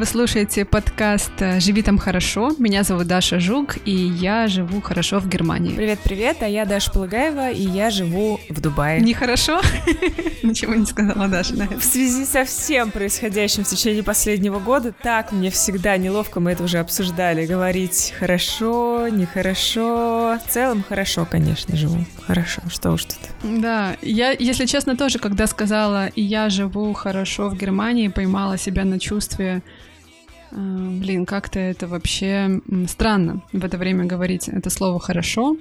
вы 0.00 0.06
слушаете 0.06 0.64
подкаст 0.64 1.30
«Живи 1.58 1.82
там 1.82 1.98
хорошо». 1.98 2.52
Меня 2.58 2.84
зовут 2.84 3.06
Даша 3.06 3.38
Жук, 3.38 3.76
и 3.84 3.92
я 3.92 4.48
живу 4.48 4.80
хорошо 4.80 5.18
в 5.18 5.28
Германии. 5.28 5.76
Привет-привет, 5.76 6.38
а 6.40 6.48
я 6.48 6.64
Даша 6.64 6.90
Полыгаева, 6.90 7.50
и 7.50 7.60
я 7.60 7.90
живу 7.90 8.40
в 8.48 8.60
Дубае. 8.62 9.02
Нехорошо? 9.02 9.60
Ничего 10.42 10.74
не 10.74 10.86
сказала 10.86 11.28
Даша. 11.28 11.54
В 11.78 11.84
связи 11.84 12.24
со 12.24 12.46
всем 12.46 12.92
происходящим 12.92 13.62
в 13.62 13.68
течение 13.68 14.02
последнего 14.02 14.58
года, 14.58 14.94
так 15.02 15.32
мне 15.32 15.50
всегда 15.50 15.98
неловко, 15.98 16.40
мы 16.40 16.52
это 16.52 16.64
уже 16.64 16.78
обсуждали, 16.78 17.44
говорить 17.44 18.14
хорошо, 18.18 19.06
нехорошо. 19.08 20.38
В 20.42 20.50
целом 20.50 20.82
хорошо, 20.82 21.26
конечно, 21.30 21.76
живу. 21.76 22.06
Хорошо, 22.26 22.62
что 22.70 22.92
уж 22.92 23.04
тут. 23.04 23.18
Да, 23.42 23.98
я, 24.00 24.30
если 24.30 24.64
честно, 24.64 24.96
тоже, 24.96 25.18
когда 25.18 25.46
сказала 25.46 26.06
«и 26.06 26.22
я 26.22 26.48
живу 26.48 26.94
хорошо 26.94 27.50
в 27.50 27.58
Германии», 27.58 28.08
поймала 28.08 28.56
себя 28.56 28.86
на 28.86 28.98
чувстве 28.98 29.60
Блин, 30.52 31.26
как-то 31.26 31.58
это 31.58 31.86
вообще 31.86 32.60
странно 32.88 33.42
в 33.52 33.64
это 33.64 33.78
время 33.78 34.04
говорить 34.04 34.48
это 34.48 34.70
слово 34.70 34.98
«хорошо», 34.98 35.56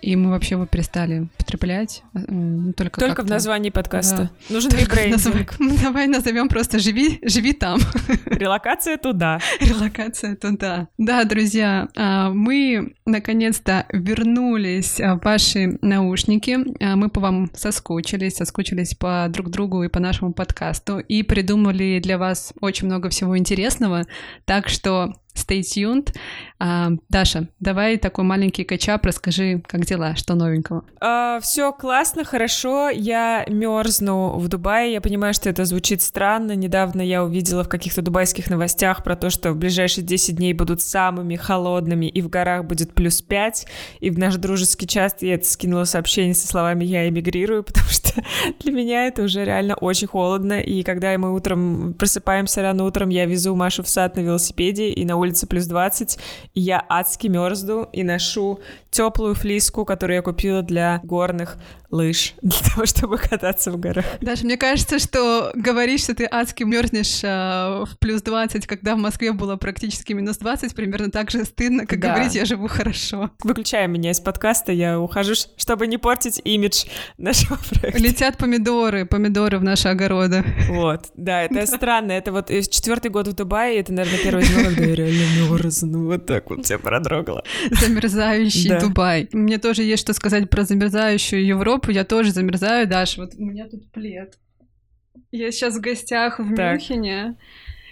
и 0.00 0.16
мы 0.16 0.30
вообще 0.30 0.54
его 0.54 0.66
перестали 0.66 1.28
потреблять. 1.38 2.02
Э, 2.14 2.72
только 2.76 3.00
только 3.00 3.22
в 3.22 3.26
названии 3.26 3.70
подкаста. 3.70 4.30
Да. 4.48 4.54
Нужен 4.54 4.70
ребрендинг. 4.72 5.54
Давай 5.82 6.06
назовем 6.06 6.48
просто 6.48 6.78
«Живи, 6.78 7.18
живи 7.22 7.52
там». 7.52 7.80
Релокация 8.26 8.96
туда. 8.96 9.40
Релокация 9.60 10.36
туда. 10.36 10.88
Да, 10.98 11.24
друзья, 11.24 11.88
а, 11.96 12.30
мы 12.30 12.94
наконец-то 13.06 13.86
вернулись 13.92 14.98
в 14.98 15.20
ваши 15.22 15.78
наушники. 15.82 16.58
А, 16.82 16.96
мы 16.96 17.08
по 17.08 17.20
вам 17.20 17.50
соскучились, 17.54 18.36
соскучились 18.36 18.94
по 18.94 19.26
друг 19.28 19.50
другу 19.50 19.82
и 19.82 19.88
по 19.88 20.00
нашему 20.00 20.32
подкасту, 20.32 20.98
и 20.98 21.22
придумали 21.22 22.00
для 22.02 22.18
вас 22.18 22.52
очень 22.60 22.86
много 22.86 23.08
всего 23.08 23.36
интересного. 23.36 24.06
Так 24.44 24.68
что 24.68 25.14
stay 25.34 25.60
tuned. 25.60 26.14
А, 26.60 26.90
Даша, 27.08 27.48
давай 27.60 27.98
такой 27.98 28.24
маленький 28.24 28.64
качап, 28.64 29.04
расскажи, 29.06 29.62
как 29.66 29.84
дела, 29.84 30.16
что 30.16 30.34
новенького? 30.34 30.84
А, 31.00 31.38
все 31.40 31.72
классно, 31.72 32.24
хорошо. 32.24 32.90
Я 32.90 33.44
мерзну 33.48 34.38
в 34.38 34.48
Дубае. 34.48 34.92
Я 34.92 35.00
понимаю, 35.00 35.34
что 35.34 35.48
это 35.48 35.64
звучит 35.64 36.02
странно. 36.02 36.56
Недавно 36.56 37.00
я 37.00 37.22
увидела 37.22 37.62
в 37.62 37.68
каких-то 37.68 38.02
дубайских 38.02 38.50
новостях 38.50 39.04
про 39.04 39.14
то, 39.14 39.30
что 39.30 39.52
в 39.52 39.56
ближайшие 39.56 40.04
10 40.04 40.36
дней 40.36 40.52
будут 40.52 40.80
самыми 40.80 41.36
холодными, 41.36 42.06
и 42.06 42.20
в 42.20 42.28
горах 42.28 42.64
будет 42.64 42.92
плюс 42.92 43.22
5. 43.22 43.66
И 44.00 44.10
в 44.10 44.18
наш 44.18 44.34
дружеский 44.36 44.88
чат 44.88 45.22
я 45.22 45.34
это 45.34 45.46
скинула 45.46 45.84
сообщение 45.84 46.34
со 46.34 46.48
словами 46.48 46.84
«я 46.84 47.08
эмигрирую», 47.08 47.62
потому 47.64 47.88
что 47.88 48.22
для 48.58 48.72
меня 48.72 49.06
это 49.06 49.22
уже 49.22 49.44
реально 49.44 49.76
очень 49.76 50.08
холодно. 50.08 50.60
И 50.60 50.82
когда 50.82 51.16
мы 51.18 51.32
утром 51.32 51.94
просыпаемся 51.94 52.62
рано 52.62 52.84
утром, 52.84 53.10
я 53.10 53.26
везу 53.26 53.54
Машу 53.54 53.84
в 53.84 53.88
сад 53.88 54.16
на 54.16 54.20
велосипеде, 54.20 54.90
и 54.90 55.04
на 55.04 55.16
улице 55.16 55.46
плюс 55.46 55.66
20, 55.66 56.18
и 56.47 56.47
я 56.58 56.84
адски 56.88 57.28
мерзну 57.28 57.88
и 57.92 58.02
ношу 58.02 58.60
теплую 58.90 59.34
флиску, 59.34 59.84
которую 59.84 60.16
я 60.16 60.22
купила 60.22 60.62
для 60.62 61.00
горных 61.04 61.58
лыж, 61.90 62.34
для 62.42 62.58
того, 62.70 62.86
чтобы 62.86 63.18
кататься 63.18 63.70
в 63.70 63.78
горах. 63.78 64.04
Даже 64.20 64.44
мне 64.44 64.56
кажется, 64.56 64.98
что 64.98 65.52
говоришь, 65.54 66.02
что 66.02 66.14
ты 66.14 66.28
адски 66.30 66.64
мерзнешь 66.64 67.20
э, 67.22 67.84
в 67.84 67.98
плюс 67.98 68.22
20, 68.22 68.66
когда 68.66 68.94
в 68.94 68.98
Москве 68.98 69.32
было 69.32 69.56
практически 69.56 70.12
минус 70.12 70.38
20, 70.38 70.74
примерно 70.74 71.10
так 71.10 71.30
же 71.30 71.44
стыдно, 71.44 71.86
как 71.86 72.00
да. 72.00 72.14
говорить, 72.14 72.34
я 72.34 72.44
живу 72.44 72.68
хорошо. 72.68 73.30
Выключая 73.42 73.86
меня 73.86 74.10
из 74.10 74.20
подкаста, 74.20 74.72
я 74.72 75.00
ухожу, 75.00 75.34
чтобы 75.56 75.86
не 75.86 75.98
портить 75.98 76.40
имидж 76.44 76.84
нашего 77.16 77.56
проекта. 77.70 78.02
Летят 78.02 78.36
помидоры, 78.36 79.06
помидоры 79.06 79.58
в 79.58 79.64
наши 79.64 79.88
огороды. 79.88 80.44
Вот, 80.68 81.06
да, 81.14 81.42
это 81.42 81.66
странно. 81.66 82.12
Это 82.12 82.32
вот 82.32 82.48
четвертый 82.48 83.10
год 83.10 83.28
в 83.28 83.34
Дубае, 83.34 83.80
это, 83.80 83.92
наверное, 83.92 84.22
первый 84.22 84.44
зима, 84.44 84.64
когда 84.64 84.84
я 84.86 84.94
реально 84.94 85.50
мерзну. 85.50 86.06
Вот 86.06 86.26
так 86.26 86.47
вот 86.50 86.64
тебя 86.64 86.78
продрогала. 86.78 87.44
Замерзающий 87.70 88.78
Дубай. 88.78 89.28
Мне 89.32 89.58
тоже 89.58 89.82
есть 89.82 90.02
что 90.02 90.12
сказать 90.14 90.48
про 90.50 90.64
замерзающую 90.64 91.44
Европу. 91.44 91.90
Я 91.90 92.04
тоже 92.04 92.30
замерзаю, 92.30 92.86
Даша. 92.86 93.22
Вот 93.22 93.34
у 93.36 93.44
меня 93.44 93.68
тут 93.68 93.90
плед. 93.92 94.38
Я 95.30 95.50
сейчас 95.50 95.76
в 95.76 95.80
гостях 95.80 96.38
в 96.38 96.54
так. 96.54 96.74
Мюнхене. 96.74 97.36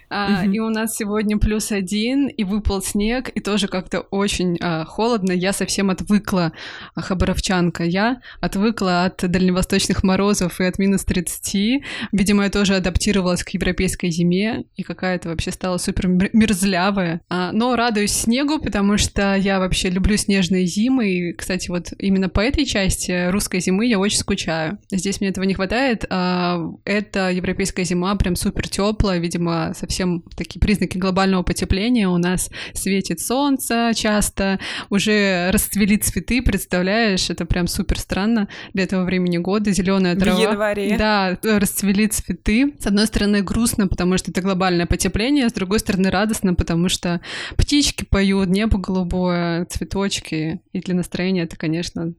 А, 0.08 0.44
И 0.44 0.58
у 0.58 0.70
нас 0.70 0.94
сегодня 0.94 1.38
плюс 1.38 1.72
один, 1.72 2.28
и 2.28 2.44
выпал 2.44 2.82
снег, 2.82 3.30
и 3.34 3.40
тоже 3.40 3.68
как-то 3.68 4.00
очень 4.00 4.56
а, 4.60 4.84
холодно. 4.84 5.32
Я 5.32 5.52
совсем 5.52 5.90
отвыкла, 5.90 6.52
а, 6.94 7.00
хабаровчанка, 7.00 7.84
я 7.84 8.20
отвыкла 8.40 9.06
от 9.06 9.28
дальневосточных 9.28 10.02
морозов 10.02 10.60
и 10.60 10.64
от 10.64 10.78
минус 10.78 11.04
30. 11.04 11.82
Видимо, 12.12 12.44
я 12.44 12.50
тоже 12.50 12.76
адаптировалась 12.76 13.42
к 13.42 13.50
европейской 13.50 14.10
зиме, 14.10 14.64
и 14.76 14.82
какая-то 14.82 15.28
вообще 15.28 15.50
стала 15.50 15.78
супер 15.78 16.08
мерзлявая. 16.08 17.20
А, 17.28 17.52
но 17.52 17.76
радуюсь 17.76 18.12
снегу, 18.12 18.58
потому 18.58 18.98
что 18.98 19.34
я 19.34 19.58
вообще 19.58 19.90
люблю 19.90 20.16
снежные 20.16 20.66
зимы, 20.66 21.08
и, 21.08 21.32
кстати, 21.32 21.68
вот 21.68 21.92
именно 21.98 22.28
по 22.28 22.40
этой 22.40 22.64
части 22.64 23.28
русской 23.30 23.60
зимы 23.60 23.86
я 23.86 23.98
очень 23.98 24.18
скучаю. 24.18 24.78
Здесь 24.90 25.20
мне 25.20 25.30
этого 25.30 25.44
не 25.44 25.54
хватает. 25.54 26.04
А, 26.10 26.60
эта 26.84 27.30
европейская 27.30 27.84
зима 27.84 28.14
прям 28.16 28.36
супер 28.36 28.68
теплая, 28.68 29.18
видимо, 29.18 29.72
совсем 29.74 29.95
совсем 29.96 30.22
такие 30.36 30.60
признаки 30.60 30.98
глобального 30.98 31.42
потепления. 31.42 32.06
У 32.06 32.18
нас 32.18 32.50
светит 32.74 33.18
солнце 33.20 33.92
часто, 33.94 34.60
уже 34.90 35.50
расцвели 35.50 35.96
цветы, 35.96 36.42
представляешь? 36.42 37.30
Это 37.30 37.46
прям 37.46 37.66
супер 37.66 37.98
странно 37.98 38.48
для 38.74 38.84
этого 38.84 39.04
времени 39.04 39.38
года. 39.38 39.72
Зеленая 39.72 40.14
трава. 40.14 40.36
В 40.36 40.42
январе. 40.42 40.98
Да, 40.98 41.38
расцвели 41.42 42.08
цветы. 42.08 42.74
С 42.78 42.86
одной 42.86 43.06
стороны 43.06 43.42
грустно, 43.42 43.88
потому 43.88 44.18
что 44.18 44.30
это 44.30 44.42
глобальное 44.42 44.84
потепление, 44.84 45.48
с 45.48 45.54
другой 45.54 45.78
стороны 45.78 46.10
радостно, 46.10 46.54
потому 46.54 46.90
что 46.90 47.22
птички 47.56 48.04
поют, 48.04 48.50
небо 48.50 48.78
голубое, 48.78 49.64
цветочки. 49.64 50.60
И 50.72 50.80
для 50.80 50.94
настроения 50.94 51.44
это, 51.44 51.56
конечно, 51.56 52.12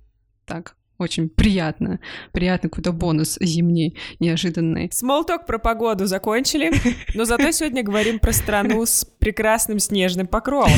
так, 0.46 0.76
очень 0.98 1.30
приятно. 1.30 2.00
Приятный 2.32 2.70
какой-то 2.70 2.92
бонус 2.92 3.38
зимний, 3.40 3.96
неожиданный. 4.20 4.90
Смолток 4.92 5.46
про 5.46 5.60
погоду 5.60 6.06
закончили, 6.06 6.72
но 7.14 7.26
зато 7.26 7.52
сегодня 7.52 7.84
говорим 7.84 8.20
про 8.20 8.34
страну 8.34 8.86
с 8.86 9.06
прекрасным 9.20 9.80
снежным 9.80 10.28
покровом. 10.28 10.72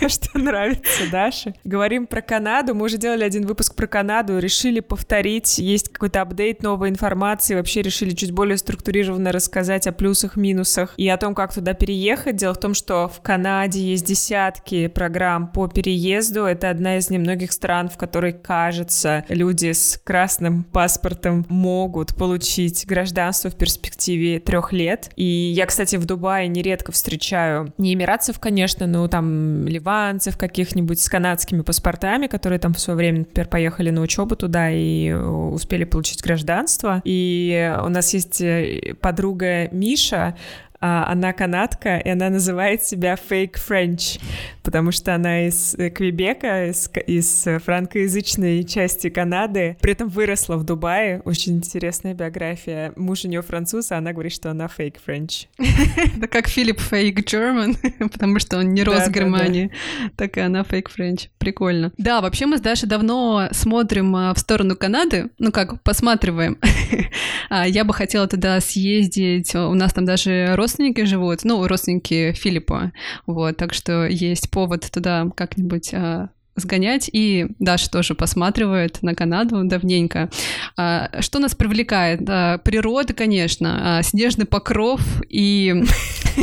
То, 0.00 0.08
что 0.08 0.38
нравится 0.38 1.10
Даше. 1.10 1.54
Говорим 1.64 2.06
про 2.06 2.22
Канаду. 2.22 2.74
Мы 2.74 2.86
уже 2.86 2.96
делали 2.98 3.24
один 3.24 3.46
выпуск 3.46 3.74
про 3.74 3.86
Канаду, 3.86 4.38
решили 4.38 4.80
повторить. 4.80 5.58
Есть 5.58 5.90
какой-то 5.90 6.22
апдейт 6.22 6.62
новой 6.62 6.88
информации. 6.88 7.54
Вообще 7.54 7.82
решили 7.82 8.10
чуть 8.10 8.32
более 8.32 8.56
структурированно 8.56 9.32
рассказать 9.32 9.86
о 9.86 9.92
плюсах, 9.92 10.36
минусах 10.36 10.94
и 10.96 11.08
о 11.08 11.16
том, 11.16 11.34
как 11.34 11.52
туда 11.52 11.74
переехать. 11.74 12.36
Дело 12.36 12.54
в 12.54 12.60
том, 12.60 12.74
что 12.74 13.08
в 13.08 13.20
Канаде 13.20 13.80
есть 13.80 14.06
десятки 14.06 14.86
программ 14.86 15.48
по 15.48 15.66
переезду. 15.68 16.44
Это 16.44 16.70
одна 16.70 16.98
из 16.98 17.10
немногих 17.10 17.52
стран, 17.52 17.88
в 17.88 17.96
которой, 17.96 18.32
кажется, 18.32 18.99
кажется, 19.00 19.24
люди 19.32 19.72
с 19.72 20.00
красным 20.02 20.64
паспортом 20.64 21.46
могут 21.48 22.14
получить 22.14 22.86
гражданство 22.86 23.50
в 23.50 23.56
перспективе 23.56 24.40
трех 24.40 24.72
лет. 24.72 25.10
И 25.16 25.24
я, 25.24 25.66
кстати, 25.66 25.96
в 25.96 26.04
Дубае 26.04 26.48
нередко 26.48 26.92
встречаю 26.92 27.72
не 27.78 27.94
эмиратцев, 27.94 28.38
конечно, 28.38 28.86
но 28.86 29.08
там 29.08 29.66
ливанцев 29.66 30.36
каких-нибудь 30.36 31.00
с 31.00 31.08
канадскими 31.08 31.62
паспортами, 31.62 32.26
которые 32.26 32.58
там 32.58 32.74
в 32.74 32.80
свое 32.80 32.96
время, 32.96 33.20
например, 33.20 33.48
поехали 33.48 33.90
на 33.90 34.02
учебу 34.02 34.36
туда 34.36 34.70
и 34.70 35.12
успели 35.12 35.84
получить 35.84 36.22
гражданство. 36.22 37.00
И 37.04 37.74
у 37.84 37.88
нас 37.88 38.12
есть 38.14 38.40
э, 38.40 38.94
подруга 39.00 39.68
Миша, 39.72 40.36
она 40.80 41.32
канадка, 41.32 41.98
и 41.98 42.08
она 42.08 42.30
называет 42.30 42.82
себя 42.82 43.14
Fake 43.14 43.56
French, 43.56 44.20
потому 44.62 44.92
что 44.92 45.14
она 45.14 45.46
из 45.46 45.74
э, 45.74 45.90
Квебека, 45.90 46.70
из, 46.70 46.90
из 47.06 47.46
франкоязычной 47.64 48.64
части 48.64 49.10
Канады, 49.10 49.76
при 49.80 49.92
этом 49.92 50.08
выросла 50.08 50.56
в 50.56 50.64
Дубае. 50.64 51.20
Очень 51.24 51.56
интересная 51.56 52.14
биография. 52.14 52.92
Муж 52.96 53.24
у 53.24 53.28
нее 53.28 53.42
француз, 53.42 53.92
а 53.92 53.98
она 53.98 54.12
говорит, 54.12 54.32
что 54.32 54.50
она 54.50 54.66
Fake 54.66 54.96
French. 55.06 55.48
Это 56.16 56.26
как 56.28 56.48
Филипп 56.48 56.80
Fake 56.80 57.24
German, 57.24 57.76
потому 58.10 58.38
что 58.38 58.58
он 58.58 58.72
не 58.72 58.82
рос 58.82 59.06
в 59.06 59.10
Германии, 59.10 59.70
так 60.16 60.36
и 60.38 60.40
она 60.40 60.62
Fake 60.62 60.88
French. 60.96 61.28
Прикольно. 61.38 61.92
Да, 61.98 62.20
вообще 62.20 62.46
мы 62.46 62.56
с 62.56 62.60
Дашей 62.60 62.88
давно 62.88 63.48
смотрим 63.52 64.16
а, 64.16 64.34
в 64.34 64.38
сторону 64.38 64.76
Канады, 64.76 65.30
ну 65.38 65.52
как, 65.52 65.82
посматриваем. 65.82 66.58
А, 67.52 67.66
я 67.66 67.84
бы 67.84 67.92
хотела 67.92 68.28
туда 68.28 68.60
съездить, 68.60 69.56
у 69.56 69.74
нас 69.74 69.92
там 69.92 70.04
даже 70.04 70.54
рост 70.54 70.69
родственники 70.70 71.04
живут, 71.04 71.40
ну, 71.42 71.66
родственники 71.66 72.32
Филиппа, 72.32 72.92
вот, 73.26 73.56
так 73.56 73.74
что 73.74 74.06
есть 74.06 74.50
повод 74.50 74.88
туда 74.92 75.28
как-нибудь 75.34 75.92
а, 75.92 76.28
сгонять, 76.54 77.10
и 77.12 77.48
Даша 77.58 77.90
тоже 77.90 78.14
посматривает 78.14 79.02
на 79.02 79.16
Канаду 79.16 79.64
давненько. 79.64 80.30
А, 80.76 81.10
что 81.20 81.40
нас 81.40 81.56
привлекает? 81.56 82.20
А, 82.28 82.58
природа, 82.58 83.14
конечно, 83.14 83.98
а, 83.98 84.02
снежный 84.02 84.46
покров 84.46 85.00
и 85.28 85.82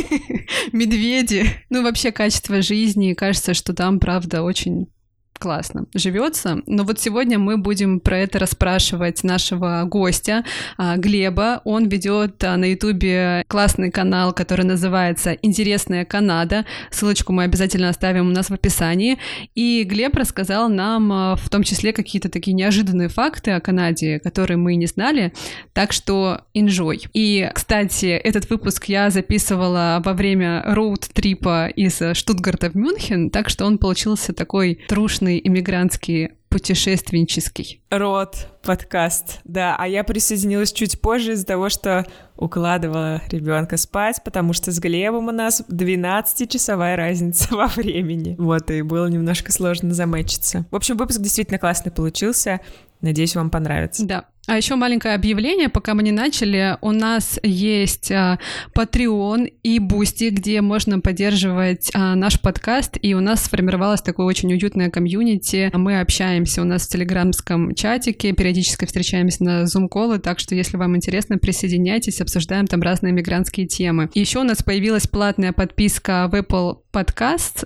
медведи, 0.72 1.46
ну, 1.70 1.82
вообще 1.82 2.12
качество 2.12 2.60
жизни, 2.60 3.14
кажется, 3.14 3.54
что 3.54 3.72
там, 3.72 3.98
правда, 3.98 4.42
очень 4.42 4.88
классно 5.38 5.86
живется. 5.94 6.62
Но 6.66 6.84
вот 6.84 7.00
сегодня 7.00 7.38
мы 7.38 7.56
будем 7.56 8.00
про 8.00 8.18
это 8.18 8.38
расспрашивать 8.38 9.22
нашего 9.24 9.84
гостя 9.84 10.44
а, 10.76 10.96
Глеба. 10.96 11.60
Он 11.64 11.88
ведет 11.88 12.42
а, 12.44 12.56
на 12.56 12.66
Ютубе 12.66 13.44
классный 13.48 13.90
канал, 13.90 14.32
который 14.32 14.64
называется 14.64 15.32
«Интересная 15.42 16.04
Канада». 16.04 16.64
Ссылочку 16.90 17.32
мы 17.32 17.44
обязательно 17.44 17.88
оставим 17.88 18.28
у 18.28 18.32
нас 18.32 18.50
в 18.50 18.54
описании. 18.54 19.18
И 19.54 19.84
Глеб 19.84 20.16
рассказал 20.16 20.68
нам 20.68 21.12
а, 21.12 21.36
в 21.36 21.48
том 21.48 21.62
числе 21.62 21.92
какие-то 21.92 22.28
такие 22.28 22.54
неожиданные 22.54 23.08
факты 23.08 23.52
о 23.52 23.60
Канаде, 23.60 24.18
которые 24.18 24.56
мы 24.56 24.74
не 24.74 24.86
знали. 24.86 25.32
Так 25.72 25.92
что 25.92 26.42
enjoy. 26.54 27.08
И, 27.12 27.48
кстати, 27.54 28.06
этот 28.06 28.50
выпуск 28.50 28.86
я 28.86 29.10
записывала 29.10 30.02
во 30.04 30.12
время 30.14 30.64
роуд-трипа 30.66 31.68
из 31.68 32.00
Штутгарта 32.16 32.70
в 32.70 32.74
Мюнхен, 32.74 33.30
так 33.30 33.48
что 33.48 33.64
он 33.64 33.78
получился 33.78 34.32
такой 34.32 34.80
трушный 34.88 35.27
иммигрантский 35.36 36.30
путешественнический. 36.48 37.82
Род, 37.90 38.48
подкаст, 38.62 39.40
да. 39.44 39.76
А 39.78 39.86
я 39.86 40.02
присоединилась 40.02 40.72
чуть 40.72 41.00
позже 41.00 41.32
из-за 41.32 41.46
того, 41.46 41.68
что 41.68 42.06
укладывала 42.36 43.20
ребенка 43.30 43.76
спать, 43.76 44.22
потому 44.24 44.52
что 44.52 44.72
с 44.72 44.78
Глебом 44.78 45.28
у 45.28 45.32
нас 45.32 45.62
12-часовая 45.68 46.96
разница 46.96 47.48
во 47.54 47.66
времени. 47.66 48.34
Вот, 48.38 48.70
и 48.70 48.82
было 48.82 49.06
немножко 49.08 49.52
сложно 49.52 49.92
замечиться. 49.92 50.66
В 50.70 50.76
общем, 50.76 50.96
выпуск 50.96 51.20
действительно 51.20 51.58
классный 51.58 51.92
получился. 51.92 52.60
Надеюсь, 53.00 53.36
вам 53.36 53.50
понравится. 53.50 54.06
Да. 54.06 54.24
А 54.48 54.56
еще 54.56 54.76
маленькое 54.76 55.14
объявление, 55.14 55.68
пока 55.68 55.92
мы 55.92 56.02
не 56.02 56.10
начали. 56.10 56.78
У 56.80 56.90
нас 56.90 57.38
есть 57.42 58.10
а, 58.10 58.38
Patreon 58.74 59.52
и 59.62 59.78
Boosty, 59.78 60.30
где 60.30 60.62
можно 60.62 61.00
поддерживать 61.00 61.90
а, 61.92 62.14
наш 62.14 62.40
подкаст, 62.40 62.96
и 63.02 63.12
у 63.12 63.20
нас 63.20 63.44
сформировалось 63.44 64.00
такое 64.00 64.24
очень 64.24 64.50
уютное 64.50 64.88
комьюнити. 64.88 65.70
Мы 65.74 66.00
общаемся 66.00 66.62
у 66.62 66.64
нас 66.64 66.86
в 66.86 66.90
телеграмском 66.90 67.74
чатике, 67.74 68.32
периодически 68.32 68.86
встречаемся 68.86 69.44
на 69.44 69.66
зум-колы, 69.66 70.18
так 70.18 70.38
что 70.38 70.54
если 70.54 70.78
вам 70.78 70.96
интересно, 70.96 71.36
присоединяйтесь, 71.36 72.22
обсуждаем 72.22 72.66
там 72.66 72.80
разные 72.80 73.12
мигрантские 73.12 73.66
темы. 73.66 74.08
Еще 74.14 74.38
у 74.38 74.44
нас 74.44 74.62
появилась 74.62 75.06
платная 75.06 75.52
подписка 75.52 76.26
в 76.32 76.34
Apple 76.34 76.78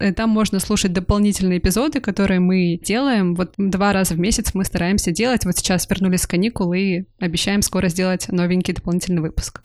и 0.00 0.12
там 0.12 0.30
можно 0.30 0.60
слушать 0.60 0.92
дополнительные 0.92 1.58
эпизоды, 1.58 2.00
которые 2.00 2.40
мы 2.40 2.78
делаем. 2.82 3.34
Вот 3.34 3.54
два 3.56 3.92
раза 3.92 4.14
в 4.14 4.18
месяц 4.18 4.52
мы 4.52 4.64
стараемся 4.64 5.10
делать. 5.10 5.44
Вот 5.44 5.56
сейчас 5.56 5.88
вернулись 5.88 6.22
с 6.22 6.26
каникул 6.26 6.71
и 6.74 7.04
обещаем 7.20 7.62
скоро 7.62 7.88
сделать 7.88 8.28
новенький 8.28 8.74
дополнительный 8.74 9.22
выпуск. 9.22 9.60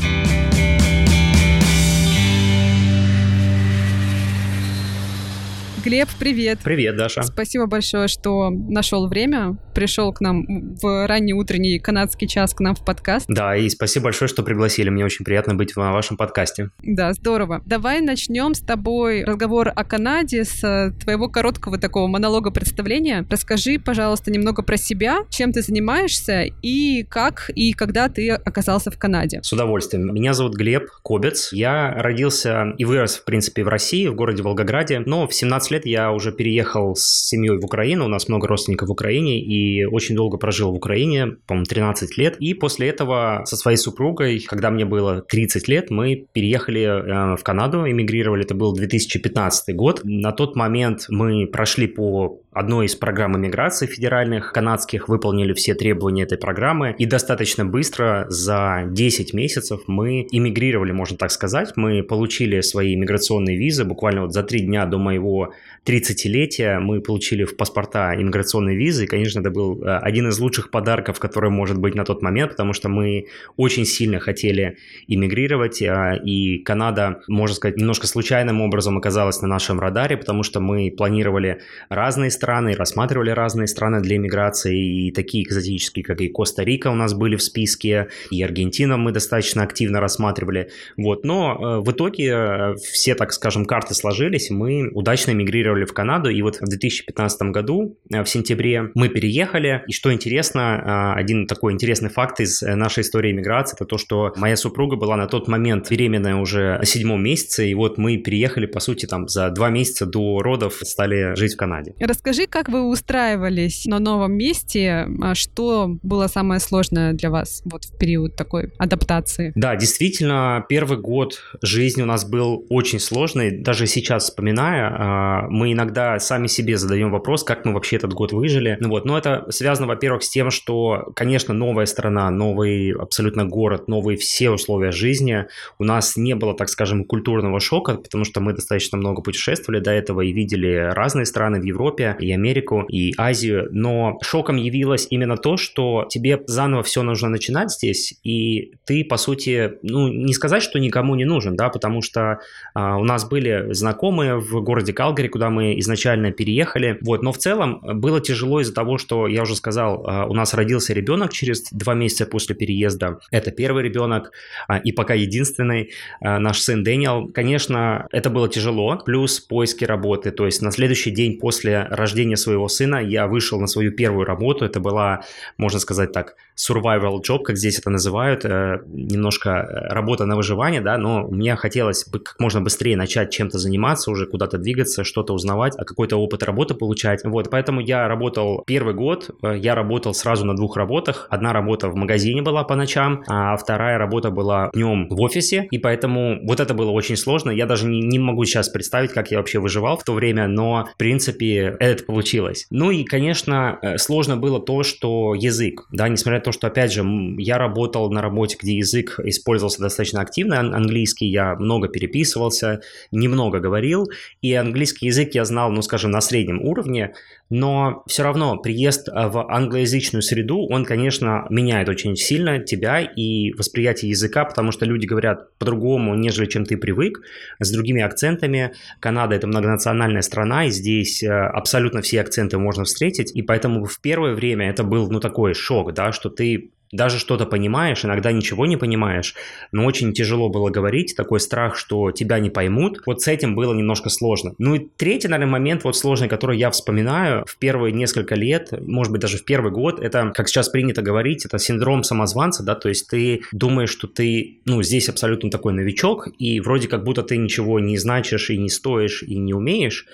Глеб, 5.88 6.10
привет. 6.20 6.60
Привет, 6.66 6.98
Даша. 6.98 7.24
Спасибо 7.24 7.66
большое, 7.66 8.10
что 8.10 8.50
нашел 8.50 9.08
время, 9.08 9.58
пришел 9.74 10.12
к 10.12 10.20
нам 10.20 10.76
в 10.76 11.08
ранний 11.08 11.32
утренний 11.32 11.80
канадский 11.80 12.28
час 12.28 12.54
к 12.54 12.60
нам 12.60 12.76
в 12.76 12.84
подкаст. 12.84 13.28
Да, 13.30 13.56
и 13.56 13.70
спасибо 13.70 14.06
большое, 14.06 14.28
что 14.28 14.44
пригласили. 14.44 14.90
Мне 14.90 15.06
очень 15.06 15.24
приятно 15.24 15.56
быть 15.56 15.78
в 15.78 15.78
вашем 15.78 16.18
подкасте. 16.18 16.72
Да, 16.84 17.14
здорово. 17.14 17.62
Давай 17.66 18.02
начнем 18.02 18.54
с 18.54 18.60
тобой 18.60 19.24
разговор 19.24 19.72
о 19.74 19.86
Канаде 19.86 20.44
с 20.44 20.62
э, 20.62 20.92
твоего 21.00 21.30
короткого 21.30 21.78
такого 21.78 22.08
монолога 22.08 22.52
представления. 22.52 23.26
Расскажи, 23.30 23.80
пожалуйста, 23.80 24.30
немного 24.30 24.64
про 24.64 24.76
себя, 24.76 25.20
чем 25.30 25.54
ты 25.54 25.62
занимаешься 25.62 26.48
и 26.62 27.04
как 27.04 27.50
и 27.56 27.72
когда 27.72 28.10
ты 28.10 28.32
оказался 28.32 28.92
в 28.92 28.98
Канаде. 28.98 29.40
С 29.42 29.54
удовольствием. 29.54 30.14
Меня 30.14 30.34
зовут 30.34 30.56
Глеб 30.56 30.90
Кобец. 31.02 31.54
Я 31.54 31.94
родился 31.94 32.74
и 32.78 32.84
вырос, 32.84 33.16
в 33.16 33.24
принципе, 33.24 33.64
в 33.64 33.70
России, 33.70 34.08
в 34.08 34.16
городе 34.16 34.44
Волгограде, 34.44 35.00
но 35.06 35.28
в 35.28 35.34
17 35.34 35.72
лет 35.72 35.77
лет 35.78 35.86
я 35.86 36.12
уже 36.12 36.32
переехал 36.32 36.96
с 36.96 37.28
семьей 37.28 37.58
в 37.58 37.66
Украину, 37.66 38.06
у 38.06 38.08
нас 38.08 38.28
много 38.28 38.48
родственников 38.48 38.90
в 38.90 38.92
Украине, 38.92 39.40
и 39.40 39.86
очень 39.86 40.16
долго 40.16 40.38
прожил 40.38 40.72
в 40.72 40.76
Украине, 40.76 41.38
по-моему, 41.46 41.66
13 41.66 42.18
лет. 42.18 42.38
И 42.40 42.54
после 42.54 42.90
этого 42.90 43.44
со 43.46 43.56
своей 43.56 43.78
супругой, 43.78 44.40
когда 44.40 44.70
мне 44.70 44.86
было 44.86 45.22
30 45.22 45.68
лет, 45.68 45.90
мы 45.90 46.26
переехали 46.34 46.82
э, 46.82 47.36
в 47.36 47.44
Канаду, 47.44 47.90
эмигрировали, 47.90 48.44
это 48.44 48.56
был 48.56 48.74
2015 48.74 49.76
год. 49.76 50.02
На 50.04 50.32
тот 50.32 50.56
момент 50.56 51.06
мы 51.10 51.48
прошли 51.48 51.88
по 51.88 52.42
одной 52.58 52.88
из 52.88 52.96
программ 52.96 53.38
иммиграции 53.38 53.86
федеральных 53.86 54.52
канадских, 54.52 55.08
выполнили 55.10 55.54
все 55.54 55.76
требования 55.76 56.24
этой 56.24 56.38
программы, 56.38 56.96
и 56.98 57.06
достаточно 57.06 57.66
быстро, 57.66 58.26
за 58.30 58.84
10 58.88 59.34
месяцев, 59.34 59.82
мы 59.88 60.28
эмигрировали, 60.32 60.92
можно 60.92 61.18
так 61.18 61.32
сказать. 61.32 61.74
Мы 61.76 62.04
получили 62.04 62.62
свои 62.62 62.96
иммиграционные 62.96 63.58
визы 63.58 63.86
буквально 63.86 64.22
вот 64.22 64.34
за 64.34 64.44
три 64.44 64.62
дня 64.62 64.86
до 64.86 64.98
моего 64.98 65.54
30-летия 65.86 66.80
мы 66.80 67.02
получили 67.02 67.46
в 67.46 67.56
паспорта 67.56 68.14
иммиграционные 68.16 68.76
визы, 68.76 69.06
и, 69.06 69.08
конечно, 69.08 69.40
это 69.40 69.52
был 69.52 69.82
э, 69.82 69.98
один 70.00 70.28
из 70.28 70.40
лучших 70.40 70.70
подарков, 70.70 71.20
который 71.20 71.50
может 71.50 71.78
быть 71.78 71.96
на 71.96 72.04
тот 72.04 72.22
момент, 72.22 72.52
потому 72.52 72.74
что 72.74 72.90
мы 72.90 73.28
очень 73.56 73.86
сильно 73.86 74.20
хотели 74.20 74.78
иммигрировать, 75.08 75.82
э, 75.82 76.20
и 76.26 76.60
Канада, 76.60 77.22
можно 77.28 77.56
сказать, 77.56 77.78
немножко 77.78 78.08
случайным 78.08 78.62
образом 78.62 78.98
оказалась 78.98 79.42
на 79.42 79.48
нашем 79.48 79.80
радаре, 79.80 80.18
потому 80.18 80.44
что 80.44 80.60
мы 80.60 80.92
планировали 80.96 81.62
разные 81.90 82.32
страны, 82.32 82.47
рассматривали 82.48 83.32
разные 83.32 83.68
страны 83.68 84.02
для 84.02 84.18
иммиграции, 84.18 85.08
и 85.08 85.12
такие 85.12 85.44
экзотические, 85.44 86.04
как 86.04 86.22
и 86.22 86.30
Коста-Рика 86.30 86.90
у 86.90 86.96
нас 86.96 87.14
были 87.14 87.36
в 87.36 87.44
списке, 87.44 88.08
и 88.32 88.42
Аргентина 88.42 88.98
мы 88.98 89.12
достаточно 89.12 89.64
активно 89.64 90.00
рассматривали, 90.00 90.70
вот, 90.98 91.26
но 91.26 91.54
э, 91.54 91.80
в 91.82 91.92
итоге 91.92 92.76
все, 92.76 93.16
так 93.16 93.34
скажем, 93.34 93.66
карты 93.66 93.94
сложились, 93.94 94.50
мы 94.50 94.90
удачно 94.92 95.32
эмигрировали 95.32 95.86
в 95.86 95.94
Канаду, 95.94 96.30
и 96.30 96.42
вот 96.42 96.58
в 96.58 96.68
2015 96.68 97.42
году, 97.52 97.98
э, 98.12 98.24
в 98.24 98.30
сентябре, 98.30 98.92
мы 98.96 99.10
переехали, 99.10 99.84
и 99.88 99.92
что 99.92 100.14
интересно, 100.14 101.14
э, 101.16 101.20
один 101.20 101.48
такой 101.48 101.74
интересный 101.74 102.10
факт 102.10 102.40
из 102.40 102.62
э, 102.62 102.76
нашей 102.76 103.02
истории 103.02 103.32
эмиграции, 103.32 103.76
это 103.76 103.86
то, 103.86 103.98
что 103.98 104.34
моя 104.38 104.56
супруга 104.56 104.96
была 104.96 105.18
на 105.18 105.28
тот 105.28 105.48
момент 105.48 105.90
беременная 105.90 106.36
уже 106.36 106.78
на 106.78 106.86
седьмом 106.86 107.24
месяце, 107.24 107.70
и 107.70 107.74
вот 107.74 107.98
мы 107.98 108.18
переехали, 108.18 108.66
по 108.66 108.80
сути, 108.80 109.06
там 109.06 109.28
за 109.28 109.50
два 109.50 109.70
месяца 109.70 110.06
до 110.06 110.40
родов 110.40 110.76
стали 110.84 111.36
жить 111.36 111.54
в 111.54 111.58
Канаде. 111.58 111.94
Расскажи, 112.00 112.37
как 112.46 112.70
вы 112.70 112.88
устраивались 112.88 113.86
на 113.86 114.00
новом 114.00 114.34
месте, 114.34 115.08
а 115.22 115.34
что 115.34 115.98
было 116.04 116.28
самое 116.28 116.60
сложное 116.60 117.14
для 117.14 117.32
вас 117.32 117.62
вот 117.66 117.86
в 117.86 117.98
период 117.98 118.36
такой 118.36 118.72
адаптации? 118.78 119.52
Да, 119.56 119.76
действительно, 119.76 120.66
первый 120.70 121.00
год 121.00 121.42
жизни 121.62 122.04
у 122.04 122.06
нас 122.06 122.24
был 122.30 122.66
очень 122.70 123.00
сложный, 123.00 123.58
даже 123.58 123.88
сейчас 123.88 124.26
вспоминая, 124.26 125.48
мы 125.50 125.72
иногда 125.74 126.20
сами 126.20 126.48
себе 126.48 126.78
задаем 126.78 127.12
вопрос, 127.12 127.44
как 127.44 127.66
мы 127.66 127.74
вообще 127.74 127.96
этот 127.96 128.14
год 128.14 128.34
выжили. 128.34 128.78
Ну 128.80 128.90
вот. 128.90 129.06
Но 129.06 129.18
это 129.18 129.46
связано, 129.50 129.88
во-первых, 129.88 130.24
с 130.24 130.30
тем, 130.30 130.52
что, 130.52 131.12
конечно, 131.16 131.54
новая 131.54 131.86
страна, 131.86 132.30
новый 132.30 132.92
абсолютно 132.92 133.46
город, 133.46 133.88
новые 133.88 134.18
все 134.18 134.50
условия 134.50 134.92
жизни. 134.92 135.46
У 135.80 135.84
нас 135.84 136.18
не 136.18 136.36
было, 136.36 136.54
так 136.54 136.70
скажем, 136.70 137.06
культурного 137.06 137.60
шока, 137.60 137.96
потому 137.96 138.26
что 138.26 138.42
мы 138.42 138.54
достаточно 138.54 138.98
много 138.98 139.22
путешествовали 139.22 139.80
до 139.80 139.92
этого 139.92 140.22
и 140.22 140.34
видели 140.34 140.92
разные 140.94 141.26
страны 141.26 141.62
в 141.62 141.64
Европе, 141.64 142.16
Америку, 142.32 142.86
и 142.90 143.14
Азию. 143.18 143.68
Но 143.72 144.20
шоком 144.22 144.58
явилось 144.58 145.08
именно 145.10 145.38
то, 145.38 145.58
что 145.58 146.06
тебе 146.10 146.42
заново 146.48 146.84
все 146.84 147.04
нужно 147.04 147.30
начинать 147.30 147.72
здесь, 147.72 148.14
и 148.24 148.74
ты, 148.86 149.04
по 149.04 149.18
сути, 149.18 149.74
ну, 149.82 150.08
не 150.08 150.34
сказать, 150.34 150.64
что 150.64 150.80
никому 150.80 151.16
не 151.16 151.26
нужен, 151.26 151.56
да, 151.56 151.70
потому 151.70 152.02
что 152.02 152.40
а, 152.74 152.98
у 152.98 153.04
нас 153.04 153.28
были 153.28 153.74
знакомые 153.74 154.38
в 154.38 154.62
городе 154.62 154.94
Калгари, 154.94 155.28
куда 155.28 155.50
мы 155.50 155.80
изначально 155.80 156.32
переехали. 156.32 156.98
Вот, 157.02 157.24
но 157.24 157.32
в 157.32 157.38
целом 157.38 157.82
было 157.84 158.22
тяжело 158.22 158.62
из-за 158.62 158.74
того, 158.74 158.98
что, 158.98 159.28
я 159.28 159.44
уже 159.44 159.56
сказал, 159.56 160.04
а, 160.08 160.26
у 160.26 160.34
нас 160.34 160.54
родился 160.54 160.94
ребенок 160.94 161.34
через 161.34 161.64
два 161.72 161.94
месяца 161.94 162.26
после 162.26 162.56
переезда. 162.56 163.20
Это 163.32 163.52
первый 163.52 163.84
ребенок 163.84 164.32
а, 164.68 164.78
и 164.78 164.92
пока 164.92 165.14
единственный 165.14 165.92
а, 166.22 166.40
наш 166.40 166.60
сын 166.60 166.84
Дэниел. 166.84 167.30
Конечно, 167.34 168.08
это 168.12 168.30
было 168.30 168.50
тяжело, 168.50 169.02
плюс 169.06 169.40
поиски 169.40 169.86
работы. 169.86 170.32
То 170.32 170.46
есть 170.46 170.62
на 170.62 170.72
следующий 170.72 171.12
день 171.12 171.40
после 171.40 171.84
рождения 171.84 172.07
своего 172.36 172.68
сына 172.68 172.98
я 172.98 173.28
вышел 173.28 173.60
на 173.60 173.68
свою 173.68 173.92
первую 173.92 174.26
работу. 174.26 174.66
Это 174.66 174.80
была, 174.80 175.22
можно 175.58 175.80
сказать 175.80 176.12
так, 176.12 176.36
survival 176.58 177.20
job, 177.22 177.44
как 177.44 177.58
здесь 177.58 177.80
это 177.80 177.90
называют, 177.90 178.44
э, 178.44 178.80
немножко 178.88 179.50
э, 179.50 179.94
работа 179.94 180.26
на 180.26 180.36
выживание, 180.36 180.82
да, 180.82 180.98
но 180.98 181.28
мне 181.28 181.56
хотелось 181.56 182.08
бы 182.10 182.20
как 182.20 182.40
можно 182.40 182.62
быстрее 182.62 182.98
начать 182.98 183.30
чем-то 183.32 183.60
заниматься, 183.60 184.10
уже 184.10 184.26
куда-то 184.26 184.58
двигаться, 184.58 185.04
что-то 185.04 185.34
узнавать, 185.34 185.76
а 185.78 185.86
какой-то 185.86 186.18
опыт 186.18 186.44
работы 186.44 186.74
получать. 186.74 187.24
Вот, 187.24 187.50
поэтому 187.52 187.80
я 187.80 188.08
работал 188.08 188.64
первый 188.66 188.96
год, 188.96 189.30
э, 189.44 189.58
я 189.58 189.76
работал 189.76 190.14
сразу 190.14 190.46
на 190.46 190.56
двух 190.56 190.78
работах. 190.78 191.28
Одна 191.30 191.54
работа 191.54 191.90
в 191.90 191.96
магазине 191.96 192.42
была 192.42 192.64
по 192.64 192.76
ночам, 192.76 193.24
а 193.28 193.56
вторая 193.56 194.00
работа 194.00 194.32
была 194.32 194.72
днем 194.74 195.08
в 195.10 195.22
офисе, 195.22 195.68
и 195.70 195.78
поэтому 195.78 196.40
вот 196.44 196.60
это 196.60 196.74
было 196.74 196.90
очень 196.90 197.18
сложно. 197.18 197.52
Я 197.52 197.68
даже 197.68 197.88
не, 197.88 198.02
не 198.02 198.18
могу 198.18 198.46
сейчас 198.46 198.70
представить, 198.70 199.12
как 199.12 199.32
я 199.32 199.38
вообще 199.38 199.60
выживал 199.60 199.98
в 199.98 200.04
то 200.04 200.14
время, 200.14 200.48
но, 200.48 200.90
в 200.94 200.98
принципе, 200.98 201.78
это 201.98 202.06
получилось. 202.06 202.66
Ну 202.70 202.92
и, 202.92 203.04
конечно, 203.04 203.80
сложно 203.98 204.38
было 204.38 204.60
то, 204.60 204.84
что 204.84 205.36
язык, 205.36 205.88
да, 205.92 206.08
несмотря 206.08 206.40
на 206.40 206.46
то, 206.46 206.52
что, 206.52 206.68
опять 206.68 206.94
же, 206.94 207.06
я 207.38 207.58
работал 207.58 208.10
на 208.10 208.22
работе, 208.22 208.58
где 208.60 208.78
язык 208.78 209.20
использовался 209.24 209.82
достаточно 209.82 210.22
активно, 210.22 210.60
английский, 210.60 211.28
я 211.28 211.56
много 211.56 211.88
переписывался, 211.88 212.82
немного 213.12 213.60
говорил, 213.60 214.08
и 214.42 214.54
английский 214.54 215.08
язык 215.08 215.36
я 215.36 215.46
знал, 215.46 215.72
ну, 215.72 215.82
скажем, 215.82 216.12
на 216.12 216.22
среднем 216.22 216.62
уровне, 216.62 217.14
но 217.50 218.04
все 218.08 218.24
равно 218.24 218.58
приезд 218.58 219.08
э, 219.08 219.12
в 219.28 219.50
англоязычную 219.50 220.22
среду, 220.22 220.68
он, 220.70 220.86
конечно, 220.86 221.46
меняет 221.50 221.90
очень 221.90 222.16
сильно 222.16 222.60
тебя 222.60 223.02
и 223.02 223.54
восприятие 223.54 224.12
языка, 224.12 224.46
потому 224.46 224.72
что 224.72 224.86
люди 224.86 225.06
говорят 225.06 225.58
по-другому, 225.58 226.16
нежели 226.16 226.46
чем 226.48 226.66
ты 226.66 226.78
привык, 226.78 227.22
с 227.60 227.72
другими 227.72 228.02
акцентами. 228.02 228.74
Канада– 229.00 229.36
это 229.38 229.48
многонациональная 229.48 230.22
страна, 230.22 230.66
и 230.66 230.72
здесь 230.72 231.24
э, 231.24 231.30
абсолютно 231.30 232.02
все 232.02 232.22
акценты 232.22 232.58
можно 232.58 232.84
встретить, 232.84 233.34
и 233.36 233.42
поэтому 233.42 233.86
в 233.86 234.02
первое 234.02 234.34
время 234.34 234.70
это 234.70 234.84
был, 234.84 235.10
ну, 235.10 235.20
такой 235.20 235.54
шок, 235.54 235.94
да, 235.94 236.12
что 236.12 236.30
ты 236.30 236.72
даже 236.92 237.20
что-то 237.20 237.46
понимаешь, 237.46 238.06
иногда 238.06 238.32
ничего 238.32 238.66
не 238.66 238.78
понимаешь, 238.78 239.36
но 239.72 239.86
очень 239.86 240.14
тяжело 240.14 240.50
было 240.50 240.70
говорить, 240.70 241.16
такой 241.16 241.40
страх, 241.40 241.76
что 241.76 242.12
тебя 242.12 242.40
не 242.40 242.50
поймут, 242.50 243.02
вот 243.06 243.22
с 243.22 243.28
этим 243.28 243.56
было 243.56 243.74
немножко 243.74 244.10
сложно. 244.10 244.54
Ну 244.58 244.76
и 244.76 244.88
третий, 244.98 245.28
наверное, 245.28 245.52
момент 245.52 245.84
вот 245.84 245.98
сложный, 245.98 246.28
который 246.28 246.58
я 246.58 246.72
вспоминаю 246.72 247.46
в 247.46 247.58
первые 247.58 247.92
несколько 247.94 248.36
лет, 248.36 248.70
может 248.72 249.12
быть, 249.12 249.22
даже 249.22 249.38
в 249.38 249.46
первый 249.46 249.72
год, 249.72 250.00
это, 250.00 250.32
как 250.34 250.48
сейчас 250.48 250.70
принято 250.70 251.02
говорить, 251.02 251.46
это 251.46 251.60
синдром 251.60 252.04
самозванца, 252.04 252.64
да, 252.64 252.76
то 252.76 252.90
есть 252.90 253.10
ты 253.10 253.42
думаешь, 253.52 253.90
что 253.90 254.08
ты, 254.08 254.60
ну, 254.66 254.82
здесь 254.84 255.10
абсолютно 255.10 255.50
такой 255.50 255.74
новичок, 255.74 256.28
и 256.40 256.60
вроде 256.60 256.88
как 256.88 257.04
будто 257.04 257.24
ты 257.24 257.38
ничего 257.38 257.80
не 257.80 257.98
значишь 257.98 258.50
и 258.50 258.58
не 258.58 258.70
стоишь 258.70 259.24
и 259.24 259.38
не 259.38 259.54
умеешь, 259.54 260.06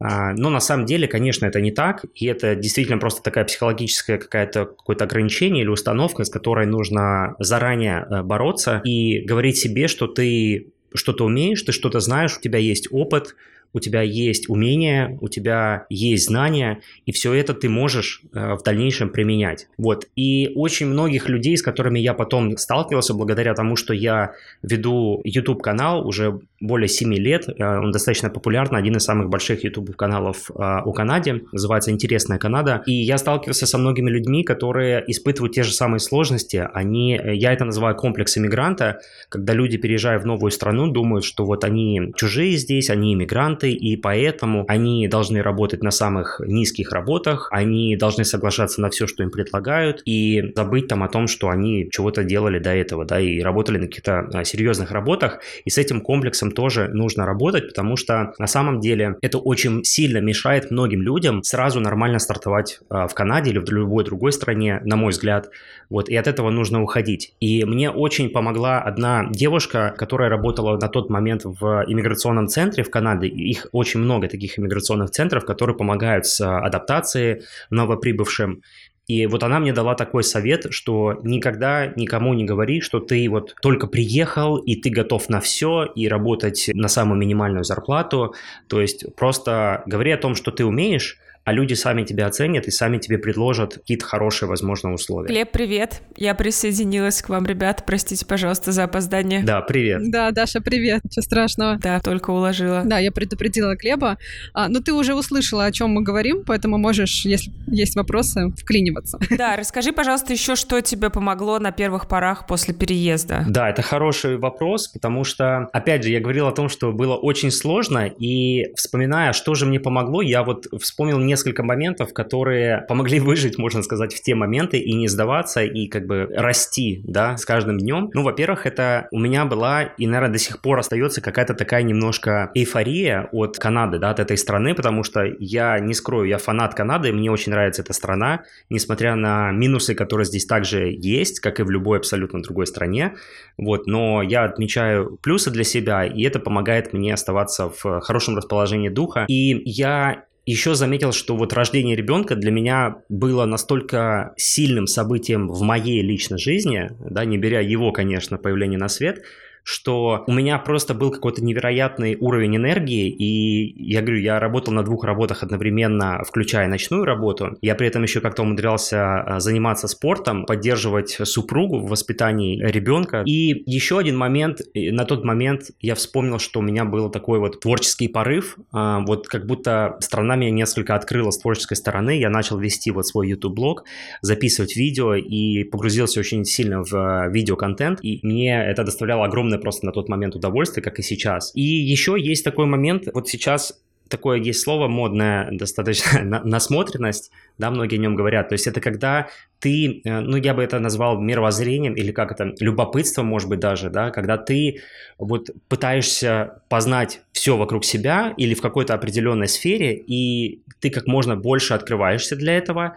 но 0.00 0.50
на 0.50 0.60
самом 0.60 0.86
деле, 0.86 1.06
конечно, 1.06 1.46
это 1.46 1.60
не 1.60 1.70
так, 1.70 2.04
и 2.14 2.26
это 2.26 2.54
действительно 2.56 2.98
просто 2.98 3.22
такая 3.22 3.44
психологическая 3.44 4.18
какая-то 4.18 4.66
какое-то 4.66 5.04
ограничение 5.04 5.62
или 5.62 5.70
установка, 5.70 6.24
с 6.24 6.30
которой 6.30 6.66
нужно 6.66 7.36
заранее 7.38 8.06
э, 8.10 8.22
бороться 8.22 8.80
и 8.84 9.20
говорить 9.20 9.56
себе, 9.56 9.88
что 9.88 10.06
ты 10.06 10.72
что-то 10.94 11.24
умеешь, 11.24 11.62
ты 11.62 11.72
что-то 11.72 12.00
знаешь, 12.00 12.36
у 12.36 12.40
тебя 12.40 12.58
есть 12.58 12.88
опыт, 12.90 13.34
у 13.74 13.80
тебя 13.80 14.02
есть 14.02 14.48
умения, 14.48 15.18
у 15.20 15.28
тебя 15.28 15.86
есть 15.90 16.26
знания, 16.26 16.80
и 17.04 17.12
все 17.12 17.34
это 17.34 17.52
ты 17.52 17.68
можешь 17.68 18.22
э, 18.32 18.54
в 18.54 18.62
дальнейшем 18.62 19.10
применять. 19.10 19.66
Вот. 19.76 20.06
И 20.16 20.52
очень 20.54 20.86
многих 20.86 21.28
людей, 21.28 21.56
с 21.56 21.62
которыми 21.62 21.98
я 21.98 22.14
потом 22.14 22.56
сталкивался, 22.56 23.14
благодаря 23.14 23.52
тому, 23.54 23.74
что 23.76 23.92
я 23.92 24.34
веду 24.62 25.20
YouTube-канал 25.24 26.06
уже 26.06 26.40
более 26.64 26.88
7 26.88 27.14
лет, 27.14 27.48
э, 27.48 27.78
он 27.78 27.90
достаточно 27.90 28.30
популярный, 28.30 28.78
один 28.78 28.96
из 28.96 29.04
самых 29.04 29.28
больших 29.28 29.64
YouTube-каналов 29.64 30.50
э, 30.50 30.82
у 30.84 30.92
Канаде, 30.92 31.42
называется 31.52 31.90
«Интересная 31.90 32.38
Канада», 32.38 32.82
и 32.86 32.92
я 32.92 33.18
сталкивался 33.18 33.66
со 33.66 33.78
многими 33.78 34.10
людьми, 34.10 34.44
которые 34.44 35.04
испытывают 35.06 35.54
те 35.54 35.62
же 35.62 35.72
самые 35.72 36.00
сложности, 36.00 36.66
они, 36.72 37.20
я 37.22 37.52
это 37.52 37.64
называю 37.64 37.96
комплекс 37.96 38.36
иммигранта, 38.38 39.00
когда 39.28 39.52
люди, 39.52 39.76
переезжая 39.76 40.18
в 40.18 40.26
новую 40.26 40.50
страну, 40.50 40.90
думают, 40.90 41.24
что 41.24 41.44
вот 41.44 41.64
они 41.64 42.12
чужие 42.16 42.56
здесь, 42.56 42.90
они 42.90 43.14
иммигранты, 43.14 43.72
и 43.72 43.96
поэтому 43.96 44.64
они 44.68 45.06
должны 45.08 45.42
работать 45.42 45.82
на 45.82 45.90
самых 45.90 46.40
низких 46.46 46.92
работах, 46.92 47.48
они 47.50 47.96
должны 47.96 48.24
соглашаться 48.24 48.80
на 48.80 48.90
все, 48.90 49.06
что 49.06 49.22
им 49.22 49.30
предлагают, 49.30 50.02
и 50.06 50.52
забыть 50.56 50.88
там 50.88 51.02
о 51.02 51.08
том, 51.08 51.26
что 51.26 51.48
они 51.48 51.88
чего-то 51.90 52.24
делали 52.24 52.58
до 52.58 52.74
этого, 52.74 53.04
да, 53.04 53.20
и 53.20 53.40
работали 53.40 53.78
на 53.78 53.86
каких-то 53.86 54.44
серьезных 54.44 54.90
работах, 54.90 55.40
и 55.64 55.70
с 55.70 55.78
этим 55.78 56.00
комплексом 56.00 56.53
тоже 56.54 56.88
нужно 56.88 57.26
работать, 57.26 57.68
потому 57.68 57.96
что 57.96 58.32
на 58.38 58.46
самом 58.46 58.80
деле 58.80 59.16
это 59.20 59.38
очень 59.38 59.84
сильно 59.84 60.18
мешает 60.18 60.70
многим 60.70 61.02
людям 61.02 61.42
сразу 61.42 61.80
нормально 61.80 62.18
стартовать 62.18 62.80
а, 62.88 63.06
в 63.06 63.14
Канаде 63.14 63.50
или 63.50 63.58
в 63.58 63.70
любой 63.70 64.04
другой 64.04 64.32
стране, 64.32 64.80
на 64.84 64.96
мой 64.96 65.10
взгляд, 65.10 65.50
вот, 65.90 66.08
и 66.08 66.16
от 66.16 66.26
этого 66.26 66.50
нужно 66.50 66.82
уходить. 66.82 67.34
И 67.40 67.64
мне 67.64 67.90
очень 67.90 68.30
помогла 68.30 68.80
одна 68.80 69.26
девушка, 69.30 69.94
которая 69.96 70.28
работала 70.28 70.78
на 70.78 70.88
тот 70.88 71.10
момент 71.10 71.42
в 71.44 71.84
иммиграционном 71.86 72.48
центре 72.48 72.82
в 72.82 72.90
Канаде, 72.90 73.28
их 73.28 73.66
очень 73.72 74.00
много 74.00 74.28
таких 74.28 74.58
иммиграционных 74.58 75.10
центров, 75.10 75.44
которые 75.44 75.76
помогают 75.76 76.26
с 76.26 76.40
адаптацией 76.40 77.42
новоприбывшим. 77.70 78.62
И 79.06 79.26
вот 79.26 79.42
она 79.42 79.60
мне 79.60 79.72
дала 79.72 79.94
такой 79.94 80.24
совет, 80.24 80.66
что 80.70 81.20
никогда 81.22 81.86
никому 81.94 82.32
не 82.32 82.44
говори, 82.44 82.80
что 82.80 83.00
ты 83.00 83.28
вот 83.28 83.54
только 83.60 83.86
приехал, 83.86 84.56
и 84.56 84.76
ты 84.76 84.88
готов 84.88 85.28
на 85.28 85.40
все, 85.40 85.84
и 85.84 86.08
работать 86.08 86.70
на 86.72 86.88
самую 86.88 87.18
минимальную 87.18 87.64
зарплату. 87.64 88.34
То 88.66 88.80
есть 88.80 89.14
просто 89.14 89.82
говори 89.86 90.12
о 90.12 90.16
том, 90.16 90.34
что 90.34 90.50
ты 90.50 90.64
умеешь, 90.64 91.18
а 91.44 91.52
люди 91.52 91.74
сами 91.74 92.04
тебя 92.04 92.26
оценят 92.26 92.66
и 92.66 92.70
сами 92.70 92.98
тебе 92.98 93.18
предложат 93.18 93.74
какие-то 93.74 94.06
хорошие, 94.06 94.48
возможно, 94.48 94.94
условия. 94.94 95.28
Глеб, 95.28 95.52
привет. 95.52 96.00
Я 96.16 96.34
присоединилась 96.34 97.20
к 97.20 97.28
вам, 97.28 97.44
ребят. 97.44 97.84
Простите, 97.86 98.24
пожалуйста, 98.24 98.72
за 98.72 98.84
опоздание. 98.84 99.42
Да, 99.42 99.60
привет. 99.60 100.10
Да, 100.10 100.30
Даша, 100.30 100.62
привет. 100.62 101.04
Ничего 101.04 101.22
страшного. 101.22 101.76
Да, 101.76 102.00
только 102.00 102.30
уложила. 102.30 102.82
Да, 102.84 102.98
я 102.98 103.12
предупредила 103.12 103.76
Глеба. 103.76 104.16
А, 104.54 104.68
ну, 104.68 104.80
ты 104.80 104.94
уже 104.94 105.14
услышала, 105.14 105.66
о 105.66 105.72
чем 105.72 105.90
мы 105.90 106.02
говорим, 106.02 106.44
поэтому 106.46 106.78
можешь, 106.78 107.26
если 107.26 107.52
есть 107.66 107.94
вопросы, 107.94 108.50
вклиниваться. 108.58 109.18
Да, 109.34 109.56
расскажи, 109.56 109.92
пожалуйста, 109.92 110.32
еще, 110.32 110.54
что 110.54 110.80
тебе 110.80 111.10
помогло 111.10 111.58
на 111.58 111.72
первых 111.72 112.08
порах 112.08 112.46
после 112.46 112.72
переезда. 112.72 113.44
Да, 113.48 113.68
это 113.68 113.82
хороший 113.82 114.38
вопрос, 114.38 114.88
потому 114.88 115.24
что, 115.24 115.68
опять 115.72 116.04
же, 116.04 116.10
я 116.10 116.20
говорил 116.20 116.46
о 116.46 116.52
том, 116.52 116.68
что 116.68 116.92
было 116.92 117.16
очень 117.16 117.50
сложно, 117.50 118.06
и 118.06 118.72
вспоминая, 118.76 119.32
что 119.32 119.54
же 119.54 119.66
мне 119.66 119.80
помогло, 119.80 120.22
я 120.22 120.44
вот 120.44 120.66
вспомнил 120.80 121.18
не 121.18 121.33
несколько 121.34 121.64
моментов, 121.64 122.12
которые 122.12 122.84
помогли 122.88 123.18
выжить, 123.28 123.58
можно 123.58 123.82
сказать, 123.82 124.14
в 124.14 124.22
те 124.22 124.34
моменты 124.34 124.78
и 124.78 124.94
не 124.94 125.08
сдаваться, 125.08 125.64
и 125.64 125.88
как 125.88 126.06
бы 126.06 126.28
расти, 126.32 127.02
да, 127.04 127.36
с 127.36 127.44
каждым 127.44 127.78
днем. 127.78 128.10
Ну, 128.14 128.22
во-первых, 128.22 128.66
это 128.66 129.08
у 129.10 129.18
меня 129.18 129.44
была, 129.44 129.82
и, 129.82 130.06
наверное, 130.06 130.34
до 130.34 130.38
сих 130.38 130.60
пор 130.60 130.78
остается 130.78 131.20
какая-то 131.20 131.54
такая 131.54 131.82
немножко 131.82 132.50
эйфория 132.54 133.28
от 133.32 133.58
Канады, 133.58 133.98
да, 133.98 134.10
от 134.10 134.20
этой 134.20 134.36
страны, 134.38 134.74
потому 134.74 135.02
что 135.02 135.24
я 135.40 135.80
не 135.80 135.94
скрою, 135.94 136.28
я 136.28 136.38
фанат 136.38 136.74
Канады, 136.74 137.12
мне 137.12 137.30
очень 137.30 137.50
нравится 137.50 137.82
эта 137.82 137.92
страна, 137.92 138.44
несмотря 138.70 139.16
на 139.16 139.50
минусы, 139.50 139.94
которые 139.94 140.26
здесь 140.26 140.46
также 140.46 140.92
есть, 140.96 141.40
как 141.40 141.58
и 141.58 141.64
в 141.64 141.70
любой 141.70 141.98
абсолютно 141.98 142.42
другой 142.42 142.66
стране, 142.66 143.14
вот, 143.58 143.86
но 143.86 144.22
я 144.22 144.44
отмечаю 144.44 145.18
плюсы 145.20 145.50
для 145.50 145.64
себя, 145.64 146.04
и 146.04 146.22
это 146.22 146.38
помогает 146.38 146.92
мне 146.92 147.12
оставаться 147.12 147.68
в 147.68 148.00
хорошем 148.00 148.36
расположении 148.36 148.88
духа, 148.88 149.24
и 149.28 149.62
я 149.64 150.24
еще 150.46 150.74
заметил, 150.74 151.12
что 151.12 151.36
вот 151.36 151.52
рождение 151.52 151.96
ребенка 151.96 152.36
для 152.36 152.50
меня 152.50 152.96
было 153.08 153.46
настолько 153.46 154.34
сильным 154.36 154.86
событием 154.86 155.48
в 155.48 155.62
моей 155.62 156.02
личной 156.02 156.38
жизни, 156.38 156.90
да, 157.00 157.24
не 157.24 157.38
беря 157.38 157.60
его, 157.60 157.92
конечно, 157.92 158.36
появление 158.36 158.78
на 158.78 158.88
свет, 158.88 159.22
что 159.64 160.24
у 160.26 160.32
меня 160.32 160.58
просто 160.58 160.94
был 160.94 161.10
какой-то 161.10 161.42
невероятный 161.42 162.16
уровень 162.20 162.56
энергии, 162.56 163.08
и 163.08 163.92
я 163.92 164.02
говорю, 164.02 164.20
я 164.20 164.38
работал 164.38 164.74
на 164.74 164.84
двух 164.84 165.04
работах 165.04 165.42
одновременно, 165.42 166.22
включая 166.24 166.68
ночную 166.68 167.04
работу. 167.04 167.56
Я 167.62 167.74
при 167.74 167.88
этом 167.88 168.02
еще 168.02 168.20
как-то 168.20 168.42
умудрялся 168.42 169.22
а, 169.22 169.40
заниматься 169.40 169.88
спортом, 169.88 170.44
поддерживать 170.44 171.18
супругу 171.24 171.78
в 171.78 171.88
воспитании 171.88 172.62
ребенка. 172.62 173.22
И 173.24 173.62
еще 173.66 173.98
один 173.98 174.18
момент, 174.18 174.60
на 174.74 175.06
тот 175.06 175.24
момент 175.24 175.70
я 175.80 175.94
вспомнил, 175.94 176.38
что 176.38 176.60
у 176.60 176.62
меня 176.62 176.84
был 176.84 177.10
такой 177.10 177.38
вот 177.38 177.60
творческий 177.60 178.08
порыв, 178.08 178.58
а, 178.70 179.00
вот 179.00 179.28
как 179.28 179.46
будто 179.46 179.96
страна 180.00 180.36
меня 180.36 180.50
несколько 180.50 180.94
открыла 180.94 181.30
с 181.30 181.38
творческой 181.38 181.76
стороны, 181.76 182.18
я 182.18 182.28
начал 182.28 182.58
вести 182.58 182.90
вот 182.90 183.06
свой 183.06 183.30
YouTube-блог, 183.30 183.84
записывать 184.20 184.76
видео 184.76 185.14
и 185.14 185.64
погрузился 185.64 186.20
очень 186.20 186.44
сильно 186.44 186.84
в 186.84 186.94
а, 186.94 187.28
видеоконтент, 187.28 188.00
и 188.02 188.20
мне 188.22 188.62
это 188.62 188.84
доставляло 188.84 189.24
огромное 189.24 189.53
огромное 189.54 189.58
просто 189.58 189.86
на 189.86 189.92
тот 189.92 190.08
момент 190.08 190.34
удовольствие, 190.34 190.82
как 190.82 190.98
и 190.98 191.02
сейчас. 191.02 191.52
И 191.54 191.62
еще 191.62 192.16
есть 192.18 192.44
такой 192.44 192.66
момент, 192.66 193.08
вот 193.14 193.28
сейчас 193.28 193.80
такое 194.08 194.38
есть 194.38 194.60
слово 194.60 194.88
модное, 194.88 195.48
достаточно 195.58 196.42
насмотренность, 196.44 197.30
да, 197.58 197.70
многие 197.70 197.96
о 197.96 198.02
нем 198.02 198.16
говорят. 198.16 198.48
То 198.48 198.54
есть 198.54 198.66
это 198.66 198.80
когда 198.80 199.28
ты, 199.60 200.02
э, 200.04 200.20
ну, 200.20 200.36
я 200.36 200.54
бы 200.54 200.62
это 200.62 200.78
назвал 200.78 201.20
мировоззрением 201.20 201.94
или 201.94 202.12
как 202.12 202.32
это, 202.32 202.54
любопытство, 202.60 203.22
может 203.22 203.48
быть, 203.48 203.60
даже, 203.60 203.90
да, 203.90 204.10
когда 204.10 204.36
ты 204.36 204.80
вот 205.18 205.50
пытаешься 205.68 206.62
познать 206.68 207.20
все 207.32 207.56
вокруг 207.56 207.84
себя 207.84 208.34
или 208.36 208.54
в 208.54 208.60
какой-то 208.60 208.94
определенной 208.94 209.48
сфере, 209.48 209.96
и 209.96 210.62
ты 210.80 210.90
как 210.90 211.06
можно 211.06 211.36
больше 211.36 211.74
открываешься 211.74 212.36
для 212.36 212.52
этого, 212.58 212.96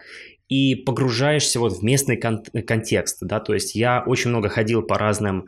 и 0.49 0.75
погружаешься 0.75 1.59
вот 1.59 1.73
в 1.73 1.83
местный 1.83 2.17
кон- 2.17 2.43
контекст, 2.65 3.17
да, 3.21 3.39
то 3.39 3.53
есть 3.53 3.75
я 3.75 4.03
очень 4.05 4.29
много 4.29 4.49
ходил 4.49 4.81
по 4.81 4.97
разным 4.97 5.47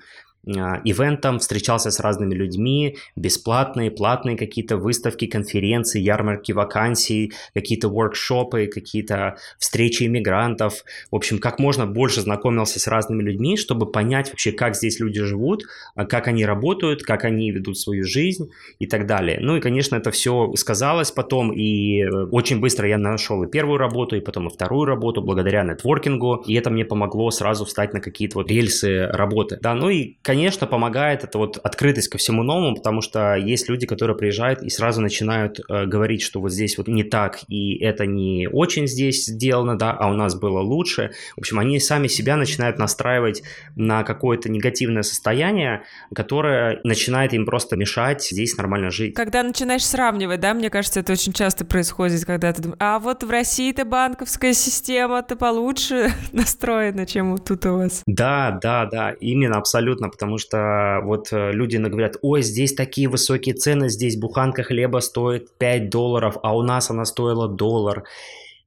ивентам, 0.58 1.40
встречался 1.40 1.92
с 1.92 2.00
разными 2.00 2.34
людьми, 2.34 2.98
бесплатные, 3.16 3.92
платные 3.92 4.38
какие-то 4.38 4.78
выставки, 4.78 5.28
конференции, 5.28 6.00
ярмарки 6.00 6.52
вакансий, 6.52 7.34
какие-то 7.54 7.90
воркшопы, 7.90 8.68
какие-то 8.68 9.38
встречи 9.58 10.04
иммигрантов. 10.04 10.84
В 11.12 11.16
общем, 11.16 11.40
как 11.40 11.60
можно 11.60 11.86
больше 11.86 12.22
знакомился 12.22 12.80
с 12.80 12.88
разными 12.88 13.22
людьми, 13.24 13.58
чтобы 13.58 13.92
понять 13.92 14.30
вообще, 14.30 14.52
как 14.52 14.76
здесь 14.76 15.00
люди 15.00 15.22
живут, 15.24 15.64
а, 15.96 16.06
как 16.06 16.28
они 16.28 16.46
работают, 16.46 17.04
как 17.04 17.26
они 17.26 17.52
ведут 17.52 17.78
свою 17.78 18.04
жизнь 18.04 18.50
и 18.80 18.88
так 18.88 19.06
далее. 19.06 19.40
Ну 19.42 19.58
и, 19.58 19.62
конечно, 19.62 19.96
это 19.96 20.12
все 20.12 20.52
сказалось 20.56 21.12
потом, 21.12 21.52
и 21.52 22.02
э, 22.02 22.10
очень 22.32 22.60
быстро 22.60 22.88
я 22.88 22.98
нашел 22.98 23.44
и 23.44 23.50
первую 23.50 23.78
работу, 23.78 24.16
и 24.16 24.22
потом 24.22 24.48
и 24.48 24.50
вторую 24.50 24.86
работу 24.86 25.22
благодаря 25.22 25.64
нетворкингу, 25.64 26.44
и 26.48 26.54
это 26.56 26.70
мне 26.70 26.86
помогло 26.86 27.32
сразу 27.32 27.66
встать 27.66 27.94
на 27.94 28.02
какие-то 28.02 28.40
вот 28.40 28.50
рельсы 28.50 29.08
работы. 29.08 29.60
Да, 29.62 29.74
ну 29.76 29.90
и, 29.90 30.18
конечно, 30.22 30.39
помогает 30.68 31.24
это 31.24 31.38
вот 31.38 31.58
открытость 31.58 32.10
ко 32.10 32.18
всему 32.18 32.44
новому, 32.44 32.76
потому 32.76 33.02
что 33.02 33.36
есть 33.36 33.70
люди, 33.70 33.86
которые 33.86 34.18
приезжают 34.18 34.62
и 34.62 34.70
сразу 34.70 35.02
начинают 35.02 35.60
э, 35.60 35.86
говорить, 35.86 36.22
что 36.22 36.40
вот 36.40 36.52
здесь 36.52 36.78
вот 36.78 36.88
не 36.88 37.04
так, 37.04 37.40
и 37.48 37.78
это 37.78 38.06
не 38.06 38.48
очень 38.52 38.88
здесь 38.88 39.26
сделано, 39.26 39.78
да, 39.78 39.92
а 39.92 40.10
у 40.10 40.14
нас 40.14 40.36
было 40.36 40.60
лучше. 40.60 41.12
В 41.36 41.40
общем, 41.40 41.60
они 41.60 41.80
сами 41.80 42.08
себя 42.08 42.36
начинают 42.36 42.80
настраивать 42.80 43.44
на 43.76 44.04
какое-то 44.04 44.50
негативное 44.50 45.04
состояние, 45.04 45.84
которое 46.14 46.80
начинает 46.84 47.34
им 47.34 47.46
просто 47.46 47.76
мешать 47.76 48.24
здесь 48.24 48.58
нормально 48.58 48.92
жить. 48.92 49.16
Когда 49.16 49.44
начинаешь 49.44 49.86
сравнивать, 49.86 50.40
да, 50.40 50.54
мне 50.54 50.70
кажется, 50.70 51.00
это 51.00 51.14
очень 51.14 51.34
часто 51.34 51.66
происходит, 51.66 52.26
когда 52.26 52.54
ты 52.54 52.62
думаешь, 52.62 52.78
а 52.80 53.00
вот 53.00 53.24
в 53.24 53.30
России-то 53.30 53.86
банковская 53.86 54.54
система-то 54.54 55.36
получше 55.36 56.12
настроена, 56.32 57.06
чем 57.06 57.38
тут 57.38 57.66
у 57.66 57.78
вас. 57.78 58.04
Да, 58.06 58.58
да, 58.62 58.86
да, 58.86 59.12
именно, 59.12 59.58
абсолютно, 59.58 60.08
потому 60.20 60.38
что 60.38 61.00
вот 61.04 61.30
э, 61.32 61.54
люди 61.54 61.78
говорят, 61.78 62.18
ой, 62.22 62.42
здесь 62.42 62.74
такие 62.74 63.08
высокие 63.08 63.56
цены, 63.56 63.88
здесь 63.88 64.18
буханка 64.18 64.64
хлеба 64.64 65.00
стоит 65.00 65.58
5 65.58 65.90
долларов, 65.90 66.36
а 66.44 66.58
у 66.58 66.62
нас 66.62 66.90
она 66.90 67.06
стоила 67.06 67.48
доллар. 67.48 68.04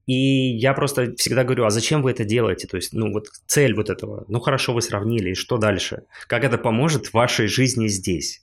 И 0.07 0.15
я 0.15 0.73
просто 0.73 1.15
всегда 1.17 1.45
говорю, 1.45 1.67
а 1.67 1.71
зачем 1.71 2.01
вы 2.03 2.13
это 2.13 2.25
делаете? 2.25 2.67
То 2.67 2.77
есть, 2.77 2.95
ну 2.95 3.13
вот 3.13 3.27
цель 3.47 3.75
вот 3.75 3.91
этого. 3.91 4.25
Ну 4.29 4.41
хорошо, 4.41 4.73
вы 4.73 4.81
сравнили, 4.81 5.31
и 5.31 5.35
что 5.35 5.59
дальше? 5.59 6.05
Как 6.27 6.43
это 6.43 6.57
поможет 6.57 7.13
вашей 7.13 7.49
жизни 7.49 7.87
здесь? 7.89 8.43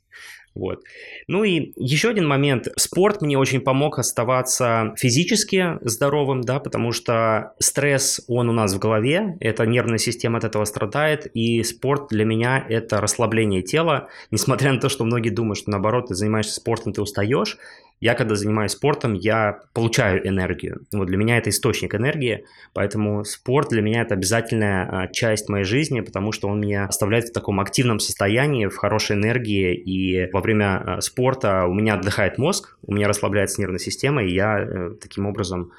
Вот. 0.56 0.84
Ну 1.28 1.44
и 1.44 1.74
еще 1.78 2.10
один 2.10 2.28
момент. 2.28 2.68
Спорт 2.76 3.22
мне 3.22 3.38
очень 3.38 3.62
помог 3.62 4.00
оставаться 4.00 4.94
физически 4.98 5.78
здоровым, 5.82 6.42
да, 6.42 6.60
потому 6.60 6.92
что 6.92 7.54
стресс, 7.60 8.22
он 8.28 8.50
у 8.50 8.54
нас 8.54 8.74
в 8.74 8.80
голове, 8.80 9.38
эта 9.40 9.66
нервная 9.66 10.00
система 10.00 10.40
от 10.40 10.44
этого 10.44 10.66
страдает, 10.66 11.28
и 11.34 11.64
спорт 11.64 12.08
для 12.10 12.26
меня 12.26 12.66
это 12.68 13.00
расслабление 13.00 13.62
тела, 13.62 14.10
несмотря 14.32 14.74
на 14.74 14.80
то, 14.80 14.90
что 14.90 15.06
многие 15.06 15.30
думают, 15.30 15.60
что 15.60 15.72
наоборот, 15.72 16.08
ты 16.08 16.16
занимаешься 16.16 16.56
спортом, 16.56 16.94
ты 16.94 17.02
устаешь, 17.02 17.58
я, 18.00 18.16
когда 18.16 18.36
занимаюсь 18.36 18.72
спортом, 18.72 19.14
я 19.14 19.60
получаю 19.74 20.26
энергию. 20.28 20.82
Вот 20.94 21.08
для 21.08 21.18
меня 21.18 21.38
это 21.38 21.50
источник 21.50 21.96
энергии, 21.96 22.46
поэтому 22.74 23.26
спорт 23.26 23.70
для 23.70 23.82
меня 23.82 24.02
это 24.02 24.14
обязательная 24.14 24.88
а, 24.90 25.08
часть 25.08 25.50
моей 25.50 25.66
жизни, 25.66 26.00
потому 26.02 26.32
что 26.32 26.48
он 26.48 26.62
меня 26.62 26.86
оставляет 26.86 27.26
в 27.30 27.34
таком 27.34 27.60
активном 27.60 28.00
состоянии, 28.00 28.68
в 28.68 28.78
хорошей 28.78 29.18
энергии, 29.18 29.76
и 29.76 30.32
во 30.32 30.42
время 30.42 30.78
а, 30.78 31.02
спорта 31.02 31.66
у 31.66 31.74
меня 31.74 31.96
отдыхает 31.96 32.38
мозг, 32.38 32.78
у 32.86 32.94
меня 32.94 33.08
расслабляется 33.08 33.60
нервная 33.62 33.80
система, 33.80 34.24
и 34.24 34.34
я 34.34 34.60
э, 34.60 34.92
таким 35.02 35.26
образом 35.26 35.72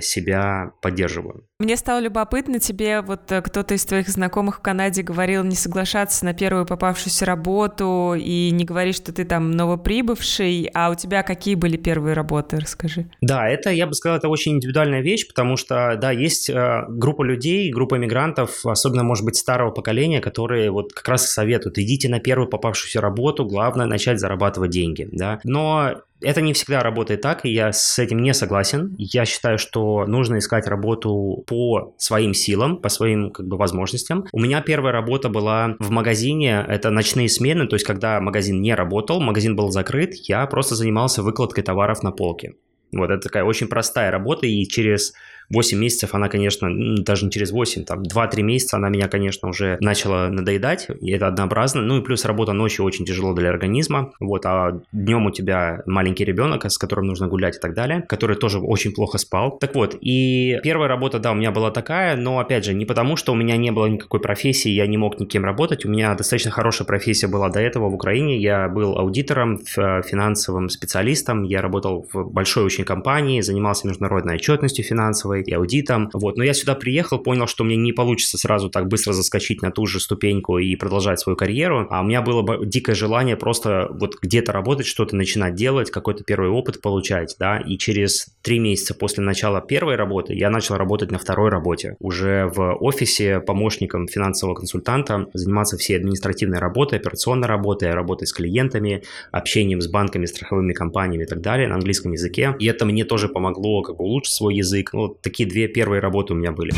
себя 0.00 0.72
поддерживаю. 0.80 1.44
Мне 1.58 1.76
стало 1.76 2.00
любопытно, 2.00 2.58
тебе 2.58 3.02
вот 3.02 3.30
э, 3.30 3.42
кто-то 3.42 3.74
из 3.74 3.84
твоих 3.84 4.08
знакомых 4.08 4.58
в 4.58 4.60
Канаде 4.60 5.02
говорил 5.02 5.44
не 5.44 5.56
соглашаться 5.56 6.24
на 6.24 6.32
первую 6.32 6.64
попавшуюся 6.64 7.26
работу 7.26 8.14
и 8.16 8.50
не 8.50 8.64
говорить, 8.64 8.96
что 8.96 9.12
ты 9.12 9.24
там 9.24 9.50
новоприбывший, 9.50 10.70
а 10.72 10.90
у 10.90 10.94
тебя 10.94 11.22
какие 11.22 11.56
были 11.56 11.76
первые 11.76 12.14
работы, 12.14 12.58
расскажи. 12.58 13.10
Да, 13.20 13.46
это, 13.46 13.70
я 13.70 13.86
бы 13.86 13.92
сказал, 13.94 14.16
это 14.16 14.28
очень 14.28 14.52
индивидуальная 14.52 15.02
вещь, 15.02 15.26
потому 15.28 15.56
что, 15.56 15.98
да, 16.00 16.12
есть 16.12 16.48
э, 16.48 16.84
группа 16.88 17.22
людей, 17.22 17.70
группа 17.70 17.96
мигрантов, 17.96 18.64
особенно, 18.64 19.02
может 19.02 19.24
быть, 19.24 19.36
старого 19.36 19.70
поколения, 19.70 20.20
которые 20.20 20.70
вот 20.70 20.94
как 20.94 21.08
раз 21.08 21.30
советуют, 21.30 21.76
идите 21.78 22.08
на 22.08 22.20
первую 22.20 22.48
попавшуюся 22.48 23.02
работу, 23.02 23.44
главное 23.44 23.86
начать 23.86 24.18
зарабатывать 24.18 24.70
деньги, 24.70 25.08
да. 25.12 25.40
Но 25.44 25.96
это 26.20 26.40
не 26.40 26.52
всегда 26.52 26.82
работает 26.82 27.20
так, 27.20 27.44
и 27.44 27.50
я 27.50 27.72
с 27.72 27.98
этим 27.98 28.18
не 28.18 28.34
согласен. 28.34 28.94
Я 28.98 29.24
считаю, 29.24 29.58
что 29.58 30.06
нужно 30.06 30.38
искать 30.38 30.66
работу 30.66 31.44
по 31.46 31.94
своим 31.98 32.34
силам, 32.34 32.78
по 32.78 32.88
своим 32.88 33.30
как 33.30 33.46
бы 33.46 33.56
возможностям. 33.56 34.24
У 34.32 34.40
меня 34.40 34.60
первая 34.60 34.92
работа 34.92 35.28
была 35.28 35.76
в 35.78 35.90
магазине, 35.90 36.64
это 36.68 36.90
ночные 36.90 37.28
смены, 37.28 37.66
то 37.66 37.76
есть 37.76 37.86
когда 37.86 38.20
магазин 38.20 38.60
не 38.60 38.74
работал, 38.74 39.20
магазин 39.20 39.56
был 39.56 39.70
закрыт, 39.70 40.14
я 40.28 40.46
просто 40.46 40.74
занимался 40.74 41.22
выкладкой 41.22 41.64
товаров 41.64 42.02
на 42.02 42.12
полке. 42.12 42.54
Вот, 42.92 43.10
это 43.10 43.20
такая 43.20 43.44
очень 43.44 43.68
простая 43.68 44.10
работа, 44.10 44.46
и 44.46 44.66
через 44.66 45.12
8 45.50 45.78
месяцев 45.78 46.14
она, 46.14 46.28
конечно, 46.28 46.68
даже 47.02 47.24
не 47.24 47.30
через 47.30 47.50
8, 47.50 47.84
там 47.84 48.02
2-3 48.02 48.42
месяца 48.42 48.76
она 48.76 48.88
меня, 48.88 49.08
конечно, 49.08 49.48
уже 49.48 49.76
начала 49.80 50.28
надоедать, 50.28 50.88
и 51.00 51.10
это 51.10 51.26
однообразно. 51.26 51.82
Ну 51.82 51.98
и 51.98 52.04
плюс 52.04 52.24
работа 52.24 52.52
ночью 52.52 52.84
очень 52.84 53.04
тяжело 53.04 53.34
для 53.34 53.50
организма, 53.50 54.12
вот, 54.20 54.46
а 54.46 54.80
днем 54.92 55.26
у 55.26 55.30
тебя 55.30 55.82
маленький 55.86 56.24
ребенок, 56.24 56.64
с 56.64 56.78
которым 56.78 57.06
нужно 57.06 57.26
гулять 57.28 57.56
и 57.56 57.60
так 57.60 57.74
далее, 57.74 58.02
который 58.08 58.36
тоже 58.36 58.58
очень 58.58 58.92
плохо 58.92 59.18
спал. 59.18 59.58
Так 59.58 59.74
вот, 59.74 59.96
и 60.00 60.58
первая 60.62 60.88
работа, 60.88 61.18
да, 61.18 61.32
у 61.32 61.34
меня 61.34 61.50
была 61.50 61.70
такая, 61.70 62.16
но, 62.16 62.38
опять 62.38 62.64
же, 62.64 62.72
не 62.72 62.84
потому, 62.84 63.16
что 63.16 63.32
у 63.32 63.36
меня 63.36 63.56
не 63.56 63.72
было 63.72 63.86
никакой 63.86 64.20
профессии, 64.20 64.70
я 64.70 64.86
не 64.86 64.96
мог 64.96 65.18
никем 65.18 65.44
работать, 65.44 65.84
у 65.84 65.88
меня 65.88 66.14
достаточно 66.14 66.50
хорошая 66.50 66.86
профессия 66.86 67.26
была 67.26 67.48
до 67.48 67.60
этого 67.60 67.88
в 67.88 67.94
Украине, 67.94 68.38
я 68.38 68.68
был 68.68 68.96
аудитором, 68.96 69.58
финансовым 69.58 70.68
специалистом, 70.68 71.42
я 71.42 71.60
работал 71.60 72.06
в 72.12 72.30
большой 72.30 72.64
очень 72.64 72.84
компании, 72.84 73.40
занимался 73.40 73.88
международной 73.88 74.36
отчетностью 74.36 74.84
финансовой, 74.84 75.39
и 75.46 75.52
аудитом. 75.52 76.10
Вот. 76.12 76.36
Но 76.36 76.44
я 76.44 76.54
сюда 76.54 76.74
приехал, 76.74 77.18
понял, 77.18 77.46
что 77.46 77.64
мне 77.64 77.76
не 77.76 77.92
получится 77.92 78.38
сразу 78.38 78.70
так 78.70 78.88
быстро 78.88 79.12
заскочить 79.12 79.62
на 79.62 79.70
ту 79.70 79.86
же 79.86 80.00
ступеньку 80.00 80.58
и 80.58 80.76
продолжать 80.76 81.20
свою 81.20 81.36
карьеру. 81.36 81.86
А 81.90 82.00
у 82.00 82.04
меня 82.04 82.22
было 82.22 82.66
дикое 82.66 82.94
желание 82.94 83.36
просто 83.36 83.88
вот 83.90 84.16
где-то 84.20 84.52
работать, 84.52 84.86
что-то 84.86 85.16
начинать 85.16 85.54
делать, 85.54 85.90
какой-то 85.90 86.24
первый 86.24 86.50
опыт 86.50 86.80
получать, 86.80 87.36
да, 87.38 87.58
и 87.58 87.78
через 87.78 88.28
три 88.42 88.58
месяца 88.58 88.94
после 88.94 89.22
начала 89.22 89.60
первой 89.60 89.96
работы 89.96 90.34
я 90.34 90.50
начал 90.50 90.76
работать 90.76 91.10
на 91.10 91.18
второй 91.18 91.50
работе, 91.50 91.96
уже 92.00 92.50
в 92.54 92.76
офисе 92.80 93.40
помощником 93.40 94.06
финансового 94.06 94.54
консультанта, 94.54 95.26
заниматься 95.34 95.76
всей 95.76 95.96
административной 95.96 96.58
работой, 96.58 96.98
операционной 96.98 97.48
работой, 97.48 97.92
работой 97.92 98.26
с 98.26 98.32
клиентами, 98.32 99.02
общением 99.32 99.80
с 99.80 99.88
банками, 99.88 100.26
страховыми 100.26 100.72
компаниями 100.72 101.24
и 101.24 101.26
так 101.26 101.40
далее 101.40 101.68
на 101.68 101.74
английском 101.74 102.12
языке. 102.12 102.54
И 102.58 102.66
это 102.66 102.84
мне 102.84 103.04
тоже 103.04 103.28
помогло 103.28 103.82
как 103.82 103.96
бы 103.96 104.04
улучшить 104.04 104.34
свой 104.34 104.54
язык. 104.54 104.92
Ну, 104.92 105.08
вот 105.20 105.22
такие 105.22 105.48
две 105.48 105.68
первые 105.68 106.00
работы 106.00 106.32
у 106.32 106.36
меня 106.36 106.52
были. 106.52 106.72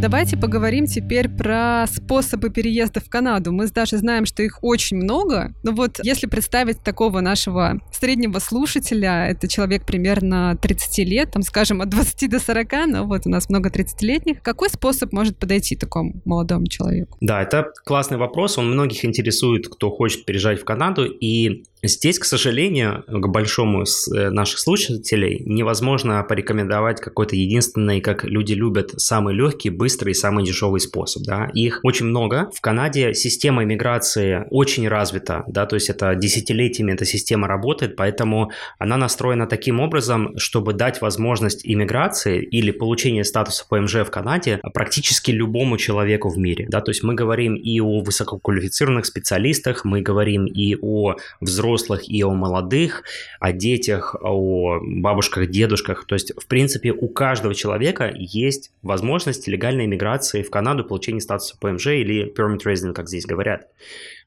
Давайте 0.00 0.38
поговорим 0.38 0.86
теперь 0.86 1.28
про 1.28 1.84
способы 1.86 2.48
переезда 2.48 3.00
в 3.00 3.10
Канаду. 3.10 3.52
Мы 3.52 3.66
даже 3.66 3.98
знаем, 3.98 4.24
что 4.24 4.42
их 4.42 4.60
очень 4.62 4.96
много. 4.96 5.52
Но 5.62 5.72
вот 5.72 6.00
если 6.02 6.26
представить 6.26 6.82
такого 6.82 7.20
нашего 7.20 7.82
среднего 7.92 8.38
слушателя, 8.38 9.28
это 9.28 9.46
человек 9.46 9.84
примерно 9.84 10.56
30 10.56 11.06
лет, 11.06 11.32
там, 11.32 11.42
скажем, 11.42 11.82
от 11.82 11.90
20 11.90 12.30
до 12.30 12.40
40, 12.40 12.72
но 12.86 13.04
вот 13.04 13.26
у 13.26 13.28
нас 13.28 13.50
много 13.50 13.68
30-летних, 13.68 14.40
какой 14.40 14.70
способ 14.70 15.12
может 15.12 15.36
подойти 15.36 15.76
такому 15.76 16.22
молодому 16.24 16.66
человеку? 16.66 17.18
Да, 17.20 17.42
это 17.42 17.70
классный 17.84 18.16
вопрос. 18.16 18.56
Он 18.56 18.70
многих 18.70 19.04
интересует, 19.04 19.68
кто 19.68 19.90
хочет 19.90 20.24
переезжать 20.24 20.62
в 20.62 20.64
Канаду. 20.64 21.04
И 21.04 21.64
Здесь, 21.82 22.18
к 22.18 22.24
сожалению, 22.24 23.04
к 23.06 23.26
большому 23.28 23.86
с 23.86 24.06
э, 24.12 24.28
наших 24.30 24.58
слушателей 24.58 25.42
невозможно 25.46 26.22
порекомендовать 26.22 27.00
какой-то 27.00 27.36
единственный, 27.36 28.02
как 28.02 28.24
люди 28.24 28.52
любят, 28.52 29.00
самый 29.00 29.34
легкий, 29.34 29.70
быстрый 29.70 30.10
и 30.10 30.14
самый 30.14 30.44
дешевый 30.44 30.80
способ. 30.80 31.22
Да? 31.22 31.50
Их 31.54 31.80
очень 31.82 32.06
много. 32.06 32.50
В 32.54 32.60
Канаде 32.60 33.14
система 33.14 33.64
иммиграции 33.64 34.44
очень 34.50 34.88
развита, 34.88 35.44
да, 35.48 35.64
то 35.64 35.76
есть 35.76 35.88
это 35.88 36.14
десятилетиями 36.14 36.92
эта 36.92 37.06
система 37.06 37.48
работает, 37.48 37.96
поэтому 37.96 38.50
она 38.78 38.98
настроена 38.98 39.46
таким 39.46 39.80
образом, 39.80 40.36
чтобы 40.36 40.74
дать 40.74 41.00
возможность 41.00 41.62
иммиграции 41.64 42.42
или 42.42 42.72
получения 42.72 43.24
статуса 43.24 43.64
ПМЖ 43.68 43.94
в 44.06 44.10
Канаде 44.10 44.60
практически 44.74 45.30
любому 45.30 45.78
человеку 45.78 46.28
в 46.28 46.36
мире. 46.36 46.66
Да? 46.68 46.82
То 46.82 46.90
есть 46.90 47.02
мы 47.02 47.14
говорим 47.14 47.54
и 47.54 47.80
о 47.80 48.00
высококвалифицированных 48.00 49.06
специалистах, 49.06 49.86
мы 49.86 50.02
говорим 50.02 50.44
и 50.44 50.76
о 50.80 51.16
взрослых 51.40 51.69
взрослых 51.74 52.08
и 52.08 52.22
о 52.22 52.30
молодых, 52.30 53.04
о 53.38 53.52
детях, 53.52 54.16
о 54.20 54.80
бабушках, 54.80 55.50
дедушках. 55.50 56.04
То 56.06 56.14
есть, 56.14 56.32
в 56.36 56.46
принципе, 56.46 56.92
у 56.92 57.08
каждого 57.08 57.54
человека 57.54 58.12
есть 58.16 58.72
возможность 58.82 59.48
легальной 59.48 59.86
иммиграции 59.86 60.42
в 60.42 60.50
Канаду, 60.50 60.84
получения 60.84 61.20
статуса 61.20 61.56
ПМЖ 61.60 61.86
или 61.88 62.32
Permit 62.32 62.60
Resident, 62.64 62.92
как 62.92 63.08
здесь 63.08 63.26
говорят. 63.26 63.68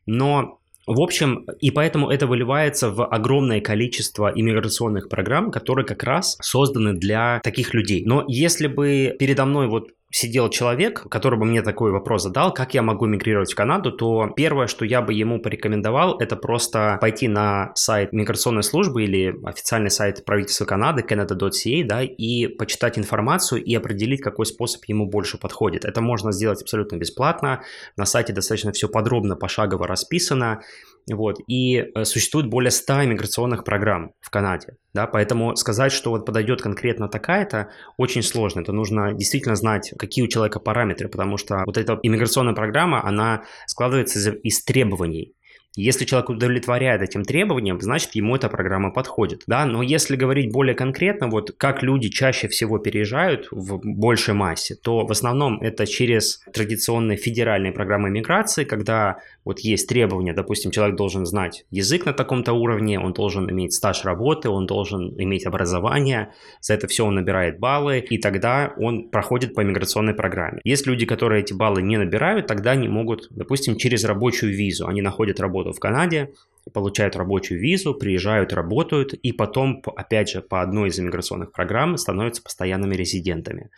Но 0.06 0.60
в 0.86 1.00
общем, 1.00 1.46
и 1.62 1.72
поэтому 1.72 2.10
это 2.10 2.28
выливается 2.28 2.90
в 2.90 3.06
огромное 3.06 3.62
количество 3.62 4.30
иммиграционных 4.36 5.08
программ, 5.08 5.50
которые 5.50 5.86
как 5.86 6.04
раз 6.04 6.38
созданы 6.42 6.94
для 6.94 7.40
таких 7.42 7.74
людей. 7.74 8.04
Но 8.06 8.26
если 8.28 8.68
бы 8.68 9.16
передо 9.18 9.46
мной 9.46 9.68
вот 9.68 9.92
сидел 10.14 10.50
человек, 10.50 11.10
который 11.10 11.40
бы 11.40 11.46
мне 11.46 11.64
такой 11.64 11.92
вопрос 11.92 12.24
задал, 12.24 12.54
как 12.54 12.76
я 12.76 12.84
могу 12.84 13.08
мигрировать 13.08 13.52
в 13.52 13.56
Канаду, 13.56 13.92
то 13.92 14.30
первое, 14.36 14.68
что 14.68 14.86
я 14.86 15.02
бы 15.02 15.12
ему 15.12 15.42
порекомендовал, 15.42 16.20
это 16.20 16.36
просто 16.36 17.00
пойти 17.02 17.28
на 17.28 17.72
сайт 17.74 18.14
миграционной 18.14 18.62
службы 18.62 19.04
или 19.04 19.36
официальный 19.44 19.90
сайт 19.90 20.24
правительства 20.24 20.66
Канады, 20.66 21.02
canada.ca, 21.02 21.84
да, 21.84 22.04
и 22.04 22.48
почитать 22.48 23.00
информацию 23.00 23.64
и 23.64 23.74
определить, 23.74 24.22
какой 24.22 24.46
способ 24.46 24.86
ему 24.86 25.08
больше 25.08 25.40
подходит. 25.40 25.84
Это 25.84 26.00
можно 26.00 26.32
сделать 26.32 26.62
абсолютно 26.62 26.98
бесплатно. 26.98 27.64
На 27.98 28.06
сайте 28.06 28.34
достаточно 28.34 28.72
все 28.72 28.88
подробно, 28.88 29.36
пошагово 29.36 29.88
расписано. 29.88 30.62
Вот, 31.12 31.38
и 31.48 31.78
э, 31.94 32.06
существует 32.06 32.48
более 32.48 32.72
100 32.72 33.06
иммиграционных 33.06 33.64
программ 33.64 34.14
в 34.22 34.30
Канаде. 34.30 34.78
Да, 34.94 35.08
поэтому 35.08 35.56
сказать, 35.56 35.92
что 35.92 36.12
вот 36.12 36.26
подойдет 36.26 36.62
конкретно 36.62 37.10
такая-то, 37.10 37.70
очень 37.98 38.24
сложно. 38.24 38.62
Это 38.62 38.72
нужно 38.72 39.14
действительно 39.14 39.56
знать, 39.56 39.94
какие 39.98 40.24
у 40.24 40.28
человека 40.28 40.60
параметры, 40.60 41.10
потому 41.10 41.38
что 41.38 41.64
вот 41.66 41.78
эта 41.78 42.00
иммиграционная 42.04 42.54
программа, 42.54 43.06
она 43.06 43.44
складывается 43.68 44.20
из, 44.20 44.28
из 44.44 44.64
требований. 44.64 45.34
Если 45.76 46.06
человек 46.06 46.30
удовлетворяет 46.30 47.02
этим 47.02 47.24
требованиям, 47.24 47.82
значит, 47.82 48.14
ему 48.14 48.36
эта 48.36 48.48
программа 48.48 48.92
подходит. 48.92 49.42
Да? 49.48 49.66
Но 49.66 49.82
если 49.82 50.16
говорить 50.16 50.52
более 50.52 50.76
конкретно, 50.76 51.30
вот 51.30 51.56
как 51.58 51.82
люди 51.82 52.10
чаще 52.10 52.48
всего 52.48 52.78
переезжают 52.78 53.48
в 53.50 53.80
большей 53.84 54.36
массе, 54.36 54.76
то 54.76 55.06
в 55.08 55.12
основном 55.12 55.60
это 55.62 55.88
через 55.88 56.42
традиционные 56.54 57.18
федеральные 57.18 57.72
программы 57.72 58.12
миграции, 58.12 58.66
когда 58.66 59.18
вот 59.46 59.60
есть 59.60 59.88
требования, 59.88 60.34
допустим, 60.34 60.72
человек 60.72 60.96
должен 60.96 61.26
знать 61.26 61.66
язык 61.72 62.06
на 62.06 62.14
таком-то 62.14 62.54
уровне, 62.54 63.00
он 63.00 63.14
должен 63.14 63.50
иметь 63.50 63.74
стаж 63.74 64.06
работы, 64.06 64.50
он 64.50 64.66
должен 64.66 65.14
иметь 65.20 65.46
образование, 65.46 66.34
за 66.62 66.74
это 66.74 66.88
все 66.88 67.06
он 67.06 67.16
набирает 67.16 67.60
баллы, 67.60 68.00
и 68.00 68.18
тогда 68.18 68.74
он 68.78 69.10
проходит 69.10 69.54
по 69.54 69.62
миграционной 69.62 70.14
программе. 70.14 70.62
Есть 70.64 70.88
люди, 70.88 71.06
которые 71.06 71.42
эти 71.42 71.54
баллы 71.54 71.82
не 71.82 71.98
набирают, 71.98 72.48
тогда 72.48 72.72
они 72.72 72.88
могут, 72.88 73.28
допустим, 73.30 73.76
через 73.76 74.04
рабочую 74.04 74.56
визу, 74.56 74.88
они 74.88 75.02
находят 75.02 75.40
работу 75.40 75.74
в 75.74 75.80
Канаде, 75.80 76.32
получают 76.72 77.16
рабочую 77.16 77.60
визу, 77.60 77.94
приезжают, 77.94 78.54
работают, 78.54 79.14
и 79.14 79.32
потом, 79.32 79.82
опять 79.96 80.30
же, 80.30 80.42
по 80.42 80.62
одной 80.62 80.90
из 80.90 81.00
иммиграционных 81.00 81.52
программ 81.52 81.98
становятся 81.98 82.42
постоянными 82.42 82.96
резидентами. 82.96 83.70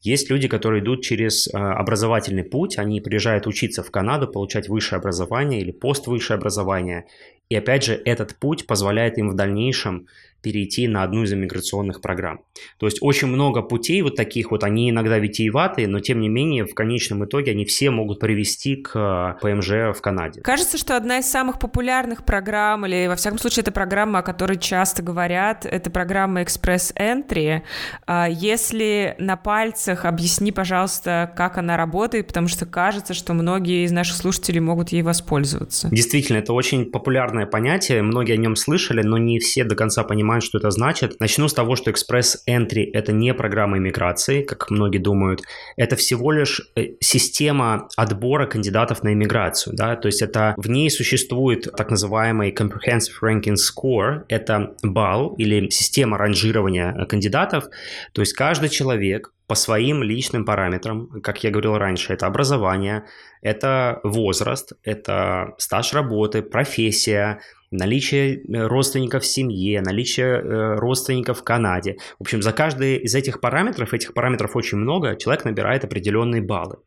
Есть 0.00 0.30
люди, 0.30 0.46
которые 0.46 0.82
идут 0.82 1.02
через 1.02 1.48
э, 1.48 1.56
образовательный 1.56 2.44
путь, 2.44 2.78
они 2.78 3.00
приезжают 3.00 3.46
учиться 3.46 3.82
в 3.82 3.90
Канаду, 3.90 4.28
получать 4.28 4.68
высшее 4.68 4.98
образование 4.98 5.60
или 5.60 5.72
поствысшее 5.72 6.36
образование. 6.36 7.06
И 7.48 7.56
опять 7.56 7.84
же, 7.84 8.00
этот 8.04 8.36
путь 8.36 8.66
позволяет 8.66 9.18
им 9.18 9.30
в 9.30 9.34
дальнейшем 9.34 10.06
перейти 10.42 10.88
на 10.88 11.02
одну 11.02 11.24
из 11.24 11.32
иммиграционных 11.32 12.00
программ. 12.00 12.40
То 12.78 12.86
есть 12.86 12.98
очень 13.00 13.28
много 13.28 13.62
путей 13.62 14.02
вот 14.02 14.16
таких 14.16 14.50
вот, 14.50 14.64
они 14.64 14.90
иногда 14.90 15.18
витиеватые, 15.18 15.88
но 15.88 16.00
тем 16.00 16.20
не 16.20 16.28
менее 16.28 16.64
в 16.64 16.74
конечном 16.74 17.24
итоге 17.24 17.52
они 17.52 17.64
все 17.64 17.90
могут 17.90 18.20
привести 18.20 18.76
к 18.76 18.92
э, 18.94 19.40
ПМЖ 19.40 19.96
в 19.96 20.00
Канаде. 20.00 20.40
Кажется, 20.42 20.78
что 20.78 20.96
одна 20.96 21.18
из 21.18 21.26
самых 21.26 21.58
популярных 21.58 22.24
программ, 22.24 22.86
или 22.86 23.06
во 23.08 23.16
всяком 23.16 23.38
случае 23.38 23.62
это 23.62 23.72
программа, 23.72 24.20
о 24.20 24.22
которой 24.22 24.58
часто 24.58 25.02
говорят, 25.02 25.66
это 25.66 25.90
программа 25.90 26.42
Express 26.42 26.94
Entry. 26.96 27.62
А 28.06 28.28
если 28.28 29.16
на 29.18 29.36
пальцах 29.36 30.04
объясни, 30.04 30.52
пожалуйста, 30.52 31.32
как 31.36 31.58
она 31.58 31.76
работает, 31.76 32.28
потому 32.28 32.48
что 32.48 32.66
кажется, 32.66 33.14
что 33.14 33.34
многие 33.34 33.84
из 33.84 33.92
наших 33.92 34.16
слушателей 34.16 34.60
могут 34.60 34.90
ей 34.90 35.02
воспользоваться. 35.02 35.88
Действительно, 35.90 36.38
это 36.38 36.52
очень 36.52 36.86
популярное 36.86 37.46
понятие, 37.46 38.02
многие 38.02 38.34
о 38.34 38.36
нем 38.36 38.56
слышали, 38.56 39.02
но 39.02 39.18
не 39.18 39.38
все 39.38 39.64
до 39.64 39.74
конца 39.74 40.04
понимают, 40.04 40.27
понимают, 40.28 40.44
что 40.44 40.58
это 40.58 40.70
значит. 40.70 41.20
Начну 41.20 41.48
с 41.48 41.54
того, 41.54 41.74
что 41.74 41.90
Express 41.90 42.36
Entry– 42.46 42.90
это 42.92 43.12
не 43.12 43.32
программа 43.32 43.78
иммиграции, 43.78 44.42
как 44.42 44.70
многие 44.70 44.98
думают. 44.98 45.42
Это 45.76 45.96
всего 45.96 46.32
лишь 46.32 46.60
э, 46.76 46.96
система 47.00 47.88
отбора 47.96 48.46
кандидатов 48.46 49.02
на 49.02 49.12
иммиграцию. 49.12 49.74
Да? 49.74 49.96
То 49.96 50.08
есть 50.08 50.22
это 50.22 50.54
в 50.58 50.68
ней 50.68 50.90
существует 50.90 51.68
так 51.76 51.90
называемый 51.90 52.52
Comprehensive 52.52 53.22
Ranking 53.22 53.56
Score. 53.56 54.24
Это 54.28 54.74
балл 54.82 55.34
или 55.38 55.70
система 55.70 56.18
ранжирования 56.18 57.06
кандидатов. 57.06 57.64
То 58.12 58.20
есть 58.20 58.34
каждый 58.34 58.68
человек 58.68 59.32
по 59.46 59.54
своим 59.54 60.02
личным 60.02 60.44
параметрам, 60.44 61.22
как 61.22 61.42
я 61.42 61.50
говорил 61.50 61.78
раньше, 61.78 62.12
это 62.12 62.26
образование, 62.26 63.04
это 63.40 64.00
возраст, 64.04 64.72
это 64.84 65.54
стаж 65.56 65.94
работы, 65.94 66.42
профессия, 66.42 67.40
наличие 67.70 68.36
э, 68.36 68.66
родственников 68.66 69.22
в 69.22 69.26
семье, 69.26 69.80
наличие 69.80 70.40
э, 70.40 70.74
родственников 70.76 71.40
в 71.40 71.44
Канаде. 71.44 71.96
В 72.18 72.22
общем, 72.22 72.42
за 72.42 72.52
каждый 72.52 72.96
из 72.96 73.14
этих 73.14 73.40
параметров, 73.40 73.94
этих 73.94 74.14
параметров 74.14 74.56
очень 74.56 74.78
много, 74.78 75.16
человек 75.16 75.44
набирает 75.44 75.84
определенные 75.84 76.42
баллы. 76.42 76.78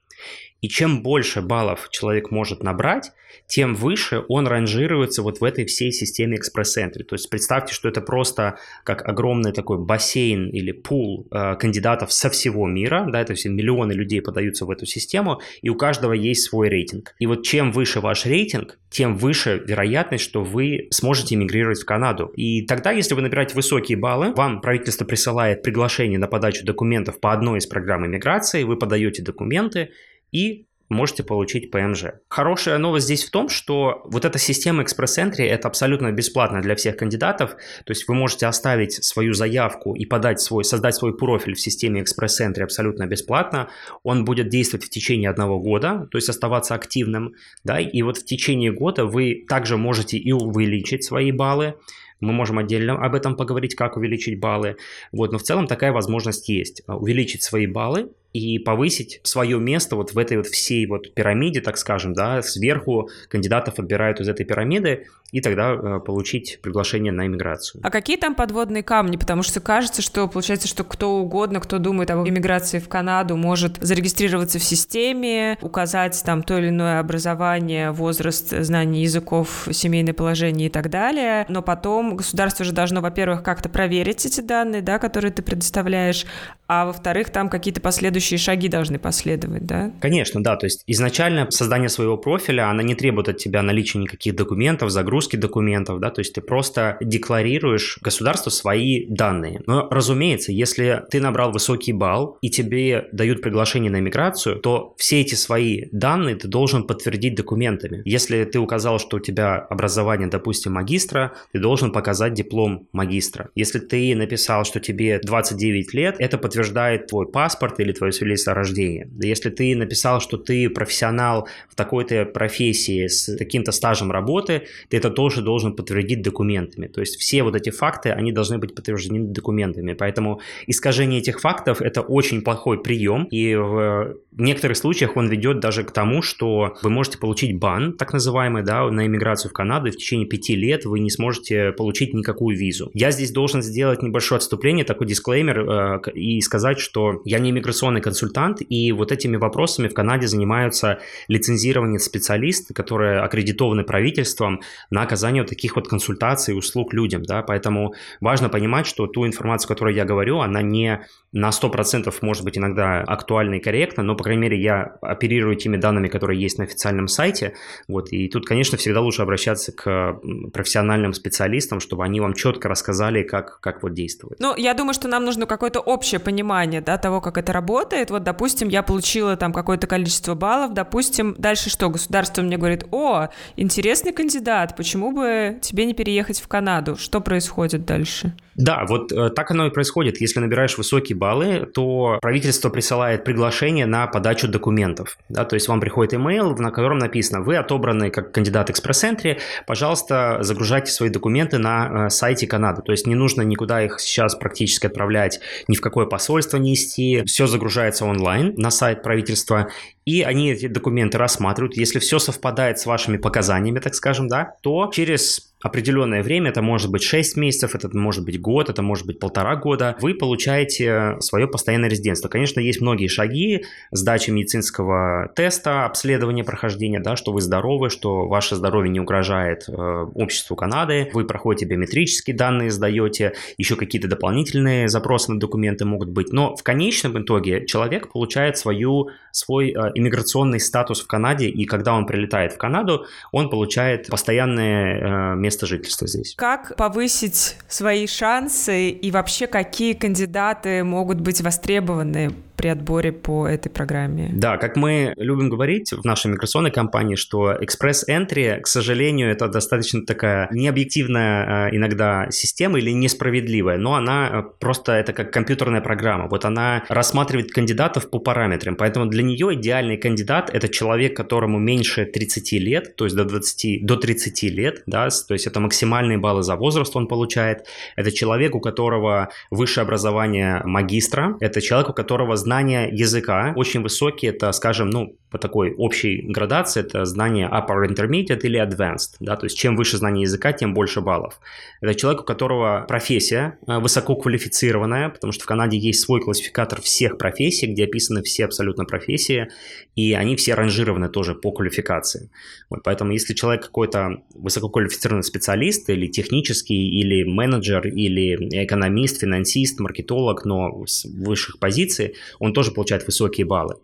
И 0.61 0.69
чем 0.69 1.01
больше 1.01 1.41
баллов 1.41 1.89
человек 1.91 2.31
может 2.31 2.63
набрать, 2.63 3.11
тем 3.47 3.75
выше 3.75 4.23
он 4.27 4.47
ранжируется 4.47 5.23
вот 5.23 5.41
в 5.41 5.43
этой 5.43 5.65
всей 5.65 5.91
системе 5.91 6.37
экспресс-энтри. 6.37 7.03
То 7.03 7.15
есть 7.15 7.29
представьте, 7.29 7.73
что 7.73 7.89
это 7.89 8.01
просто 8.01 8.57
как 8.83 9.07
огромный 9.07 9.51
такой 9.51 9.77
бассейн 9.77 10.49
или 10.49 10.71
пул 10.71 11.27
э, 11.31 11.55
кандидатов 11.55 12.13
со 12.13 12.29
всего 12.29 12.67
мира, 12.67 13.07
да, 13.11 13.21
это 13.21 13.33
все 13.33 13.49
миллионы 13.49 13.93
людей 13.93 14.21
подаются 14.21 14.65
в 14.65 14.71
эту 14.71 14.85
систему, 14.85 15.41
и 15.61 15.69
у 15.69 15.75
каждого 15.75 16.13
есть 16.13 16.43
свой 16.43 16.69
рейтинг. 16.69 17.15
И 17.19 17.25
вот 17.25 17.43
чем 17.43 17.71
выше 17.71 17.99
ваш 17.99 18.25
рейтинг, 18.25 18.77
тем 18.89 19.15
выше 19.15 19.61
вероятность, 19.65 20.23
что 20.23 20.43
вы 20.43 20.87
сможете 20.91 21.35
эмигрировать 21.35 21.81
в 21.81 21.85
Канаду. 21.85 22.31
И 22.35 22.65
тогда, 22.65 22.91
если 22.91 23.15
вы 23.15 23.21
набираете 23.21 23.55
высокие 23.55 23.97
баллы, 23.97 24.33
вам 24.33 24.61
правительство 24.61 25.05
присылает 25.05 25.63
приглашение 25.63 26.19
на 26.19 26.27
подачу 26.27 26.65
документов 26.65 27.19
по 27.19 27.33
одной 27.33 27.59
из 27.59 27.67
программ 27.67 28.05
иммиграции, 28.05 28.63
вы 28.63 28.77
подаете 28.77 29.23
документы, 29.23 29.89
и 30.31 30.65
можете 30.91 31.23
получить 31.23 31.71
ПМЖ. 31.71 32.05
Хорошая 32.27 32.77
новость 32.77 33.05
здесь 33.05 33.23
в 33.23 33.31
том, 33.31 33.49
что 33.49 34.01
вот 34.05 34.25
эта 34.25 34.37
система 34.37 34.83
экспресс-энтри 34.83 35.45
это 35.45 35.67
абсолютно 35.69 36.11
бесплатно 36.11 36.61
для 36.61 36.75
всех 36.75 36.97
кандидатов, 36.97 37.51
то 37.51 37.91
есть 37.91 38.07
вы 38.07 38.13
можете 38.13 38.45
оставить 38.45 39.03
свою 39.03 39.33
заявку 39.33 39.95
и 39.95 40.05
подать 40.05 40.41
свой, 40.41 40.65
создать 40.65 40.95
свой 40.95 41.15
профиль 41.15 41.55
в 41.55 41.61
системе 41.61 42.01
экспресс-энтри 42.01 42.63
абсолютно 42.63 43.07
бесплатно, 43.07 43.69
он 44.03 44.25
будет 44.25 44.49
действовать 44.49 44.85
в 44.85 44.89
течение 44.89 45.29
одного 45.29 45.59
года, 45.59 46.07
то 46.11 46.17
есть 46.17 46.29
оставаться 46.29 46.75
активным, 46.75 47.35
да, 47.63 47.79
и 47.79 48.01
вот 48.01 48.17
в 48.17 48.25
течение 48.25 48.71
года 48.71 49.05
вы 49.05 49.45
также 49.47 49.77
можете 49.77 50.17
и 50.17 50.33
увеличить 50.33 51.05
свои 51.05 51.31
баллы, 51.31 51.75
мы 52.19 52.33
можем 52.33 52.59
отдельно 52.59 53.03
об 53.03 53.15
этом 53.15 53.35
поговорить, 53.35 53.73
как 53.73 53.97
увеличить 53.97 54.39
баллы. 54.39 54.77
Вот, 55.11 55.31
но 55.31 55.39
в 55.39 55.41
целом 55.41 55.65
такая 55.65 55.91
возможность 55.91 56.49
есть. 56.49 56.83
Увеличить 56.87 57.41
свои 57.41 57.65
баллы 57.65 58.11
и 58.33 58.59
повысить 58.59 59.19
свое 59.23 59.59
место 59.59 59.95
вот 59.95 60.13
в 60.13 60.17
этой 60.17 60.37
вот 60.37 60.47
всей 60.47 60.85
вот 60.85 61.13
пирамиде, 61.13 61.61
так 61.61 61.77
скажем, 61.77 62.13
да, 62.13 62.41
сверху 62.41 63.09
кандидатов 63.27 63.79
отбирают 63.79 64.19
из 64.19 64.29
этой 64.29 64.45
пирамиды, 64.45 65.07
и 65.31 65.39
тогда 65.39 65.71
э, 65.71 65.99
получить 65.99 66.59
приглашение 66.61 67.11
на 67.11 67.25
иммиграцию. 67.25 67.81
А 67.83 67.89
какие 67.89 68.17
там 68.17 68.35
подводные 68.35 68.83
камни? 68.83 69.15
Потому 69.15 69.43
что 69.43 69.59
кажется, 69.61 70.01
что 70.01 70.27
получается, 70.27 70.67
что 70.67 70.83
кто 70.83 71.15
угодно, 71.15 71.59
кто 71.59 71.79
думает 71.79 72.11
об 72.11 72.27
иммиграции 72.27 72.79
в 72.79 72.89
Канаду, 72.89 73.37
может 73.37 73.77
зарегистрироваться 73.79 74.59
в 74.59 74.63
системе, 74.63 75.57
указать 75.61 76.21
там 76.25 76.43
то 76.43 76.57
или 76.57 76.69
иное 76.69 76.99
образование, 76.99 77.91
возраст, 77.91 78.49
знание 78.49 79.03
языков, 79.03 79.67
семейное 79.71 80.13
положение 80.13 80.67
и 80.67 80.71
так 80.71 80.89
далее, 80.89 81.45
но 81.47 81.61
потом 81.61 82.17
государство 82.17 82.65
же 82.65 82.73
должно, 82.73 83.01
во-первых, 83.01 83.41
как-то 83.41 83.69
проверить 83.69 84.25
эти 84.25 84.41
данные, 84.41 84.81
да, 84.81 84.99
которые 84.99 85.31
ты 85.31 85.41
предоставляешь, 85.41 86.25
а 86.73 86.85
во-вторых, 86.85 87.29
там 87.29 87.49
какие-то 87.49 87.81
последующие 87.81 88.21
следующие 88.21 88.37
шаги 88.37 88.67
должны 88.67 88.99
последовать, 88.99 89.65
да? 89.65 89.91
Конечно, 89.99 90.43
да. 90.43 90.55
То 90.55 90.65
есть 90.65 90.83
изначально 90.87 91.49
создание 91.51 91.89
своего 91.89 92.17
профиля, 92.17 92.69
она 92.69 92.83
не 92.83 92.95
требует 92.95 93.29
от 93.29 93.37
тебя 93.37 93.61
наличия 93.61 93.99
никаких 93.99 94.35
документов, 94.35 94.89
загрузки 94.91 95.35
документов, 95.35 95.99
да, 95.99 96.09
то 96.11 96.21
есть 96.21 96.33
ты 96.33 96.41
просто 96.41 96.97
декларируешь 97.01 97.97
государству 98.01 98.51
свои 98.51 99.05
данные. 99.07 99.61
Но, 99.65 99.87
разумеется, 99.89 100.51
если 100.51 101.03
ты 101.09 101.19
набрал 101.19 101.51
высокий 101.51 101.93
балл 101.93 102.37
и 102.41 102.49
тебе 102.49 103.07
дают 103.11 103.41
приглашение 103.41 103.91
на 103.91 103.99
иммиграцию, 103.99 104.59
то 104.59 104.93
все 104.97 105.21
эти 105.21 105.35
свои 105.35 105.85
данные 105.91 106.35
ты 106.35 106.47
должен 106.47 106.83
подтвердить 106.83 107.35
документами. 107.35 108.01
Если 108.05 108.43
ты 108.45 108.59
указал, 108.59 108.99
что 108.99 109.17
у 109.17 109.19
тебя 109.19 109.57
образование, 109.57 110.27
допустим, 110.27 110.73
магистра, 110.73 111.33
ты 111.51 111.59
должен 111.59 111.91
показать 111.91 112.33
диплом 112.33 112.87
магистра. 112.93 113.49
Если 113.55 113.79
ты 113.79 114.15
написал, 114.15 114.63
что 114.63 114.79
тебе 114.79 115.19
29 115.19 115.93
лет, 115.93 116.15
это 116.19 116.37
подтверждает 116.61 117.07
твой 117.07 117.25
паспорт 117.27 117.79
или 117.79 117.91
твое 117.91 118.13
свидетельство 118.13 118.53
о 118.53 118.55
рождении. 118.55 119.07
Если 119.21 119.49
ты 119.49 119.75
написал, 119.75 120.21
что 120.21 120.37
ты 120.37 120.69
профессионал 120.69 121.47
в 121.69 121.75
такой-то 121.75 122.25
профессии 122.25 123.07
с 123.07 123.35
таким-то 123.37 123.71
стажем 123.71 124.11
работы, 124.11 124.63
ты 124.89 124.97
это 124.97 125.09
тоже 125.09 125.41
должен 125.41 125.75
подтвердить 125.75 126.21
документами. 126.21 126.87
То 126.87 127.01
есть 127.01 127.19
все 127.19 127.43
вот 127.43 127.55
эти 127.55 127.71
факты, 127.71 128.09
они 128.09 128.31
должны 128.31 128.57
быть 128.57 128.75
подтверждены 128.75 129.27
документами. 129.27 129.93
Поэтому 129.93 130.39
искажение 130.67 131.19
этих 131.19 131.39
фактов– 131.39 131.81
это 131.81 132.01
очень 132.01 132.41
плохой 132.41 132.81
прием, 132.81 133.27
и 133.31 133.55
в 133.55 134.41
некоторых 134.41 134.77
случаях 134.77 135.17
он 135.17 135.27
ведет 135.27 135.59
даже 135.59 135.83
к 135.83 135.91
тому, 135.91 136.21
что 136.21 136.75
вы 136.83 136.89
можете 136.89 137.17
получить 137.17 137.57
бан, 137.57 137.93
так 137.93 138.13
называемый, 138.13 138.63
да, 138.63 138.89
на 138.89 139.05
иммиграцию 139.05 139.49
в 139.49 139.53
Канаду, 139.53 139.87
и 139.87 139.91
в 139.91 139.97
течение 139.97 140.27
пяти 140.27 140.55
лет 140.55 140.85
вы 140.85 140.99
не 140.99 141.09
сможете 141.09 141.71
получить 141.71 142.13
никакую 142.13 142.57
визу. 142.57 142.91
Я 142.93 143.11
здесь 143.11 143.31
должен 143.31 143.61
сделать 143.61 144.01
небольшое 144.01 144.37
отступление, 144.37 144.85
такой 144.85 145.07
дисклеймер, 145.07 145.59
э, 145.59 146.11
и 146.13 146.39
сказать, 146.51 146.79
что 146.79 147.21
я 147.23 147.39
не 147.39 147.51
иностранный 147.51 148.01
консультант, 148.01 148.57
и 148.61 148.91
вот 148.91 149.11
этими 149.13 149.37
вопросами 149.37 149.87
в 149.87 149.93
Канаде 149.93 150.27
занимаются 150.27 150.99
лицензированные 151.29 151.99
специалисты, 151.99 152.73
которые 152.73 153.21
аккредитованы 153.21 153.85
правительством 153.85 154.59
на 154.89 155.01
оказание 155.01 155.45
таких 155.45 155.77
вот 155.77 155.87
консультаций 155.87 156.53
и 156.53 156.57
услуг 156.57 156.93
людям, 156.93 157.23
да, 157.23 157.41
поэтому 157.41 157.93
важно 158.19 158.49
понимать, 158.49 158.85
что 158.85 159.07
ту 159.07 159.25
информацию, 159.25 159.69
которую 159.69 159.95
я 159.95 160.03
говорю, 160.03 160.39
она 160.39 160.61
не 160.61 161.05
на 161.31 161.49
100% 161.49 162.13
может 162.21 162.43
быть 162.43 162.57
иногда 162.57 162.99
актуальна 163.01 163.55
и 163.55 163.59
корректна, 163.59 164.03
но, 164.03 164.15
по 164.15 164.23
крайней 164.23 164.41
мере, 164.41 164.61
я 164.61 164.97
оперирую 165.01 165.55
теми 165.55 165.77
данными, 165.77 166.09
которые 166.09 166.41
есть 166.41 166.57
на 166.57 166.65
официальном 166.65 167.07
сайте, 167.07 167.53
вот, 167.87 168.11
и 168.11 168.27
тут, 168.27 168.45
конечно, 168.45 168.77
всегда 168.77 168.99
лучше 168.99 169.21
обращаться 169.21 169.71
к 169.71 170.19
профессиональным 170.51 171.13
специалистам, 171.13 171.79
чтобы 171.79 172.03
они 172.03 172.19
вам 172.19 172.33
четко 172.33 172.67
рассказали, 172.67 173.23
как, 173.23 173.61
как 173.61 173.83
вот 173.83 173.93
действовать. 173.93 174.39
Ну, 174.39 174.53
я 174.57 174.73
думаю, 174.73 174.93
что 174.93 175.07
нам 175.07 175.23
нужно 175.23 175.45
какое-то 175.45 175.79
общее 175.79 176.19
понимание, 176.19 176.40
да, 176.81 176.97
того, 176.97 177.21
как 177.21 177.37
это 177.37 177.53
работает. 177.53 178.11
Вот, 178.11 178.23
допустим, 178.23 178.69
я 178.69 178.83
получила 178.83 179.35
там 179.37 179.53
какое-то 179.53 179.87
количество 179.87 180.35
баллов, 180.35 180.73
допустим, 180.73 181.35
дальше 181.37 181.69
что, 181.69 181.89
государство 181.89 182.41
мне 182.41 182.57
говорит, 182.57 182.85
о, 182.91 183.27
интересный 183.55 184.13
кандидат, 184.13 184.75
почему 184.75 185.11
бы 185.11 185.59
тебе 185.61 185.85
не 185.85 185.93
переехать 185.93 186.39
в 186.41 186.47
Канаду? 186.47 186.95
Что 186.97 187.21
происходит 187.21 187.85
дальше? 187.85 188.33
Да, 188.55 188.85
вот 188.87 189.11
э, 189.11 189.29
так 189.29 189.49
оно 189.51 189.67
и 189.67 189.69
происходит. 189.69 190.19
Если 190.19 190.39
набираешь 190.39 190.77
высокие 190.77 191.17
баллы, 191.17 191.65
то 191.73 192.19
правительство 192.21 192.69
присылает 192.69 193.23
приглашение 193.23 193.85
на 193.85 194.07
подачу 194.07 194.47
документов. 194.47 195.17
Да, 195.29 195.45
то 195.45 195.55
есть 195.55 195.67
вам 195.67 195.79
приходит 195.79 196.13
имейл, 196.13 196.55
на 196.57 196.71
котором 196.71 196.97
написано, 196.97 197.41
вы 197.41 197.55
отобраны 197.55 198.11
как 198.11 198.31
кандидат 198.31 198.69
экспресс-энтри, 198.69 199.39
пожалуйста, 199.65 200.39
загружайте 200.41 200.91
свои 200.91 201.09
документы 201.09 201.57
на 201.57 202.07
э, 202.07 202.09
сайте 202.09 202.45
Канады. 202.45 202.81
То 202.81 202.91
есть 202.91 203.07
не 203.07 203.15
нужно 203.15 203.41
никуда 203.41 203.83
их 203.83 203.99
сейчас 203.99 204.35
практически 204.35 204.87
отправлять, 204.87 205.39
ни 205.67 205.75
в 205.75 205.81
какое 205.81 206.05
посольство 206.05 206.20
нести. 206.59 207.23
Все 207.25 207.47
загружается 207.47 208.05
онлайн 208.05 208.53
на 208.57 208.71
сайт 208.71 209.03
правительства, 209.03 209.69
и 210.05 210.21
они 210.21 210.51
эти 210.51 210.67
документы 210.67 211.17
рассматривают. 211.17 211.77
Если 211.77 211.99
все 211.99 212.19
совпадает 212.19 212.79
с 212.79 212.85
вашими 212.85 213.17
показаниями, 213.17 213.79
так 213.79 213.95
скажем, 213.95 214.27
да, 214.27 214.55
то 214.61 214.89
через 214.93 215.51
определенное 215.61 216.23
время, 216.23 216.49
это 216.49 216.61
может 216.61 216.91
быть 216.91 217.03
6 217.03 217.37
месяцев, 217.37 217.75
это 217.75 217.95
может 217.95 218.25
быть 218.25 218.39
год, 218.41 218.69
это 218.69 218.81
может 218.81 219.05
быть 219.05 219.19
полтора 219.19 219.55
года, 219.55 219.95
вы 220.01 220.13
получаете 220.13 221.17
свое 221.19 221.47
постоянное 221.47 221.89
резидентство. 221.89 222.29
Конечно, 222.29 222.59
есть 222.59 222.81
многие 222.81 223.07
шаги, 223.07 223.65
сдача 223.91 224.31
медицинского 224.31 225.31
теста, 225.35 225.85
обследование 225.85 226.43
прохождения, 226.43 226.99
да, 226.99 227.15
что 227.15 227.31
вы 227.31 227.41
здоровы, 227.41 227.89
что 227.89 228.27
ваше 228.27 228.55
здоровье 228.55 228.91
не 228.91 228.99
угрожает 228.99 229.65
э, 229.67 229.71
обществу 229.71 230.55
Канады, 230.55 231.09
вы 231.13 231.25
проходите 231.25 231.65
биометрические 231.65 232.35
данные, 232.35 232.71
сдаете, 232.71 233.33
еще 233.57 233.75
какие-то 233.75 234.07
дополнительные 234.07 234.87
запросы 234.87 235.31
на 235.31 235.39
документы 235.39 235.85
могут 235.85 236.09
быть, 236.09 236.31
но 236.31 236.55
в 236.55 236.63
конечном 236.63 237.21
итоге 237.21 237.65
человек 237.65 238.11
получает 238.11 238.57
свою, 238.57 239.09
свой 239.31 239.71
э, 239.71 239.90
иммиграционный 239.95 240.59
статус 240.59 241.01
в 241.01 241.07
Канаде, 241.07 241.47
и 241.47 241.65
когда 241.65 241.93
он 241.93 242.05
прилетает 242.05 242.53
в 242.53 242.57
Канаду, 242.57 243.05
он 243.31 243.49
получает 243.49 244.07
постоянное 244.07 245.33
э, 245.33 245.35
место 245.35 245.65
жительства 245.65 246.07
здесь. 246.07 246.35
Как 246.35 246.75
повысить 246.75 247.57
свои 247.67 248.07
шансы 248.07 248.89
и 248.89 249.11
вообще 249.11 249.47
какие 249.47 249.93
кандидаты 249.93 250.83
могут 250.83 251.19
быть 251.21 251.41
востребованы 251.41 252.33
при 252.61 252.67
отборе 252.67 253.11
по 253.11 253.47
этой 253.47 253.69
программе? 253.69 254.29
Да, 254.33 254.57
как 254.57 254.75
мы 254.75 255.13
любим 255.17 255.49
говорить 255.49 255.91
в 255.91 256.05
нашей 256.05 256.27
миграционной 256.31 256.69
компании, 256.69 257.15
что 257.15 257.53
Express 257.53 258.03
Entry, 258.07 258.59
к 258.59 258.67
сожалению, 258.67 259.31
это 259.31 259.47
достаточно 259.47 260.05
такая 260.05 260.47
необъективная 260.51 261.69
э, 261.69 261.75
иногда 261.75 262.27
система 262.29 262.77
или 262.77 262.91
несправедливая, 262.91 263.79
но 263.79 263.95
она 263.95 264.29
э, 264.31 264.43
просто 264.59 264.91
это 264.91 265.11
как 265.11 265.33
компьютерная 265.33 265.81
программа. 265.81 266.27
Вот 266.27 266.45
она 266.45 266.83
рассматривает 266.87 267.51
кандидатов 267.51 268.11
по 268.11 268.19
параметрам, 268.19 268.75
поэтому 268.75 269.07
для 269.07 269.23
нее 269.23 269.55
идеальный 269.55 269.97
кандидат– 269.97 270.51
это 270.53 270.69
человек, 270.69 271.17
которому 271.17 271.57
меньше 271.57 272.05
30 272.05 272.51
лет, 272.51 272.95
то 272.95 273.05
есть 273.05 273.15
до 273.15 273.25
20, 273.25 273.83
до 273.87 273.95
30 273.95 274.43
лет, 274.43 274.83
да, 274.85 275.09
то 275.09 275.33
есть 275.33 275.47
это 275.47 275.59
максимальные 275.59 276.19
баллы 276.19 276.43
за 276.43 276.55
возраст 276.55 276.95
он 276.95 277.07
получает. 277.07 277.65
Это 277.95 278.11
человек, 278.11 278.53
у 278.53 278.59
которого 278.59 279.29
высшее 279.49 279.81
образование 279.81 280.61
магистра, 280.63 281.37
это 281.39 281.59
человек, 281.59 281.89
у 281.89 281.93
которого 281.93 282.35
знания 282.51 282.89
языка 282.91 283.53
очень 283.55 283.81
высокие, 283.81 284.33
это, 284.33 284.51
скажем, 284.51 284.89
ну, 284.89 285.15
по 285.29 285.37
такой 285.37 285.73
общей 285.73 286.21
градации, 286.21 286.81
это 286.81 287.05
знание 287.05 287.49
upper 287.49 287.87
intermediate 287.87 288.41
или 288.41 288.61
advanced, 288.61 289.15
да, 289.21 289.37
то 289.37 289.45
есть 289.45 289.57
чем 289.57 289.77
выше 289.77 289.95
знание 289.95 290.23
языка, 290.23 290.51
тем 290.51 290.73
больше 290.73 290.99
баллов. 290.99 291.39
Это 291.79 291.95
человек, 291.95 292.21
у 292.21 292.25
которого 292.25 292.85
профессия 292.87 293.57
э, 293.65 293.79
высококвалифицированная, 293.79 295.09
потому 295.09 295.31
что 295.31 295.43
в 295.43 295.47
Канаде 295.47 295.77
есть 295.77 296.01
свой 296.01 296.19
классификатор 296.19 296.81
всех 296.81 297.17
профессий, 297.17 297.67
где 297.67 297.85
описаны 297.85 298.21
все 298.23 298.43
абсолютно 298.43 298.83
профессии, 298.83 299.47
и 299.95 300.11
они 300.13 300.35
все 300.35 300.53
ранжированы 300.53 301.07
тоже 301.07 301.33
по 301.33 301.53
квалификации. 301.53 302.29
Вот, 302.69 302.83
поэтому 302.83 303.13
если 303.13 303.33
человек 303.33 303.63
какой-то 303.63 304.23
высококвалифицированный 304.35 305.23
специалист 305.23 305.89
или 305.89 306.07
технический, 306.07 306.89
или 306.89 307.23
менеджер, 307.23 307.87
или 307.87 308.35
экономист, 308.65 309.21
финансист, 309.21 309.79
маркетолог, 309.79 310.43
но 310.43 310.85
с 310.85 311.05
высших 311.05 311.57
позиций, 311.59 312.15
он 312.41 312.53
тоже 312.53 312.71
получает 312.71 313.05
высокие 313.05 313.45
баллы. 313.45 313.75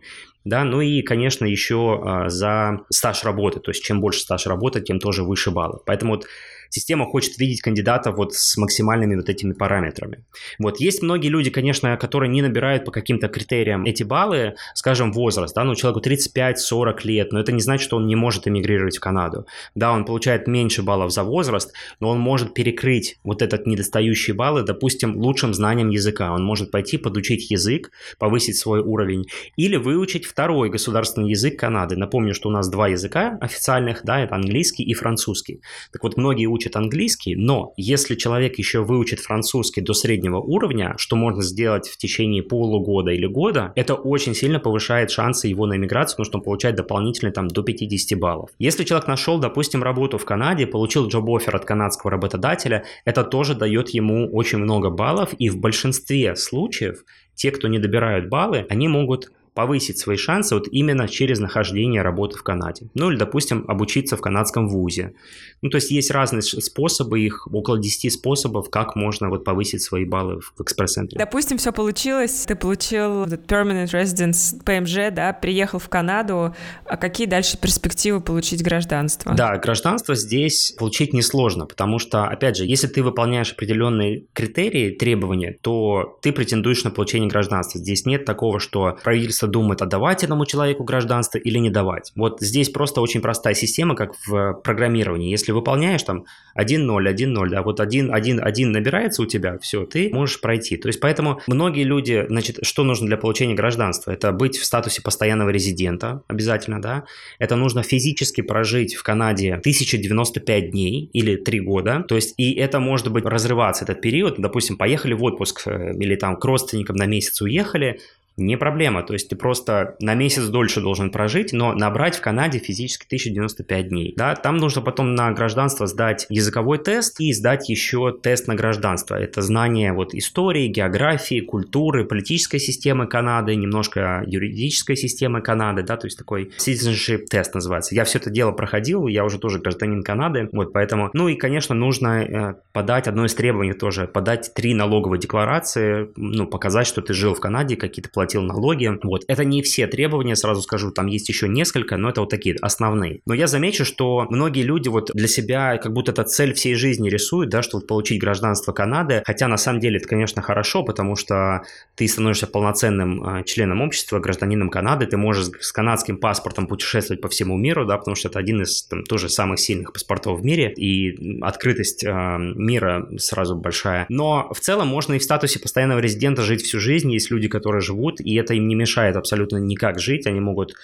Да, 0.48 0.64
ну 0.64 0.80
и, 0.80 1.02
конечно, 1.02 1.44
еще 1.44 2.00
а, 2.02 2.30
за 2.30 2.80
стаж 2.90 3.22
работы, 3.24 3.60
то 3.60 3.70
есть 3.70 3.84
чем 3.84 4.00
больше 4.00 4.20
стаж 4.20 4.46
работы, 4.46 4.80
тем 4.80 4.98
тоже 4.98 5.22
выше 5.22 5.50
баллы. 5.50 5.80
Поэтому 5.84 6.14
вот 6.14 6.26
система 6.70 7.06
хочет 7.06 7.38
видеть 7.38 7.60
кандидата 7.60 8.12
вот 8.12 8.34
с 8.34 8.56
максимальными 8.56 9.16
вот 9.16 9.28
этими 9.28 9.52
параметрами. 9.52 10.24
Вот 10.58 10.80
есть 10.80 11.02
многие 11.02 11.28
люди, 11.28 11.50
конечно, 11.50 11.96
которые 11.96 12.30
не 12.30 12.42
набирают 12.42 12.84
по 12.84 12.90
каким-то 12.90 13.28
критериям 13.28 13.84
эти 13.84 14.02
баллы, 14.02 14.54
скажем, 14.74 15.12
возраст, 15.12 15.54
да, 15.54 15.64
ну 15.64 15.74
человеку 15.74 16.00
35-40 16.00 17.00
лет, 17.04 17.32
но 17.32 17.40
это 17.40 17.52
не 17.52 17.60
значит, 17.60 17.84
что 17.84 17.96
он 17.96 18.06
не 18.06 18.16
может 18.16 18.48
эмигрировать 18.48 18.96
в 18.96 19.00
Канаду. 19.00 19.46
Да, 19.74 19.92
он 19.92 20.04
получает 20.04 20.46
меньше 20.46 20.82
баллов 20.82 21.12
за 21.12 21.24
возраст, 21.24 21.72
но 22.00 22.10
он 22.10 22.18
может 22.18 22.54
перекрыть 22.54 23.18
вот 23.24 23.42
этот 23.42 23.66
недостающий 23.66 24.32
баллы, 24.32 24.62
допустим, 24.62 25.16
лучшим 25.16 25.54
знанием 25.54 25.90
языка. 25.90 26.32
Он 26.32 26.44
может 26.44 26.70
пойти 26.70 26.98
подучить 26.98 27.50
язык, 27.50 27.90
повысить 28.18 28.56
свой 28.56 28.80
уровень 28.80 29.26
или 29.56 29.76
выучить 29.76 30.26
второй 30.38 30.70
государственный 30.70 31.30
язык 31.30 31.58
Канады. 31.58 31.96
Напомню, 31.96 32.32
что 32.32 32.48
у 32.48 32.52
нас 32.52 32.70
два 32.70 32.86
языка 32.86 33.36
официальных, 33.40 34.02
да, 34.04 34.20
это 34.20 34.36
английский 34.36 34.84
и 34.84 34.94
французский. 34.94 35.62
Так 35.92 36.04
вот, 36.04 36.16
многие 36.16 36.46
учат 36.46 36.76
английский, 36.76 37.34
но 37.34 37.72
если 37.76 38.14
человек 38.14 38.56
еще 38.56 38.84
выучит 38.84 39.18
французский 39.18 39.80
до 39.80 39.94
среднего 39.94 40.36
уровня, 40.36 40.94
что 40.96 41.16
можно 41.16 41.42
сделать 41.42 41.88
в 41.88 41.96
течение 41.96 42.44
полугода 42.44 43.10
или 43.10 43.26
года, 43.26 43.72
это 43.74 43.94
очень 43.94 44.32
сильно 44.32 44.60
повышает 44.60 45.10
шансы 45.10 45.48
его 45.48 45.66
на 45.66 45.74
иммиграцию, 45.76 46.14
потому 46.14 46.26
что 46.26 46.38
он 46.38 46.44
получает 46.44 46.76
дополнительно 46.76 47.32
там 47.32 47.48
до 47.48 47.64
50 47.64 48.16
баллов. 48.16 48.50
Если 48.60 48.84
человек 48.84 49.08
нашел, 49.08 49.40
допустим, 49.40 49.82
работу 49.82 50.18
в 50.18 50.24
Канаде, 50.24 50.68
получил 50.68 51.08
джоб-оффер 51.08 51.56
от 51.56 51.64
канадского 51.64 52.12
работодателя, 52.12 52.84
это 53.04 53.24
тоже 53.24 53.56
дает 53.56 53.88
ему 53.88 54.30
очень 54.30 54.58
много 54.58 54.88
баллов, 54.90 55.30
и 55.36 55.50
в 55.50 55.58
большинстве 55.58 56.36
случаев 56.36 57.02
те, 57.34 57.50
кто 57.50 57.66
не 57.66 57.80
добирают 57.80 58.28
баллы, 58.28 58.66
они 58.68 58.86
могут 58.86 59.32
повысить 59.58 59.98
свои 59.98 60.16
шансы 60.16 60.54
вот 60.54 60.68
именно 60.70 61.08
через 61.08 61.40
нахождение 61.40 62.02
работы 62.02 62.38
в 62.38 62.44
Канаде. 62.44 62.86
Ну 62.94 63.10
или, 63.10 63.18
допустим, 63.18 63.64
обучиться 63.66 64.16
в 64.16 64.20
канадском 64.20 64.68
вузе. 64.68 65.14
Ну, 65.62 65.68
то 65.68 65.78
есть 65.78 65.90
есть 65.90 66.12
разные 66.12 66.42
способы, 66.42 67.18
их 67.18 67.48
около 67.52 67.76
10 67.76 68.12
способов, 68.12 68.70
как 68.70 68.94
можно 68.94 69.28
вот 69.28 69.42
повысить 69.42 69.82
свои 69.82 70.04
баллы 70.04 70.40
в 70.40 70.62
экспресс-центре. 70.62 71.18
Допустим, 71.18 71.58
все 71.58 71.72
получилось, 71.72 72.44
ты 72.46 72.54
получил 72.54 73.24
permanent 73.24 73.86
residence 73.86 74.62
PMG, 74.64 75.10
да, 75.10 75.32
приехал 75.32 75.80
в 75.80 75.88
Канаду, 75.88 76.54
а 76.84 76.96
какие 76.96 77.26
дальше 77.26 77.58
перспективы 77.58 78.20
получить 78.20 78.62
гражданство? 78.62 79.34
Да, 79.34 79.56
гражданство 79.56 80.14
здесь 80.14 80.72
получить 80.78 81.12
несложно, 81.12 81.66
потому 81.66 81.98
что, 81.98 82.26
опять 82.26 82.56
же, 82.56 82.64
если 82.64 82.86
ты 82.86 83.02
выполняешь 83.02 83.50
определенные 83.50 84.26
критерии, 84.34 84.90
требования, 84.90 85.58
то 85.60 86.16
ты 86.22 86.32
претендуешь 86.32 86.84
на 86.84 86.92
получение 86.92 87.28
гражданства. 87.28 87.80
Здесь 87.80 88.06
нет 88.06 88.24
такого, 88.24 88.60
что 88.60 88.96
правительство 89.02 89.47
думает, 89.48 89.82
отдавать 89.82 90.24
этому 90.24 90.46
человеку 90.46 90.84
гражданство 90.84 91.38
или 91.38 91.58
не 91.58 91.70
давать. 91.70 92.12
Вот 92.14 92.40
здесь 92.40 92.70
просто 92.70 93.00
очень 93.00 93.20
простая 93.20 93.54
система, 93.54 93.94
как 93.94 94.14
в 94.26 94.60
программировании. 94.64 95.30
Если 95.30 95.52
выполняешь 95.52 96.02
там 96.02 96.24
1-0, 96.56 97.14
1-0, 97.14 97.48
да, 97.48 97.62
вот 97.62 97.80
1, 97.80 98.12
1, 98.12 98.40
1 98.42 98.72
набирается 98.72 99.22
у 99.22 99.26
тебя, 99.26 99.58
все, 99.58 99.84
ты 99.84 100.10
можешь 100.12 100.40
пройти. 100.40 100.76
То 100.76 100.88
есть 100.88 101.00
поэтому 101.00 101.40
многие 101.46 101.84
люди, 101.84 102.26
значит, 102.28 102.58
что 102.62 102.84
нужно 102.84 103.06
для 103.06 103.16
получения 103.16 103.54
гражданства? 103.54 104.10
Это 104.10 104.32
быть 104.32 104.56
в 104.56 104.64
статусе 104.64 105.02
постоянного 105.02 105.50
резидента 105.50 106.22
обязательно, 106.28 106.80
да. 106.80 107.04
Это 107.38 107.56
нужно 107.56 107.82
физически 107.82 108.40
прожить 108.40 108.94
в 108.94 109.02
Канаде 109.02 109.54
1095 109.54 110.70
дней 110.70 111.10
или 111.12 111.36
3 111.36 111.60
года. 111.60 112.04
То 112.08 112.16
есть 112.16 112.34
и 112.36 112.52
это 112.54 112.80
может 112.80 113.10
быть 113.10 113.24
разрываться 113.24 113.84
этот 113.84 114.00
период. 114.00 114.36
Допустим, 114.38 114.76
поехали 114.76 115.14
в 115.14 115.22
отпуск 115.24 115.62
э, 115.66 115.94
или 115.98 116.16
там 116.16 116.36
к 116.36 116.44
родственникам 116.44 116.96
на 116.96 117.06
месяц 117.06 117.40
уехали, 117.40 118.00
не 118.38 118.56
проблема. 118.56 119.02
То 119.02 119.12
есть 119.12 119.28
ты 119.28 119.36
просто 119.36 119.96
на 120.00 120.14
месяц 120.14 120.44
дольше 120.44 120.80
должен 120.80 121.10
прожить, 121.10 121.52
но 121.52 121.74
набрать 121.74 122.16
в 122.16 122.20
Канаде 122.20 122.58
физически 122.58 123.06
1095 123.06 123.88
дней. 123.88 124.14
Да? 124.16 124.34
Там 124.34 124.56
нужно 124.56 124.80
потом 124.82 125.14
на 125.14 125.30
гражданство 125.32 125.86
сдать 125.86 126.26
языковой 126.28 126.78
тест 126.78 127.20
и 127.20 127.32
сдать 127.32 127.68
еще 127.68 128.16
тест 128.22 128.46
на 128.46 128.54
гражданство. 128.54 129.14
Это 129.14 129.42
знание 129.42 129.92
вот 129.92 130.14
истории, 130.14 130.68
географии, 130.68 131.40
культуры, 131.40 132.04
политической 132.04 132.58
системы 132.58 133.06
Канады, 133.06 133.54
немножко 133.56 134.22
юридической 134.26 134.96
системы 134.96 135.40
Канады, 135.40 135.82
да, 135.82 135.96
то 135.96 136.06
есть 136.06 136.18
такой 136.18 136.50
citizenship 136.58 137.26
тест 137.26 137.54
называется. 137.54 137.94
Я 137.94 138.04
все 138.04 138.18
это 138.18 138.30
дело 138.30 138.52
проходил, 138.52 139.06
я 139.06 139.24
уже 139.24 139.38
тоже 139.38 139.58
гражданин 139.58 140.02
Канады, 140.02 140.48
вот 140.52 140.72
поэтому, 140.72 141.10
ну 141.12 141.28
и, 141.28 141.34
конечно, 141.34 141.74
нужно 141.74 142.22
э, 142.22 142.54
подать 142.72 143.08
одно 143.08 143.24
из 143.24 143.34
требований 143.34 143.72
тоже, 143.72 144.06
подать 144.06 144.52
три 144.54 144.74
налоговые 144.74 145.20
декларации, 145.20 146.10
ну, 146.16 146.46
показать, 146.46 146.86
что 146.86 147.02
ты 147.02 147.14
жил 147.14 147.34
в 147.34 147.40
Канаде, 147.40 147.76
какие-то 147.76 148.10
платил 148.28 148.42
налоги, 148.42 148.90
вот. 149.02 149.24
Это 149.26 149.44
не 149.44 149.62
все 149.62 149.86
требования, 149.86 150.36
сразу 150.36 150.60
скажу, 150.60 150.90
там 150.90 151.06
есть 151.06 151.28
еще 151.30 151.48
несколько, 151.48 151.96
но 151.96 152.10
это 152.10 152.20
вот 152.20 152.28
такие 152.28 152.56
основные. 152.60 153.20
Но 153.24 153.32
я 153.32 153.46
замечу, 153.46 153.86
что 153.86 154.26
многие 154.28 154.64
люди 154.64 154.88
вот 154.88 155.10
для 155.14 155.28
себя 155.28 155.78
как 155.78 155.94
будто 155.94 156.12
это 156.12 156.24
цель 156.24 156.52
всей 156.52 156.74
жизни 156.74 157.08
рисуют, 157.08 157.48
да, 157.48 157.62
что 157.62 157.78
вот 157.78 157.86
получить 157.86 158.20
гражданство 158.20 158.72
Канады, 158.72 159.22
хотя 159.24 159.48
на 159.48 159.56
самом 159.56 159.80
деле 159.80 159.96
это, 159.96 160.08
конечно, 160.08 160.42
хорошо, 160.42 160.82
потому 160.82 161.16
что 161.16 161.62
ты 161.94 162.06
становишься 162.06 162.46
полноценным 162.46 163.24
э, 163.24 163.44
членом 163.44 163.80
общества, 163.80 164.18
гражданином 164.18 164.68
Канады, 164.68 165.06
ты 165.06 165.16
можешь 165.16 165.46
с 165.60 165.72
канадским 165.72 166.18
паспортом 166.18 166.66
путешествовать 166.66 167.22
по 167.22 167.28
всему 167.28 167.56
миру, 167.56 167.86
да, 167.86 167.96
потому 167.96 168.14
что 168.14 168.28
это 168.28 168.38
один 168.38 168.60
из 168.60 168.82
там, 168.82 169.04
тоже 169.04 169.30
самых 169.30 169.58
сильных 169.58 169.94
паспортов 169.94 170.40
в 170.40 170.44
мире, 170.44 170.70
и 170.74 171.40
открытость 171.40 172.04
э, 172.04 172.10
мира 172.10 173.08
сразу 173.16 173.56
большая. 173.56 174.04
Но 174.10 174.52
в 174.52 174.60
целом 174.60 174.88
можно 174.88 175.14
и 175.14 175.18
в 175.18 175.22
статусе 175.22 175.58
постоянного 175.58 176.00
резидента 176.00 176.42
жить 176.42 176.62
всю 176.62 176.78
жизнь, 176.78 177.10
есть 177.10 177.30
люди, 177.30 177.48
которые 177.48 177.80
живут, 177.80 178.17
и 178.20 178.34
это 178.34 178.54
им 178.54 178.68
не 178.68 178.74
мешает 178.74 179.16
абсолютно 179.16 179.56
никак 179.58 179.98
жить, 179.98 180.26
они 180.26 180.40
могут 180.40 180.74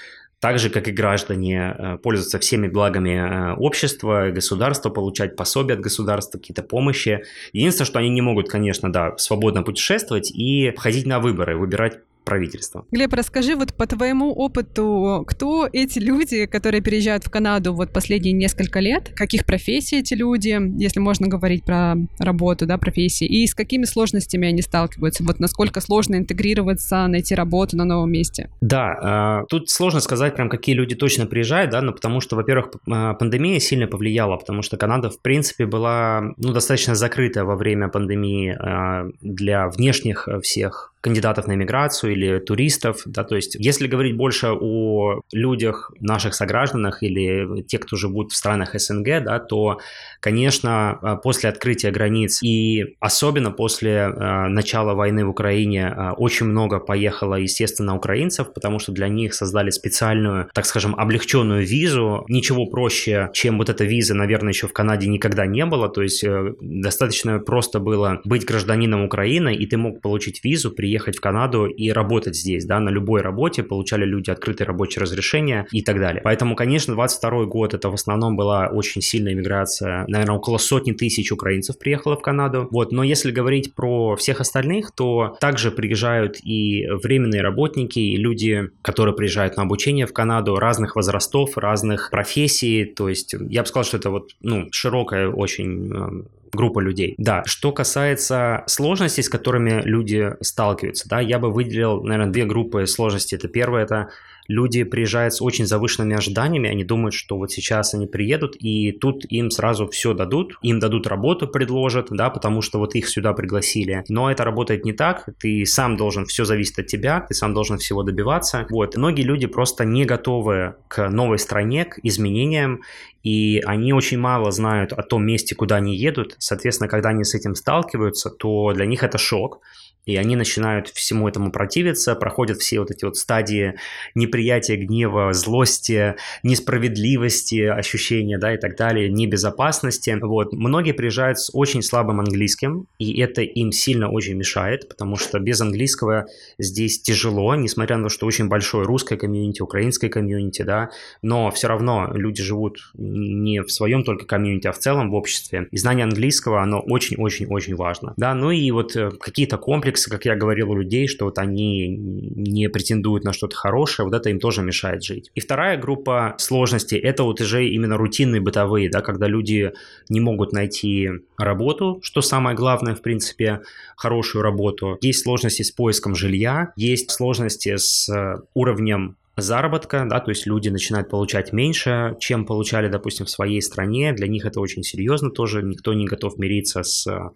так 0.44 0.59
же, 0.59 0.68
как 0.68 0.88
и 0.88 0.92
граждане, 0.92 1.75
э, 1.79 1.99
пользоваться 2.03 2.38
всеми 2.38 2.68
благами 2.68 3.12
э, 3.12 3.55
общества, 3.55 4.31
государства, 4.31 4.90
получать 4.90 5.37
пособия 5.37 5.73
от 5.73 5.81
государства, 5.81 6.38
какие-то 6.38 6.62
помощи. 6.62 7.25
Единственное, 7.55 7.87
что 7.87 7.99
они 7.99 8.11
не 8.11 8.20
могут, 8.20 8.51
конечно, 8.51 8.92
да, 8.92 9.16
свободно 9.16 9.62
путешествовать 9.62 10.31
и 10.31 10.75
ходить 10.77 11.07
на 11.07 11.18
выборы, 11.18 11.57
выбирать 11.57 12.01
правительства. 12.25 12.87
Глеб, 12.91 13.13
расскажи 13.13 13.55
вот 13.55 13.75
по 13.75 13.87
твоему 13.87 14.33
опыту, 14.33 15.25
кто 15.27 15.69
эти 15.73 15.99
люди, 15.99 16.47
которые 16.47 16.81
переезжают 16.81 17.25
в 17.25 17.31
Канаду 17.31 17.75
вот 17.75 17.93
последние 17.93 18.33
несколько 18.33 18.81
лет, 18.81 19.13
каких 19.15 19.45
профессий 19.45 20.01
эти 20.01 20.15
люди, 20.15 20.59
если 20.81 21.01
можно 21.01 21.29
говорить 21.29 21.65
про 21.65 21.97
работу, 22.19 22.67
да, 22.67 22.79
профессии, 22.79 23.27
и 23.27 23.47
с 23.47 23.55
какими 23.55 23.85
сложностями 23.85 24.49
они 24.49 24.63
сталкиваются, 24.63 25.23
вот 25.25 25.39
насколько 25.39 25.81
сложно 25.81 26.17
интегрироваться, 26.17 27.07
найти 27.07 27.35
работу 27.35 27.77
на 27.77 27.85
новом 27.85 28.11
месте? 28.11 28.51
Да, 28.61 29.43
э, 29.43 29.47
тут 29.49 29.71
сложно 29.71 30.01
сказать 30.01 30.35
прям, 30.35 30.49
какие 30.49 30.75
люди 30.75 30.95
точно 30.95 31.27
приезжают, 31.27 31.71
да, 31.71 31.83
но 31.83 31.93
потому 31.93 32.21
что, 32.21 32.37
во-первых, 32.37 32.71
э, 32.87 33.15
пандемия 33.19 33.61
сильно 33.61 33.87
повлияла, 33.87 34.37
потому 34.37 34.63
что 34.63 34.77
Канада, 34.77 35.11
в 35.11 35.21
принципе, 35.21 35.67
была, 35.67 36.23
ну, 36.37 36.53
достаточно 36.53 36.95
закрытая 36.95 37.45
во 37.45 37.57
время 37.57 37.89
пандемии 37.89 38.57
э, 38.59 39.11
для 39.21 39.69
внешних 39.69 40.29
всех 40.43 40.95
кандидатов 41.05 41.47
на 41.47 41.53
иммиграцию 41.53 42.13
или 42.14 42.38
туристов, 42.38 43.03
да, 43.07 43.24
то 43.24 43.37
есть 43.37 43.55
если 43.57 43.87
говорить 43.87 44.16
больше 44.16 44.48
о 44.53 45.20
людях, 45.33 45.92
наших 46.00 46.35
согражданах 46.35 47.03
или 47.03 47.62
тех, 47.62 47.81
кто 47.81 47.96
живут 47.96 48.33
в 48.33 48.37
странах 48.37 48.79
СНГ, 48.79 49.24
да, 49.24 49.38
то, 49.38 49.79
конечно, 50.20 50.98
э, 51.03 51.16
после 51.22 51.50
открытия 51.50 51.90
границ 51.90 52.42
и 52.42 52.96
особенно 53.00 53.50
после 53.50 53.90
э, 53.90 54.48
начала 54.48 54.94
войны 54.94 55.24
в 55.24 55.31
Украине 55.31 55.94
э, 55.94 56.11
очень 56.16 56.46
много 56.46 56.81
поехало, 56.81 57.35
естественно, 57.35 57.94
украинцев, 57.94 58.53
потому 58.53 58.79
что 58.79 58.92
для 58.92 59.09
них 59.09 59.35
создали 59.35 59.70
специальную, 59.70 60.48
так 60.55 60.66
скажем, 60.66 60.94
облегченную 60.94 61.66
визу. 61.66 62.24
Ничего 62.29 62.66
проще, 62.66 63.31
чем 63.33 63.59
вот 63.59 63.68
эта 63.68 63.85
виза, 63.85 64.14
наверное, 64.14 64.53
еще 64.53 64.66
в 64.66 64.72
Канаде 64.72 65.09
никогда 65.09 65.46
не 65.46 65.66
было, 65.66 65.88
то 65.88 66.03
есть 66.03 66.24
э, 66.24 66.55
достаточно 66.61 67.38
просто 67.38 67.81
было 67.81 68.20
быть 68.24 68.44
гражданином 68.44 69.05
Украины, 69.05 69.55
и 69.55 69.66
ты 69.66 69.77
мог 69.77 70.00
получить 70.00 70.44
визу, 70.44 70.70
приехать 70.70 70.94
ехать 71.05 71.18
в 71.18 71.20
Канаду 71.20 71.66
и 71.66 71.90
работать 71.90 72.04
здесь, 72.35 72.64
да, 72.64 72.81
на 72.81 72.90
любой 72.90 73.23
работе, 73.23 73.62
получали 73.62 74.05
люди 74.05 74.31
открытые 74.31 74.67
рабочие 74.67 75.03
разрешения 75.03 75.67
и 75.71 75.83
так 75.83 75.99
далее. 75.99 76.21
Поэтому, 76.23 76.57
конечно, 76.57 76.95
22 76.95 77.45
год 77.47 77.75
это 77.75 77.90
в 77.90 77.95
основном 77.95 78.37
была 78.37 78.69
очень 78.69 79.03
сильная 79.03 79.33
иммиграция, 79.33 80.05
наверное, 80.09 80.37
около 80.37 80.59
сотни 80.59 80.93
тысяч 80.93 81.33
украинцев 81.33 81.79
приехало 81.79 82.17
в 82.17 82.23
Канаду, 82.23 82.69
вот, 82.71 82.93
но 82.93 83.03
если 83.03 83.31
говорить 83.31 83.75
про 83.75 84.17
всех 84.17 84.40
остальных, 84.40 84.93
то 84.93 85.37
также 85.40 85.71
приезжают 85.71 86.38
и 86.43 86.87
временные 87.03 87.43
работники, 87.43 87.99
и 87.99 88.17
люди, 88.17 88.71
которые 88.83 89.14
приезжают 89.14 89.57
на 89.57 89.62
обучение 89.62 90.07
в 90.07 90.12
Канаду 90.12 90.57
разных 90.57 90.97
возрастов, 90.97 91.57
разных 91.57 92.11
профессий, 92.11 92.85
то 92.85 93.09
есть 93.09 93.35
я 93.49 93.62
бы 93.62 93.69
сказал, 93.69 93.85
что 93.85 93.97
это 93.97 94.11
вот, 94.11 94.31
ну, 94.40 94.69
широкая 94.71 95.29
очень 95.29 95.93
эм, 95.93 96.29
группа 96.55 96.81
людей. 96.81 97.14
Да, 97.19 97.43
что 97.47 97.73
касается 97.73 98.64
сложностей, 98.67 99.23
с 99.23 99.29
которыми 99.29 99.83
люди 99.85 100.33
сталкиваются, 100.40 101.09
да, 101.09 101.21
я 101.21 101.38
бы 101.38 101.51
выделил, 101.51 102.03
наверное, 102.03 102.33
две 102.33 102.45
группы 102.45 102.87
сложностей. 102.87 103.37
Это 103.37 103.49
первое, 103.49 103.83
это 103.83 104.11
люди 104.49 104.85
приезжают 104.85 105.35
с 105.35 105.43
очень 105.43 105.67
завышенными 105.67 106.17
ожиданиями, 106.17 106.71
они 106.71 106.85
думают, 106.85 107.15
что 107.15 107.37
вот 107.37 107.51
сейчас 107.51 107.95
они 107.95 108.07
приедут, 108.07 108.57
и 108.59 108.93
тут 108.93 109.25
им 109.29 109.51
сразу 109.51 109.87
все 109.89 110.15
дадут, 110.15 110.57
им 110.63 110.79
дадут 110.79 111.07
работу, 111.07 111.49
предложат, 111.49 112.09
да, 112.11 112.31
потому 112.31 112.63
что 112.63 112.79
вот 112.79 112.95
их 112.95 113.09
сюда 113.09 113.33
пригласили. 113.33 114.05
Но 114.09 114.31
это 114.31 114.45
работает 114.45 114.85
не 114.85 114.93
так, 114.93 115.29
ты 115.39 115.65
сам 115.67 115.97
должен, 115.97 116.27
все 116.27 116.45
зависит 116.45 116.79
от 116.79 116.87
тебя, 116.87 117.21
ты 117.21 117.35
сам 117.35 117.55
должен 117.55 117.79
всего 117.79 118.03
добиваться. 118.03 118.67
Вот, 118.71 118.97
многие 118.97 119.23
люди 119.23 119.47
просто 119.47 119.85
не 119.85 120.05
готовы 120.05 120.77
к 120.89 121.09
новой 121.09 121.39
стране, 121.39 121.85
к 121.85 121.99
изменениям, 122.03 122.83
и 123.23 123.63
они 123.65 123.93
очень 123.93 124.19
мало 124.19 124.51
знают 124.51 124.93
о 124.93 125.03
том 125.03 125.25
месте, 125.25 125.55
куда 125.55 125.77
они 125.77 125.97
едут. 125.97 126.37
Соответственно, 126.39 126.89
когда 126.89 127.09
они 127.09 127.25
с 127.25 127.35
этим 127.35 127.55
сталкиваются, 127.55 128.31
то 128.31 128.73
для 128.75 128.87
них 128.87 129.03
это 129.03 129.17
шок 129.17 129.61
и 130.07 130.17
они 130.17 130.37
начинают 130.37 130.88
всему 130.88 131.29
этому 131.29 131.51
противиться, 131.51 132.14
проходят 132.14 132.59
все 132.59 132.81
вот 132.81 132.90
эти 132.90 133.05
вот 133.05 133.17
стадии 133.17 133.75
неприятия, 134.14 134.77
гнева, 134.77 135.33
злости, 135.33 136.17
несправедливости, 136.43 137.62
ощущения, 137.62 138.38
да, 138.38 138.55
и 138.55 138.59
так 138.59 138.77
далее, 138.77 139.09
небезопасности. 139.09 140.17
Вот. 140.21 140.53
Многие 140.53 140.93
приезжают 140.93 141.38
с 141.38 141.51
очень 141.53 141.83
слабым 141.83 142.21
английским, 142.21 142.87
и 142.99 143.21
это 143.21 143.43
им 143.43 143.73
сильно 143.73 144.11
очень 144.11 144.35
мешает, 144.35 144.88
потому 144.88 145.17
что 145.17 145.38
без 145.38 145.61
английского 145.61 146.27
здесь 146.59 147.01
тяжело, 147.01 147.55
несмотря 147.55 147.97
на 147.97 148.05
то, 148.05 148.09
что 148.09 148.27
очень 148.27 148.49
большое 148.49 148.85
русское 148.85 149.17
комьюнити, 149.17 149.62
украинское 149.62 150.11
комьюнити, 150.11 150.62
да, 150.62 150.90
но 151.23 151.51
все 151.51 151.69
равно 151.69 152.11
люди 152.14 152.43
живут 152.43 152.90
не 152.95 153.62
в 153.62 153.71
своем 153.71 154.05
только 154.05 154.27
комьюнити, 154.27 154.67
а 154.67 154.73
в 154.73 154.79
целом 154.79 155.11
в 155.11 155.14
обществе. 155.14 155.69
И 155.71 155.77
знание 155.79 156.05
английского, 156.05 156.62
оно 156.62 156.81
очень-очень-очень 156.81 157.75
важно. 157.75 158.14
Да, 158.17 158.35
ну 158.35 158.51
и 158.51 158.71
вот 158.71 158.97
э, 158.97 159.11
какие-то 159.11 159.57
комплексы 159.57 159.94
комплексы, 159.95 160.11
как 160.11 160.25
я 160.25 160.35
говорил, 160.35 160.71
у 160.71 160.77
людей, 160.77 161.07
что 161.07 161.27
вот 161.27 161.39
они 161.39 161.89
не 161.89 162.69
претендуют 162.69 163.25
на 163.25 163.33
что-то 163.33 163.55
хорошее, 163.55 164.07
вот 164.07 164.15
это 164.15 164.29
им 164.29 164.41
тоже 164.41 164.63
мешает 164.63 165.05
жить. 165.05 165.31
И 165.37 165.41
вторая 165.41 165.77
группа 165.77 166.35
сложностей– 166.39 166.99
это 167.11 167.23
вот 167.23 167.41
уже 167.41 167.67
именно 167.67 167.97
рутинные 167.97 168.41
бытовые, 168.41 168.91
да, 168.91 169.01
когда 169.01 169.29
люди 169.29 169.73
не 170.09 170.21
могут 170.21 170.53
найти 170.53 171.11
работу, 171.39 172.01
что 172.03 172.23
самое 172.23 172.57
главное, 172.57 172.95
в 172.95 173.03
принципе, 173.03 173.61
хорошую 173.97 174.43
работу. 174.43 174.99
Есть 175.01 175.23
сложности 175.23 175.63
с 175.63 175.71
поиском 175.71 176.15
жилья, 176.15 176.73
есть 176.77 177.11
сложности 177.11 177.77
с 177.77 178.09
э, 178.09 178.41
уровнем 178.55 179.17
заработка, 179.37 180.07
да, 180.11 180.21
то 180.21 180.31
есть 180.31 180.47
люди 180.47 180.71
начинают 180.71 181.09
получать 181.09 181.53
меньше, 181.53 182.17
чем 182.19 182.47
получали, 182.47 182.89
допустим, 182.89 183.27
в 183.27 183.31
своей 183.31 183.63
стране. 183.63 184.13
Для 184.13 184.27
них 184.27 184.45
это 184.45 184.61
очень 184.61 184.83
серьезно 184.83 185.31
тоже, 185.31 185.63
никто 185.63 185.95
не 185.95 186.07
готов 186.07 186.39
мириться 186.39 186.83
с 186.83 187.07
э, 187.07 187.31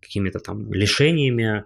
какими-то 0.00 0.38
там 0.38 0.72
лишениями, 0.72 1.64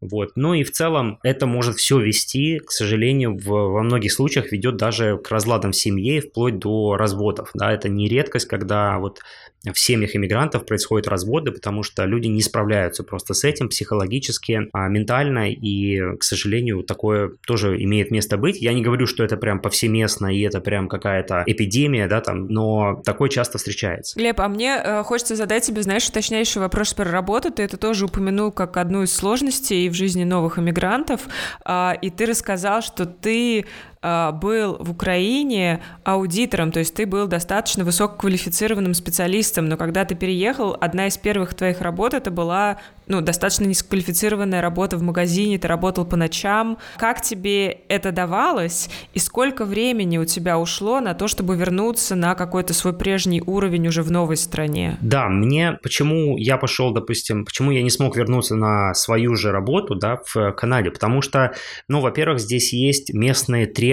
вот. 0.00 0.30
Ну 0.34 0.54
и 0.54 0.62
в 0.62 0.70
целом 0.70 1.18
это 1.22 1.46
может 1.46 1.76
все 1.76 1.98
вести, 1.98 2.58
к 2.58 2.70
сожалению, 2.70 3.36
в, 3.36 3.46
во 3.46 3.82
многих 3.82 4.12
случаях 4.12 4.50
ведет 4.50 4.76
даже 4.76 5.18
к 5.18 5.30
разладам 5.30 5.72
в 5.72 5.76
семье, 5.76 6.22
вплоть 6.22 6.58
до 6.58 6.96
разводов. 6.96 7.50
Да, 7.54 7.72
это 7.72 7.88
не 7.88 8.08
редкость, 8.08 8.46
когда 8.46 8.98
вот 8.98 9.20
в 9.64 9.78
семьях 9.78 10.16
иммигрантов 10.16 10.64
происходят 10.64 11.06
разводы, 11.08 11.52
потому 11.52 11.82
что 11.82 12.04
люди 12.04 12.28
не 12.28 12.40
справляются 12.40 13.04
просто 13.04 13.34
с 13.34 13.44
этим 13.44 13.68
психологически, 13.68 14.68
а 14.72 14.88
ментально, 14.88 15.50
и, 15.50 16.16
к 16.16 16.22
сожалению, 16.22 16.82
такое 16.82 17.32
тоже 17.46 17.80
имеет 17.82 18.10
место 18.10 18.38
быть. 18.38 18.60
Я 18.60 18.72
не 18.72 18.82
говорю, 18.82 19.06
что 19.06 19.22
это 19.22 19.36
прям 19.36 19.60
повсеместно, 19.60 20.34
и 20.34 20.40
это 20.40 20.60
прям 20.60 20.88
какая-то 20.88 21.44
эпидемия, 21.46 22.08
да, 22.08 22.20
там, 22.20 22.46
но 22.46 23.02
такое 23.04 23.28
часто 23.28 23.58
встречается. 23.58 24.18
Глеб, 24.18 24.40
а 24.40 24.48
мне 24.48 24.80
э, 24.82 25.02
хочется 25.02 25.36
задать 25.36 25.64
тебе, 25.64 25.82
знаешь, 25.82 26.08
уточняющий 26.08 26.60
вопрос 26.60 26.94
про 26.94 27.10
работу. 27.10 27.50
Ты 27.50 27.62
это 27.62 27.76
тоже 27.76 28.06
упомянул 28.06 28.52
как 28.52 28.76
одну 28.76 29.02
из 29.02 29.12
сложностей 29.12 29.88
в 29.88 29.94
жизни 29.94 30.24
новых 30.24 30.58
иммигрантов, 30.58 31.22
э, 31.66 31.92
и 32.00 32.10
ты 32.10 32.26
рассказал, 32.26 32.82
что 32.82 33.04
ты 33.04 33.66
был 34.02 34.76
в 34.80 34.90
Украине 34.90 35.82
аудитором, 36.04 36.72
то 36.72 36.78
есть 36.78 36.94
ты 36.94 37.06
был 37.06 37.26
достаточно 37.26 37.84
высококвалифицированным 37.84 38.94
специалистом, 38.94 39.68
но 39.68 39.76
когда 39.76 40.04
ты 40.04 40.14
переехал, 40.14 40.76
одна 40.80 41.06
из 41.06 41.18
первых 41.18 41.54
твоих 41.54 41.80
работ 41.82 42.14
это 42.14 42.30
была 42.30 42.78
ну, 43.10 43.20
достаточно 43.20 43.64
низкоквалифицированная 43.64 44.62
работа 44.62 44.96
в 44.96 45.02
магазине, 45.02 45.58
ты 45.58 45.66
работал 45.68 46.06
по 46.06 46.16
ночам. 46.16 46.78
Как 46.96 47.20
тебе 47.20 47.80
это 47.88 48.12
давалось 48.12 48.88
и 49.12 49.18
сколько 49.18 49.64
времени 49.64 50.16
у 50.16 50.24
тебя 50.24 50.58
ушло 50.58 51.00
на 51.00 51.14
то, 51.14 51.26
чтобы 51.26 51.56
вернуться 51.56 52.14
на 52.14 52.34
какой-то 52.34 52.72
свой 52.72 52.96
прежний 52.96 53.42
уровень 53.44 53.88
уже 53.88 54.02
в 54.02 54.10
новой 54.10 54.36
стране? 54.36 54.96
Да, 55.00 55.28
мне 55.28 55.78
почему 55.82 56.38
я 56.38 56.56
пошел, 56.56 56.92
допустим, 56.92 57.44
почему 57.44 57.72
я 57.72 57.82
не 57.82 57.90
смог 57.90 58.16
вернуться 58.16 58.54
на 58.54 58.94
свою 58.94 59.34
же 59.34 59.50
работу, 59.50 59.96
да, 59.96 60.20
в 60.32 60.52
Канаде, 60.52 60.90
потому 60.90 61.20
что, 61.20 61.52
ну, 61.88 62.00
во-первых, 62.00 62.38
здесь 62.38 62.72
есть 62.72 63.12
местные 63.12 63.66
требования 63.66 63.89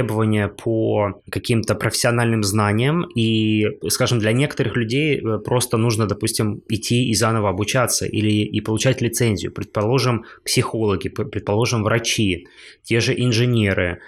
по 0.48 1.22
каким-то 1.30 1.76
профессиональным 1.76 2.44
знаниям, 2.44 3.06
и, 3.16 3.66
скажем, 3.90 4.20
для 4.20 4.32
некоторых 4.32 4.76
людей 4.76 5.20
э, 5.20 5.40
просто 5.40 5.78
нужно, 5.78 6.08
допустим, 6.08 6.62
идти 6.70 7.10
и 7.10 7.16
заново 7.16 7.50
обучаться 7.50 8.06
или 8.06 8.32
и 8.44 8.62
получать 8.62 9.02
лицензию. 9.02 9.52
Предположим, 9.52 10.26
психологи, 10.44 11.10
предположим, 11.10 11.84
врачи, 11.84 12.48
те 12.84 13.00
же 13.00 13.14
инженеры, 13.14 14.00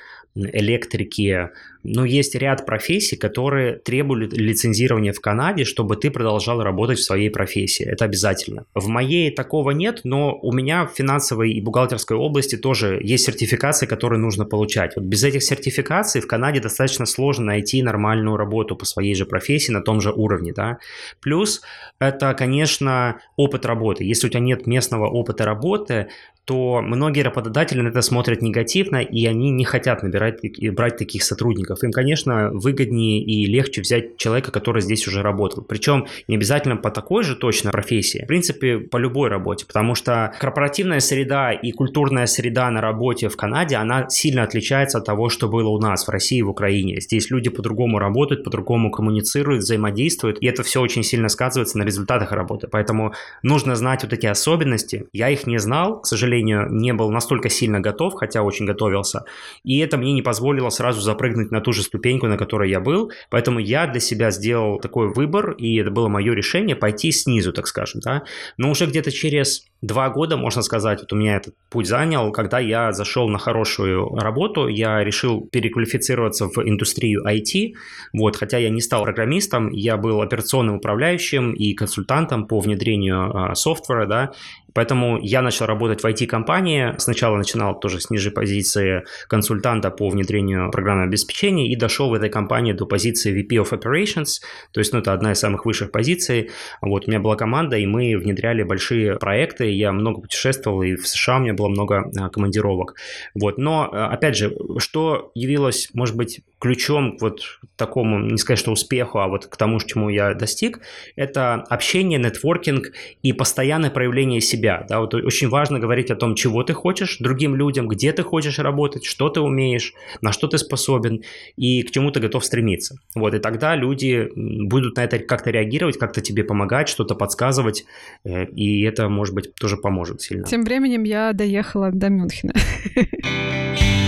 электрики, 0.52 1.50
ну, 1.84 2.04
есть 2.04 2.36
ряд 2.36 2.66
профессий, 2.66 3.16
которые 3.16 3.78
требуют 3.78 4.34
лицензирования 4.34 5.14
в 5.14 5.22
Канаде, 5.22 5.64
чтобы 5.64 5.96
ты 5.96 6.12
продолжал 6.12 6.62
работать 6.62 7.00
в 7.00 7.04
своей 7.04 7.30
профессии. 7.30 7.86
Это 7.86 8.06
обязательно. 8.06 8.66
В 8.76 8.88
моей 8.88 9.32
такого 9.32 9.72
нет, 9.72 10.02
но 10.04 10.38
у 10.42 10.52
меня 10.52 10.86
в 10.86 10.92
финансовой 10.94 11.52
и 11.52 11.62
бухгалтерской 11.62 12.18
области 12.18 12.58
тоже 12.58 13.00
есть 13.02 13.26
сертификации, 13.26 13.86
которые 13.86 14.20
нужно 14.20 14.44
получать. 14.46 14.96
Вот 14.96 15.06
без 15.06 15.24
этих 15.24 15.42
сертификаций 15.42 16.20
в 16.20 16.28
Канаде 16.28 16.60
достаточно 16.60 17.06
сложно 17.06 17.46
найти 17.46 17.82
нормальную 17.82 18.36
работу 18.36 18.76
по 18.76 18.86
своей 18.86 19.16
же 19.16 19.26
профессии 19.26 19.72
на 19.72 19.82
том 19.82 20.02
же 20.02 20.12
уровне, 20.12 20.52
да. 20.54 20.80
Плюс 21.22 21.62
это, 22.00 22.34
конечно, 22.34 23.22
опыт 23.38 23.66
работы. 23.66 24.04
Если 24.04 24.28
у 24.28 24.30
тебя 24.30 24.42
нет 24.42 24.68
местного 24.68 25.08
опыта 25.10 25.46
работы, 25.46 26.10
то 26.50 26.82
многие 26.82 27.22
работодатели 27.22 27.80
на 27.80 27.90
это 27.90 28.02
смотрят 28.02 28.42
негативно, 28.42 29.04
и 29.04 29.28
они 29.28 29.52
не 29.52 29.66
хотят 29.66 30.02
набирать, 30.02 30.40
брать 30.74 30.98
таких 30.98 31.22
сотрудников, 31.22 31.84
им, 31.84 31.92
конечно, 31.92 32.50
выгоднее 32.52 33.22
и 33.22 33.46
легче 33.46 33.82
взять 33.82 34.18
человека, 34.18 34.52
который 34.52 34.82
здесь 34.82 35.08
уже 35.08 35.22
работал. 35.22 35.64
Причем 35.64 36.08
не 36.28 36.38
обязательно 36.38 36.76
по 36.76 36.90
такой 36.90 37.24
же 37.24 37.36
точно 37.36 37.70
профессии, 37.70 38.24
в 38.24 38.28
принципе, 38.28 38.80
по 38.80 38.98
любой 38.98 39.30
работе, 39.30 39.68
потому 39.68 39.94
что 39.94 40.34
корпоративная 40.40 41.02
среда 41.02 41.52
и 41.52 41.72
культурная 41.72 42.26
среда 42.26 42.72
на 42.72 42.82
работе 42.82 43.30
в 43.30 43.38
Канаде, 43.38 43.76
она 43.76 44.10
сильно 44.10 44.42
отличается 44.42 44.98
от 44.98 45.06
того, 45.06 45.30
что 45.30 45.50
было 45.50 45.70
у 45.70 45.80
нас 45.80 46.08
в 46.08 46.10
России 46.10 46.40
и 46.40 46.42
в 46.42 46.50
Украине. 46.50 47.00
Здесь 47.00 47.30
люди 47.30 47.52
по-другому 47.52 48.00
работают, 48.00 48.44
по-другому 48.44 48.90
коммуницируют, 48.90 49.62
взаимодействуют, 49.62 50.40
и 50.42 50.48
это 50.48 50.64
все 50.64 50.82
очень 50.82 51.04
сильно 51.04 51.30
сказывается 51.30 51.78
на 51.78 51.84
результатах 51.84 52.32
работы. 52.32 52.68
Поэтому 52.68 53.14
нужно 53.44 53.76
знать 53.76 54.02
вот 54.02 54.14
эти 54.14 54.26
особенности. 54.26 55.06
Я 55.14 55.30
их 55.30 55.46
не 55.46 55.60
знал, 55.60 56.02
к 56.02 56.08
сожалению, 56.08 56.39
не 56.42 56.94
был 56.94 57.12
настолько 57.12 57.50
сильно 57.50 57.80
готов, 57.80 58.14
хотя 58.16 58.44
очень 58.44 58.66
готовился. 58.66 59.24
И 59.64 59.80
это 59.80 59.98
мне 59.98 60.14
не 60.14 60.22
позволило 60.22 60.70
сразу 60.70 61.02
запрыгнуть 61.02 61.52
на 61.52 61.62
ту 61.62 61.74
же 61.74 61.84
ступеньку, 61.84 62.28
на 62.28 62.38
которой 62.38 62.70
я 62.70 62.80
был. 62.80 63.12
Поэтому 63.30 63.60
я 63.60 63.88
для 63.88 64.00
себя 64.00 64.32
сделал 64.32 64.80
такой 64.80 65.14
выбор, 65.14 65.52
и 65.52 65.76
это 65.78 65.92
было 65.92 66.08
мое 66.08 66.34
решение 66.34 66.76
пойти 66.76 67.12
снизу, 67.12 67.54
так 67.54 67.68
скажем, 67.68 68.02
да. 68.02 68.24
Но 68.58 68.72
уже 68.72 68.86
где-то 68.86 69.12
через 69.12 69.66
два 69.82 70.10
года, 70.10 70.38
можно 70.38 70.62
сказать, 70.62 71.00
вот 71.00 71.14
у 71.14 71.16
меня 71.16 71.38
этот 71.38 71.56
путь 71.70 71.88
занял, 71.88 72.32
когда 72.32 72.60
я 72.60 72.92
зашел 72.92 73.30
на 73.30 73.38
хорошую 73.38 74.16
работу, 74.16 74.68
я 74.68 75.04
решил 75.04 75.42
переквалифицироваться 75.42 76.48
в 76.48 76.58
индустрию 76.58 77.24
IT, 77.26 77.74
вот, 78.14 78.36
хотя 78.36 78.58
я 78.58 78.70
не 78.70 78.82
стал 78.82 79.04
программистом, 79.04 79.72
я 79.72 79.98
был 79.98 80.22
операционным 80.22 80.76
управляющим 80.76 81.54
и 81.54 81.74
консультантом 81.74 82.48
по 82.48 82.60
внедрению 82.60 83.52
э, 83.52 83.56
софтвера, 83.56 84.06
да, 84.06 84.32
Поэтому 84.74 85.20
я 85.22 85.42
начал 85.42 85.66
работать 85.66 86.02
в 86.02 86.06
IT-компании. 86.06 86.94
Сначала 86.98 87.38
начинал 87.38 87.80
тоже 87.80 88.00
с 88.00 88.10
нижней 88.10 88.32
позиции 88.32 89.04
консультанта 89.28 89.92
по 89.92 90.10
внедрению 90.10 90.72
программного 90.72 91.08
обеспечения 91.08 91.72
и 91.72 91.76
дошел 91.76 92.10
в 92.10 92.14
этой 92.14 92.30
компании 92.30 92.74
до 92.74 92.86
позиции 92.86 93.34
VP 93.34 93.64
of 93.64 93.72
Operations. 93.72 94.42
То 94.72 94.80
есть, 94.80 94.94
ну, 94.94 95.00
это 95.00 95.14
одна 95.14 95.32
из 95.32 95.40
самых 95.40 95.66
высших 95.66 95.92
позиций. 95.92 96.52
Вот, 96.82 97.08
у 97.08 97.10
меня 97.10 97.20
была 97.20 97.36
команда, 97.36 97.78
и 97.78 97.86
мы 97.86 98.18
внедряли 98.18 98.64
большие 98.64 99.18
проекты. 99.18 99.72
Я 99.72 99.92
много 99.92 100.22
путешествовал, 100.22 100.82
и 100.84 100.96
в 100.96 101.08
США 101.08 101.38
у 101.38 101.40
меня 101.40 101.54
было 101.54 101.68
много 101.68 102.10
а, 102.18 102.30
командировок. 102.30 102.96
Вот, 103.34 103.58
но, 103.58 103.90
а, 103.92 104.08
опять 104.08 104.36
же, 104.36 104.56
что 104.80 105.32
явилось, 105.36 105.90
может 105.94 106.16
быть, 106.16 106.42
ключом 106.60 107.18
вот 107.20 107.42
к 107.42 107.78
такому, 107.78 108.20
не 108.20 108.38
сказать, 108.38 108.60
что 108.60 108.72
успеху, 108.72 109.20
а 109.20 109.28
вот 109.28 109.48
к 109.48 109.56
тому, 109.56 109.80
чему 109.80 110.10
я 110.10 110.34
достиг, 110.34 110.82
это 111.16 111.54
общение, 111.70 112.20
нетворкинг 112.20 112.92
и 113.24 113.34
постоянное 113.34 113.90
проявление 113.90 114.42
себя. 114.42 114.59
Да? 114.88 115.00
Вот 115.00 115.14
очень 115.14 115.50
важно 115.50 115.80
говорить 115.80 116.12
о 116.12 116.16
том, 116.16 116.36
чего 116.36 116.64
ты 116.64 116.74
хочешь 116.74 117.18
другим 117.20 117.56
людям, 117.56 117.88
где 117.88 118.12
ты 118.14 118.24
хочешь 118.24 118.60
работать, 118.60 119.06
что 119.06 119.30
ты 119.30 119.40
умеешь, 119.40 119.94
на 120.22 120.32
что 120.32 120.48
ты 120.48 120.58
способен 120.58 121.24
и 121.56 121.84
к 121.84 121.92
чему 121.92 122.12
ты 122.12 122.20
готов 122.20 122.46
стремиться. 122.46 122.96
Вот, 123.16 123.34
и 123.34 123.40
тогда 123.40 123.76
люди 123.76 124.30
будут 124.36 124.98
на 124.98 125.04
это 125.04 125.20
как-то 125.20 125.52
реагировать, 125.52 125.98
как-то 125.98 126.22
тебе 126.22 126.44
помогать, 126.44 126.90
что-то 126.90 127.16
подсказывать, 127.16 127.86
э, 128.24 128.46
и 128.46 128.84
это, 128.84 129.10
может 129.10 129.36
быть, 129.36 129.56
тоже 129.56 129.78
поможет 129.78 130.22
сильно. 130.22 130.46
Тем 130.46 130.64
временем 130.64 131.04
я 131.04 131.34
доехала 131.34 131.92
до 131.92 132.10
Мюнхена. 132.10 132.54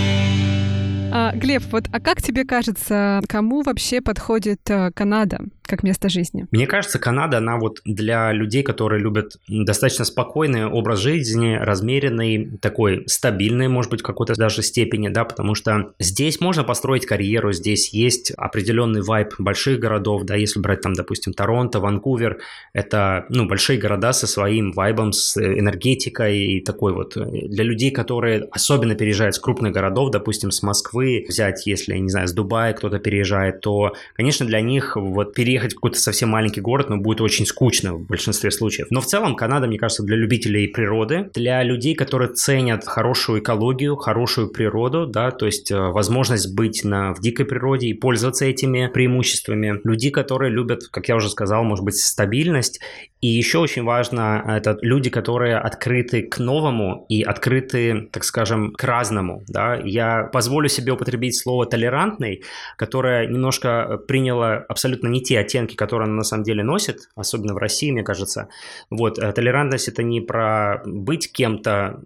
А, 1.13 1.33
Глеб, 1.35 1.63
вот, 1.71 1.87
а 1.91 1.99
как 1.99 2.21
тебе 2.21 2.45
кажется, 2.45 3.19
кому 3.27 3.63
вообще 3.63 3.99
подходит 3.99 4.61
э, 4.69 4.91
Канада? 4.95 5.39
Как 5.71 5.83
место 5.83 6.09
жизни? 6.09 6.47
Мне 6.51 6.67
кажется, 6.67 6.99
Канада, 6.99 7.37
она 7.37 7.57
вот 7.57 7.79
для 7.85 8.33
людей, 8.33 8.61
которые 8.61 9.01
любят 9.01 9.37
достаточно 9.47 10.03
спокойный 10.03 10.65
образ 10.65 10.99
жизни, 10.99 11.55
размеренный, 11.55 12.57
такой 12.61 13.05
стабильный, 13.07 13.69
может 13.69 13.89
быть, 13.89 14.01
в 14.01 14.03
какой-то 14.03 14.35
даже 14.35 14.63
степени, 14.63 15.07
да, 15.07 15.23
потому 15.23 15.55
что 15.55 15.93
здесь 15.97 16.41
можно 16.41 16.65
построить 16.65 17.05
карьеру, 17.05 17.53
здесь 17.53 17.93
есть 17.93 18.31
определенный 18.31 19.01
вайб 19.01 19.33
больших 19.39 19.79
городов, 19.79 20.23
да, 20.23 20.35
если 20.35 20.59
брать 20.59 20.81
там, 20.81 20.93
допустим, 20.93 21.31
Торонто, 21.31 21.79
Ванкувер, 21.79 22.39
это, 22.73 23.25
ну, 23.29 23.47
большие 23.47 23.79
города 23.79 24.11
со 24.11 24.27
своим 24.27 24.73
вайбом, 24.73 25.13
с 25.13 25.37
энергетикой 25.37 26.37
и 26.37 26.61
такой 26.61 26.91
вот. 26.91 27.15
Для 27.15 27.63
людей, 27.63 27.91
которые 27.91 28.43
особенно 28.51 28.95
переезжают 28.95 29.35
с 29.35 29.39
крупных 29.39 29.71
городов, 29.71 30.11
допустим, 30.11 30.51
с 30.51 30.63
Москвы, 30.63 31.25
взять, 31.29 31.65
если, 31.65 31.95
не 31.97 32.09
знаю, 32.09 32.27
с 32.27 32.33
Дубая 32.33 32.73
кто-то 32.73 32.99
переезжает, 32.99 33.61
то, 33.61 33.93
конечно, 34.15 34.45
для 34.45 34.59
них 34.59 34.97
вот 34.97 35.33
переехать 35.33 35.60
ехать 35.61 35.73
в 35.73 35.75
какой-то 35.75 35.99
совсем 35.99 36.29
маленький 36.29 36.61
город, 36.61 36.89
но 36.89 36.97
будет 36.97 37.21
очень 37.21 37.45
скучно 37.45 37.93
в 37.93 38.05
большинстве 38.05 38.51
случаев. 38.51 38.87
Но 38.89 39.01
в 39.01 39.05
целом 39.05 39.35
Канада, 39.35 39.67
мне 39.67 39.77
кажется, 39.77 40.03
для 40.03 40.17
любителей 40.17 40.67
природы, 40.67 41.29
для 41.33 41.63
людей, 41.63 41.95
которые 41.95 42.33
ценят 42.33 42.85
хорошую 42.85 43.41
экологию, 43.41 43.95
хорошую 43.95 44.49
природу, 44.49 45.05
да, 45.05 45.31
то 45.31 45.45
есть 45.45 45.71
э, 45.71 45.77
возможность 45.77 46.53
быть 46.55 46.83
на, 46.83 47.13
в 47.13 47.21
дикой 47.21 47.45
природе 47.45 47.87
и 47.87 47.93
пользоваться 47.93 48.45
этими 48.45 48.87
преимуществами. 48.87 49.79
Люди, 49.83 50.09
которые 50.09 50.51
любят, 50.51 50.87
как 50.91 51.07
я 51.07 51.15
уже 51.15 51.29
сказал, 51.29 51.63
может 51.63 51.85
быть, 51.85 51.95
стабильность. 51.95 52.81
И 53.21 53.27
еще 53.27 53.59
очень 53.59 53.83
важно, 53.83 54.43
это 54.47 54.79
люди, 54.81 55.11
которые 55.11 55.57
открыты 55.57 56.23
к 56.23 56.39
новому 56.39 57.05
и 57.07 57.21
открыты, 57.21 58.09
так 58.11 58.23
скажем, 58.23 58.71
к 58.73 58.83
разному. 58.83 59.43
Да. 59.47 59.75
Я 59.75 60.23
позволю 60.23 60.69
себе 60.69 60.93
употребить 60.93 61.37
слово 61.37 61.67
«толерантный», 61.67 62.43
которое 62.77 63.27
немножко 63.27 63.99
приняло 64.07 64.65
абсолютно 64.67 65.07
не 65.07 65.21
те 65.21 65.39
оттенки, 65.39 65.75
которые 65.75 66.07
она 66.07 66.15
на 66.15 66.23
самом 66.23 66.43
деле 66.43 66.63
носит, 66.63 67.09
особенно 67.15 67.53
в 67.53 67.57
России, 67.57 67.91
мне 67.91 68.03
кажется. 68.03 68.49
Вот, 68.89 69.19
э, 69.19 69.31
толерантность 69.33 69.87
это 69.87 70.01
не 70.01 70.19
про 70.19 70.81
быть 70.85 71.31
кем-то, 71.31 72.01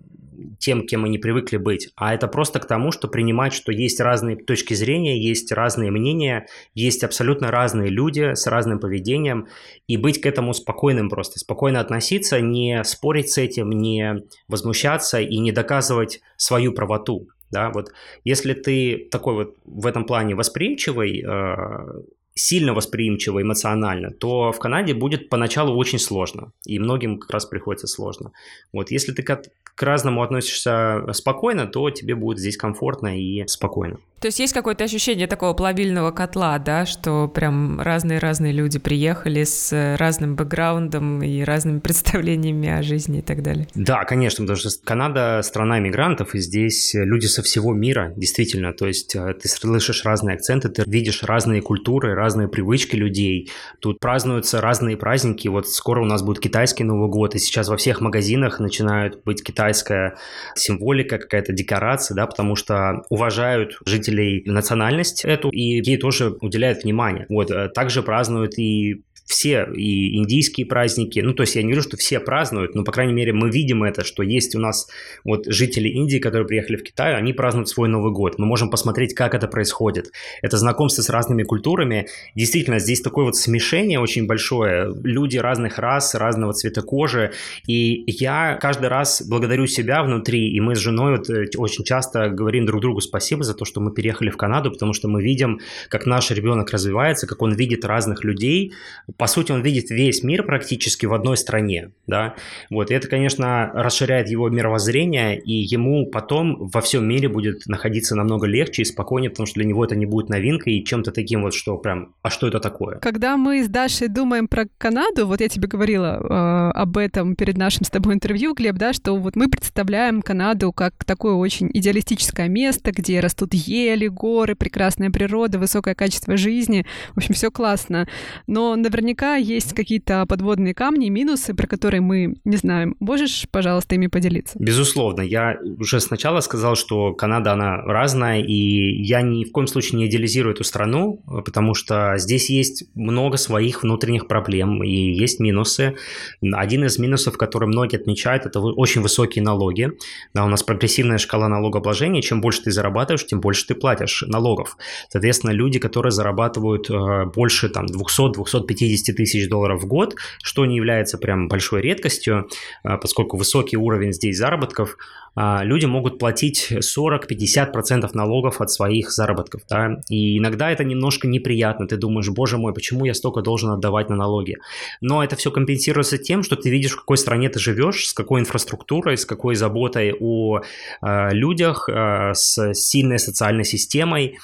тем, 0.60 0.86
кем 0.86 1.02
мы 1.02 1.10
не 1.10 1.18
привыкли 1.18 1.58
быть, 1.58 1.90
а 1.96 2.14
это 2.14 2.28
просто 2.28 2.60
к 2.60 2.68
тому, 2.68 2.92
что 2.92 3.08
принимать, 3.08 3.54
что 3.54 3.72
есть 3.72 4.00
разные 4.00 4.36
точки 4.36 4.74
зрения, 4.74 5.22
есть 5.22 5.52
разные 5.52 5.92
мнения, 5.92 6.48
есть 6.74 7.04
абсолютно 7.04 7.52
разные 7.52 7.90
люди 7.90 8.34
с 8.34 8.48
разным 8.48 8.80
поведением, 8.80 9.48
и 9.88 9.98
быть 9.98 10.22
к 10.22 10.26
этому 10.26 10.54
спокойным 10.54 11.10
просто, 11.10 11.40
спокойно 11.40 11.80
относиться, 11.80 12.40
не 12.42 12.84
спорить 12.84 13.32
с 13.32 13.38
этим, 13.38 13.70
не 13.70 14.24
возмущаться 14.48 15.20
и 15.20 15.38
не 15.38 15.52
доказывать 15.52 16.22
свою 16.38 16.74
правоту. 16.74 17.28
Да, 17.52 17.70
вот 17.70 17.92
если 18.24 18.54
ты 18.54 19.08
такой 19.12 19.34
вот 19.36 19.56
в 19.66 19.86
этом 19.86 20.06
плане 20.06 20.36
восприимчивый, 20.36 21.22
э, 21.22 22.02
сильно 22.36 22.74
восприимчивы 22.74 23.42
эмоционально, 23.42 24.12
то 24.12 24.52
в 24.52 24.60
Канаде 24.60 24.94
будет 24.94 25.30
поначалу 25.30 25.76
очень 25.76 26.00
сложно. 26.00 26.52
И 26.66 26.80
многим 26.80 27.18
как 27.18 27.32
раз 27.32 27.46
приходится 27.46 27.88
сложно. 27.88 28.32
Вот 28.74 28.92
если 28.92 29.14
ты 29.14 29.24
к, 29.24 29.42
к 29.76 29.84
разному 29.84 30.22
относишься 30.22 31.06
спокойно, 31.14 31.66
то 31.66 31.90
тебе 31.90 32.16
будет 32.16 32.40
здесь 32.40 32.58
комфортно 32.58 33.18
и 33.18 33.48
спокойно. 33.48 34.00
То 34.26 34.28
есть 34.28 34.40
есть 34.40 34.54
какое-то 34.54 34.86
ощущение 34.86 35.28
такого 35.28 35.54
плавильного 35.54 36.12
котла, 36.12 36.58
да, 36.58 36.86
что 36.86 37.28
прям 37.28 37.80
разные-разные 37.80 38.54
люди 38.54 38.80
приехали 38.80 39.44
с 39.44 39.96
разным 39.98 40.36
бэкграундом 40.36 41.22
и 41.22 41.44
разными 41.44 41.80
представлениями 41.86 42.70
о 42.70 42.82
жизни 42.82 43.20
и 43.20 43.22
так 43.22 43.44
далее. 43.44 43.68
Да, 43.76 44.04
конечно, 44.06 44.44
потому 44.44 44.58
что 44.58 44.70
Канада 44.84 45.42
страна 45.44 45.80
мигрантов, 45.80 46.34
и 46.34 46.40
здесь 46.40 46.94
люди 46.96 47.28
со 47.28 47.44
всего 47.44 47.74
мира, 47.74 48.14
действительно. 48.16 48.74
То 48.74 48.88
есть 48.88 49.16
э, 49.16 49.36
ты 49.36 49.48
слышишь 49.48 50.06
разные 50.06 50.36
акценты, 50.36 50.70
ты 50.70 50.84
видишь 50.88 51.22
разные 51.22 51.62
культуры, 51.62 52.16
разные 52.26 52.48
привычки 52.48 52.96
людей. 52.96 53.52
Тут 53.80 54.00
празднуются 54.00 54.60
разные 54.60 54.98
праздники. 54.98 55.48
Вот 55.48 55.68
скоро 55.70 56.02
у 56.02 56.06
нас 56.06 56.24
будет 56.24 56.40
китайский 56.40 56.84
Новый 56.84 57.10
год, 57.10 57.36
и 57.36 57.40
сейчас 57.40 57.70
во 57.70 57.78
всех 57.78 58.02
магазинах 58.02 58.60
начинают 58.60 59.24
быть 59.24 59.44
китайская 59.44 60.16
символика, 60.56 61.20
какая-то 61.20 61.54
декорация, 61.54 62.16
да, 62.16 62.26
потому 62.26 62.56
что 62.56 63.04
уважают 63.10 63.78
представителей 63.80 64.44
национальность 64.46 65.24
эту, 65.24 65.50
и 65.50 65.62
ей 65.62 65.98
тоже 65.98 66.36
уделяют 66.42 66.84
внимание. 66.84 67.26
Вот, 67.30 67.52
э, 67.52 67.70
также 67.70 68.02
празднуют 68.02 68.58
и 68.58 69.04
все 69.26 69.68
и 69.76 70.18
индийские 70.18 70.68
праздники, 70.68 71.20
ну, 71.20 71.34
то 71.34 71.44
есть 71.44 71.56
я 71.56 71.64
не 71.64 71.70
говорю, 71.70 71.82
что 71.82 71.98
все 71.98 72.20
празднуют, 72.20 72.76
но, 72.76 72.84
по 72.84 72.92
крайней 72.92 73.14
мере, 73.14 73.34
мы 73.34 73.50
видим 73.50 73.84
это, 73.84 74.04
что 74.04 74.24
есть 74.24 74.56
у 74.56 74.60
нас 74.60 74.88
вот 75.24 75.46
жители 75.48 75.90
Индии, 75.90 76.18
которые 76.18 76.48
приехали 76.48 76.78
в 76.78 76.84
Китай, 76.84 77.16
они 77.16 77.34
празднуют 77.34 77.70
свой 77.70 77.90
Новый 77.90 78.12
год. 78.12 78.38
Мы 78.38 78.46
можем 78.46 78.70
посмотреть, 78.70 79.16
как 79.16 79.34
это 79.34 79.48
происходит. 79.48 80.12
Это 80.42 80.58
знакомство 80.58 81.02
с 81.02 81.10
разными 81.10 81.44
культурами. 81.44 82.08
Действительно, 82.36 82.80
здесь 82.80 83.02
такое 83.02 83.26
вот 83.26 83.36
смешение 83.36 84.00
очень 84.00 84.28
большое. 84.28 84.94
Люди 85.04 85.38
разных 85.38 85.80
рас, 85.80 86.14
разного 86.14 86.54
цвета 86.54 86.82
кожи. 86.82 87.32
И 87.68 88.04
я 88.08 88.58
каждый 88.62 88.90
раз 88.90 89.24
благодарю 89.28 89.66
себя 89.68 90.04
внутри, 90.04 90.52
и 90.52 90.60
мы 90.60 90.76
с 90.76 90.80
женой 90.80 91.18
вот 91.18 91.30
э, 91.30 91.48
очень 91.58 91.84
часто 91.84 92.30
говорим 92.30 92.66
друг 92.66 92.82
другу 92.82 93.02
спасибо 93.02 93.44
за 93.44 93.54
то, 93.54 93.66
что 93.66 93.82
мы 93.82 93.92
переехали 93.92 94.30
в 94.30 94.38
Канаду, 94.38 94.72
потому 94.72 94.94
что 94.94 95.08
мы 95.08 95.24
видим, 95.24 95.60
как 95.90 96.06
наш 96.06 96.32
ребенок 96.32 96.72
развивается, 96.72 97.28
как 97.28 97.42
он 97.42 97.54
видит 97.54 97.86
разных 97.86 98.24
людей, 98.24 98.74
по 99.18 99.28
сути, 99.28 99.52
он 99.52 99.62
видит 99.62 99.90
весь 99.90 100.24
мир 100.24 100.44
практически 100.44 101.06
в 101.06 101.14
одной 101.14 101.38
стране, 101.38 101.92
да, 102.08 102.36
вот, 102.70 102.92
и 102.92 102.94
это, 102.94 103.08
конечно, 103.08 103.72
расширяет 103.74 104.30
его 104.30 104.50
мировоззрение, 104.50 105.40
и 105.40 105.54
ему 105.54 106.08
потом 106.08 106.70
во 106.74 106.82
всем 106.82 107.08
мире 107.08 107.30
будет 107.30 107.66
находиться 107.68 108.16
намного 108.16 108.48
легче 108.48 108.82
и 108.82 108.86
спокойнее, 108.86 109.30
потому 109.30 109.48
что 109.48 109.56
для 109.56 109.66
него 109.66 109.86
это 109.86 109.96
не 109.96 110.06
будет 110.06 110.30
новинкой 110.30 110.74
и 110.74 110.86
чем-то 110.86 111.12
таким 111.12 111.44
вот, 111.44 111.54
что 111.54 111.78
прям, 111.78 112.14
а 112.22 112.30
что 112.30 112.48
это 112.48 112.60
такое? 112.60 112.98
Когда 113.00 113.38
мы 113.38 113.64
с 113.64 113.70
Дашей 113.70 114.10
думаем 114.10 114.48
про 114.48 114.66
Канаду, 114.78 115.28
вот 115.28 115.42
я 115.42 115.48
тебе 115.48 115.68
говорила 115.68 116.20
э, 116.20 116.72
об 116.72 116.98
этом 116.98 117.36
перед 117.36 117.58
нашим 117.58 117.86
с 117.86 117.90
тобой 117.90 118.16
интервью, 118.16 118.54
Глеб, 118.54 118.76
да, 118.76 118.94
что 118.94 119.16
вот 119.16 119.36
мы 119.36 119.50
представляем 119.50 120.22
Канаду 120.22 120.72
как 120.74 121.06
такое 121.06 121.34
очень 121.34 121.70
идеалистическое 121.74 122.48
место, 122.48 122.92
где 122.92 123.20
растут 123.20 123.54
ели, 123.54 124.08
горы, 124.08 124.56
прекрасная 124.56 125.10
природа, 125.10 125.60
высокое 125.60 125.96
качество 125.96 126.36
жизни, 126.36 126.86
в 127.14 127.18
общем, 127.18 127.34
все 127.34 127.50
классно, 127.50 128.08
но 128.48 128.76
наверняка 128.76 129.05
наверняка 129.06 129.36
есть 129.36 129.74
какие-то 129.74 130.26
подводные 130.26 130.74
камни, 130.74 131.10
минусы, 131.10 131.54
про 131.54 131.68
которые 131.68 132.02
мы 132.02 132.36
не 132.44 132.58
знаем. 132.58 132.96
Можешь, 133.00 133.46
пожалуйста, 133.52 133.96
ими 133.96 134.08
поделиться? 134.08 134.58
Безусловно. 134.60 135.22
Я 135.22 135.60
уже 135.80 136.00
сначала 136.00 136.42
сказал, 136.42 136.76
что 136.76 137.14
Канада, 137.14 137.54
она 137.54 137.78
разная, 137.78 138.42
и 138.42 139.04
я 139.04 139.22
ни 139.22 139.44
в 139.46 139.52
коем 139.52 139.68
случае 139.68 140.00
не 140.00 140.08
идеализирую 140.08 140.56
эту 140.56 140.64
страну, 140.64 141.22
потому 141.46 141.76
что 141.76 142.16
здесь 142.18 142.50
есть 142.50 142.86
много 142.96 143.38
своих 143.38 143.84
внутренних 143.84 144.28
проблем, 144.28 144.84
и 144.84 144.90
есть 144.90 145.40
минусы. 145.40 145.96
Один 146.42 146.86
из 146.86 146.98
минусов, 146.98 147.38
который 147.38 147.68
многие 147.68 147.98
отмечают, 147.98 148.46
это 148.46 148.60
очень 148.60 149.02
высокие 149.02 149.44
налоги. 149.44 149.92
Да, 150.34 150.46
у 150.46 150.48
нас 150.48 150.64
прогрессивная 150.64 151.20
шкала 151.20 151.48
налогообложения. 151.48 152.22
Чем 152.22 152.42
больше 152.42 152.64
ты 152.64 152.72
зарабатываешь, 152.72 153.26
тем 153.26 153.40
больше 153.40 153.68
ты 153.68 153.76
платишь 153.76 154.24
налогов. 154.28 154.78
Соответственно, 155.10 155.52
люди, 155.52 155.78
которые 155.78 156.12
зарабатывают 156.12 156.90
э, 156.90 157.26
больше 157.36 157.70
там 157.70 157.86
200-250 157.86 158.95
50 158.96 159.16
тысяч 159.16 159.50
долларов 159.50 159.84
в 159.84 159.88
год, 159.88 160.16
что 160.44 160.66
не 160.66 160.76
является 160.76 161.18
прям 161.18 161.48
большой 161.48 161.82
редкостью, 161.82 162.48
а, 162.84 162.98
поскольку 162.98 163.38
высокий 163.38 163.78
уровень 163.78 164.14
здесь 164.14 164.38
заработков, 164.38 164.98
а, 165.36 165.64
люди 165.64 165.86
могут 165.86 166.18
платить 166.18 166.72
40-50% 166.72 168.14
налогов 168.14 168.62
от 168.62 168.72
своих 168.72 169.12
заработков, 169.12 169.62
да, 169.70 169.98
и 170.10 170.38
иногда 170.38 170.72
это 170.72 170.84
немножко 170.84 171.28
неприятно, 171.28 171.88
ты 171.88 171.98
думаешь, 171.98 172.30
боже 172.30 172.58
мой, 172.58 172.74
почему 172.74 173.06
я 173.06 173.14
столько 173.14 173.42
должен 173.42 173.72
отдавать 173.72 174.10
на 174.10 174.16
налоги, 174.16 174.58
но 175.02 175.24
это 175.24 175.36
все 175.36 175.52
компенсируется 175.52 176.18
тем, 176.18 176.44
что 176.44 176.56
ты 176.56 176.70
видишь, 176.70 176.94
в 176.94 177.00
какой 177.00 177.18
стране 177.18 177.50
ты 177.50 177.60
живешь, 177.60 178.08
с 178.08 178.14
какой 178.14 178.40
инфраструктурой, 178.40 179.18
с 179.18 179.26
какой 179.26 179.56
заботой 179.56 180.14
о 180.18 180.62
э, 181.02 181.34
людях, 181.34 181.90
э, 181.90 182.32
с 182.34 182.74
сильной 182.74 183.20
социальной 183.20 183.66
системой, 183.66 184.38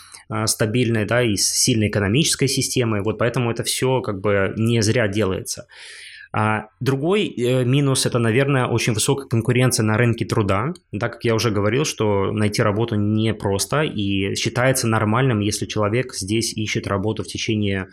стабильной, 0.45 1.05
да, 1.05 1.21
и 1.21 1.35
с 1.35 1.47
сильной 1.47 1.89
экономической 1.89 2.47
системой, 2.47 3.01
вот 3.01 3.17
поэтому 3.17 3.51
это 3.51 3.63
все 3.63 4.01
как 4.01 4.21
бы 4.21 4.53
не 4.55 4.81
зря 4.81 5.07
делается. 5.07 5.67
А 6.33 6.67
другой 6.79 7.27
э, 7.27 7.65
минус– 7.65 8.05
это, 8.05 8.17
наверное, 8.17 8.65
очень 8.65 8.93
высокая 8.93 9.27
конкуренция 9.27 9.83
на 9.83 9.97
рынке 9.97 10.23
труда. 10.23 10.73
Да, 10.93 11.09
как 11.09 11.25
я 11.25 11.35
уже 11.35 11.51
говорил, 11.51 11.83
что 11.83 12.31
найти 12.31 12.61
работу 12.61 12.95
непросто, 12.95 13.81
и 13.81 14.35
считается 14.35 14.87
нормальным, 14.87 15.41
если 15.41 15.65
человек 15.65 16.13
здесь 16.13 16.53
ищет 16.53 16.87
работу 16.87 17.23
в 17.23 17.27
течение 17.27 17.89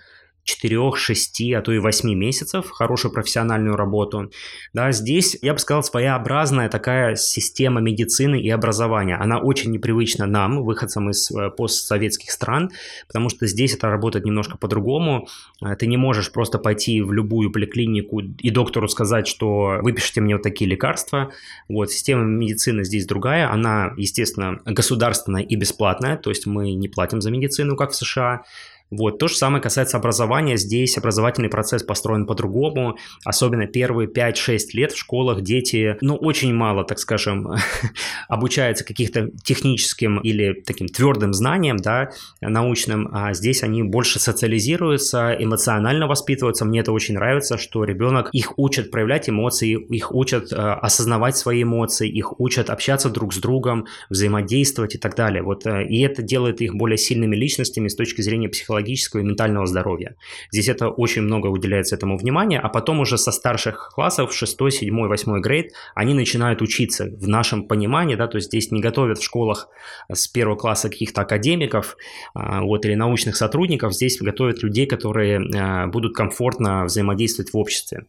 4, 0.48 0.92
6, 0.96 1.52
а 1.52 1.60
то 1.60 1.72
и 1.72 1.78
8 1.78 2.14
месяцев, 2.14 2.70
хорошую 2.70 3.12
профессиональную 3.12 3.76
работу. 3.76 4.30
Да, 4.72 4.92
здесь, 4.92 5.36
я 5.42 5.52
бы 5.52 5.58
сказал, 5.58 5.82
своеобразная 5.82 6.70
такая 6.70 7.16
система 7.16 7.82
медицины 7.82 8.40
и 8.40 8.48
образования. 8.48 9.16
Она 9.16 9.40
очень 9.40 9.70
непривычна 9.70 10.24
нам, 10.24 10.62
выходцам 10.64 11.10
из 11.10 11.30
э, 11.30 11.50
постсоветских 11.50 12.30
стран, 12.30 12.70
потому 13.06 13.28
что 13.28 13.46
здесь 13.46 13.74
это 13.74 13.90
работает 13.90 14.24
немножко 14.24 14.56
по-другому. 14.56 15.28
Э, 15.62 15.76
ты 15.76 15.86
не 15.86 15.98
можешь 15.98 16.32
просто 16.32 16.58
пойти 16.58 17.02
в 17.02 17.12
любую 17.12 17.52
поликлинику 17.52 18.20
и 18.20 18.50
доктору 18.50 18.88
сказать, 18.88 19.28
что 19.28 19.78
выпишите 19.82 20.22
мне 20.22 20.36
вот 20.36 20.42
такие 20.42 20.70
лекарства. 20.70 21.30
Вот, 21.68 21.90
система 21.90 22.24
медицины 22.24 22.84
здесь 22.84 23.06
другая. 23.06 23.52
Она, 23.52 23.92
естественно, 23.98 24.60
государственная 24.64 25.42
и 25.42 25.56
бесплатная, 25.56 26.16
то 26.16 26.30
есть 26.30 26.46
мы 26.46 26.72
не 26.72 26.88
платим 26.88 27.20
за 27.20 27.30
медицину, 27.30 27.76
как 27.76 27.90
в 27.90 27.96
США. 27.96 28.44
Вот. 28.90 29.18
То 29.18 29.28
же 29.28 29.34
самое 29.34 29.62
касается 29.62 29.98
образования. 29.98 30.56
Здесь 30.56 30.96
образовательный 30.96 31.50
процесс 31.50 31.82
построен 31.82 32.26
по-другому. 32.26 32.96
Особенно 33.24 33.66
первые 33.66 34.08
5-6 34.08 34.58
лет 34.72 34.92
в 34.92 34.98
школах 34.98 35.42
дети, 35.42 35.96
ну, 36.00 36.16
очень 36.16 36.54
мало, 36.54 36.84
так 36.84 36.98
скажем, 36.98 37.48
обучаются 38.28 38.84
каких-то 38.84 39.30
техническим 39.44 40.18
или 40.18 40.62
таким 40.64 40.88
твердым 40.88 41.34
знаниям, 41.34 41.76
да, 41.76 42.10
научным. 42.40 43.08
А 43.12 43.34
здесь 43.34 43.62
они 43.62 43.82
больше 43.82 44.18
социализируются, 44.18 45.36
эмоционально 45.38 46.06
воспитываются. 46.06 46.64
Мне 46.64 46.80
это 46.80 46.92
очень 46.92 47.14
нравится, 47.14 47.58
что 47.58 47.84
ребенок 47.84 48.30
их 48.32 48.58
учат 48.58 48.90
проявлять 48.90 49.28
эмоции, 49.28 49.78
их 49.94 50.14
учат 50.14 50.52
э, 50.52 50.56
осознавать 50.56 51.36
свои 51.36 51.62
эмоции, 51.62 52.08
их 52.08 52.40
учат 52.40 52.70
общаться 52.70 53.10
друг 53.10 53.34
с 53.34 53.38
другом, 53.38 53.86
взаимодействовать 54.08 54.94
и 54.94 54.98
так 54.98 55.14
далее. 55.14 55.42
Вот, 55.42 55.66
э, 55.66 55.86
и 55.86 56.00
это 56.00 56.22
делает 56.22 56.60
их 56.60 56.74
более 56.74 56.98
сильными 56.98 57.36
личностями 57.36 57.88
с 57.88 57.94
точки 57.94 58.22
зрения 58.22 58.48
психологии 58.48 58.77
психологического 58.78 59.20
и 59.20 59.24
ментального 59.24 59.66
здоровья. 59.66 60.14
Здесь 60.52 60.68
это 60.68 60.88
очень 60.88 61.22
много 61.22 61.48
уделяется 61.48 61.96
этому 61.96 62.16
внимания, 62.16 62.60
а 62.60 62.68
потом 62.68 63.00
уже 63.00 63.18
со 63.18 63.32
старших 63.32 63.90
классов, 63.94 64.32
6, 64.32 64.56
7, 64.70 65.06
8 65.06 65.40
грейд, 65.40 65.72
они 65.94 66.14
начинают 66.14 66.62
учиться 66.62 67.04
в 67.04 67.28
нашем 67.28 67.64
понимании, 67.64 68.16
да, 68.16 68.26
то 68.26 68.38
есть 68.38 68.48
здесь 68.48 68.70
не 68.70 68.80
готовят 68.80 69.18
в 69.18 69.24
школах 69.24 69.68
с 70.12 70.28
первого 70.28 70.56
класса 70.56 70.88
каких-то 70.88 71.22
академиков 71.22 71.96
а, 72.34 72.62
вот, 72.62 72.84
или 72.84 72.94
научных 72.94 73.36
сотрудников, 73.36 73.94
здесь 73.94 74.20
готовят 74.20 74.62
людей, 74.62 74.86
которые 74.86 75.40
а, 75.40 75.86
будут 75.86 76.14
комфортно 76.14 76.84
взаимодействовать 76.84 77.52
в 77.52 77.56
обществе. 77.56 78.04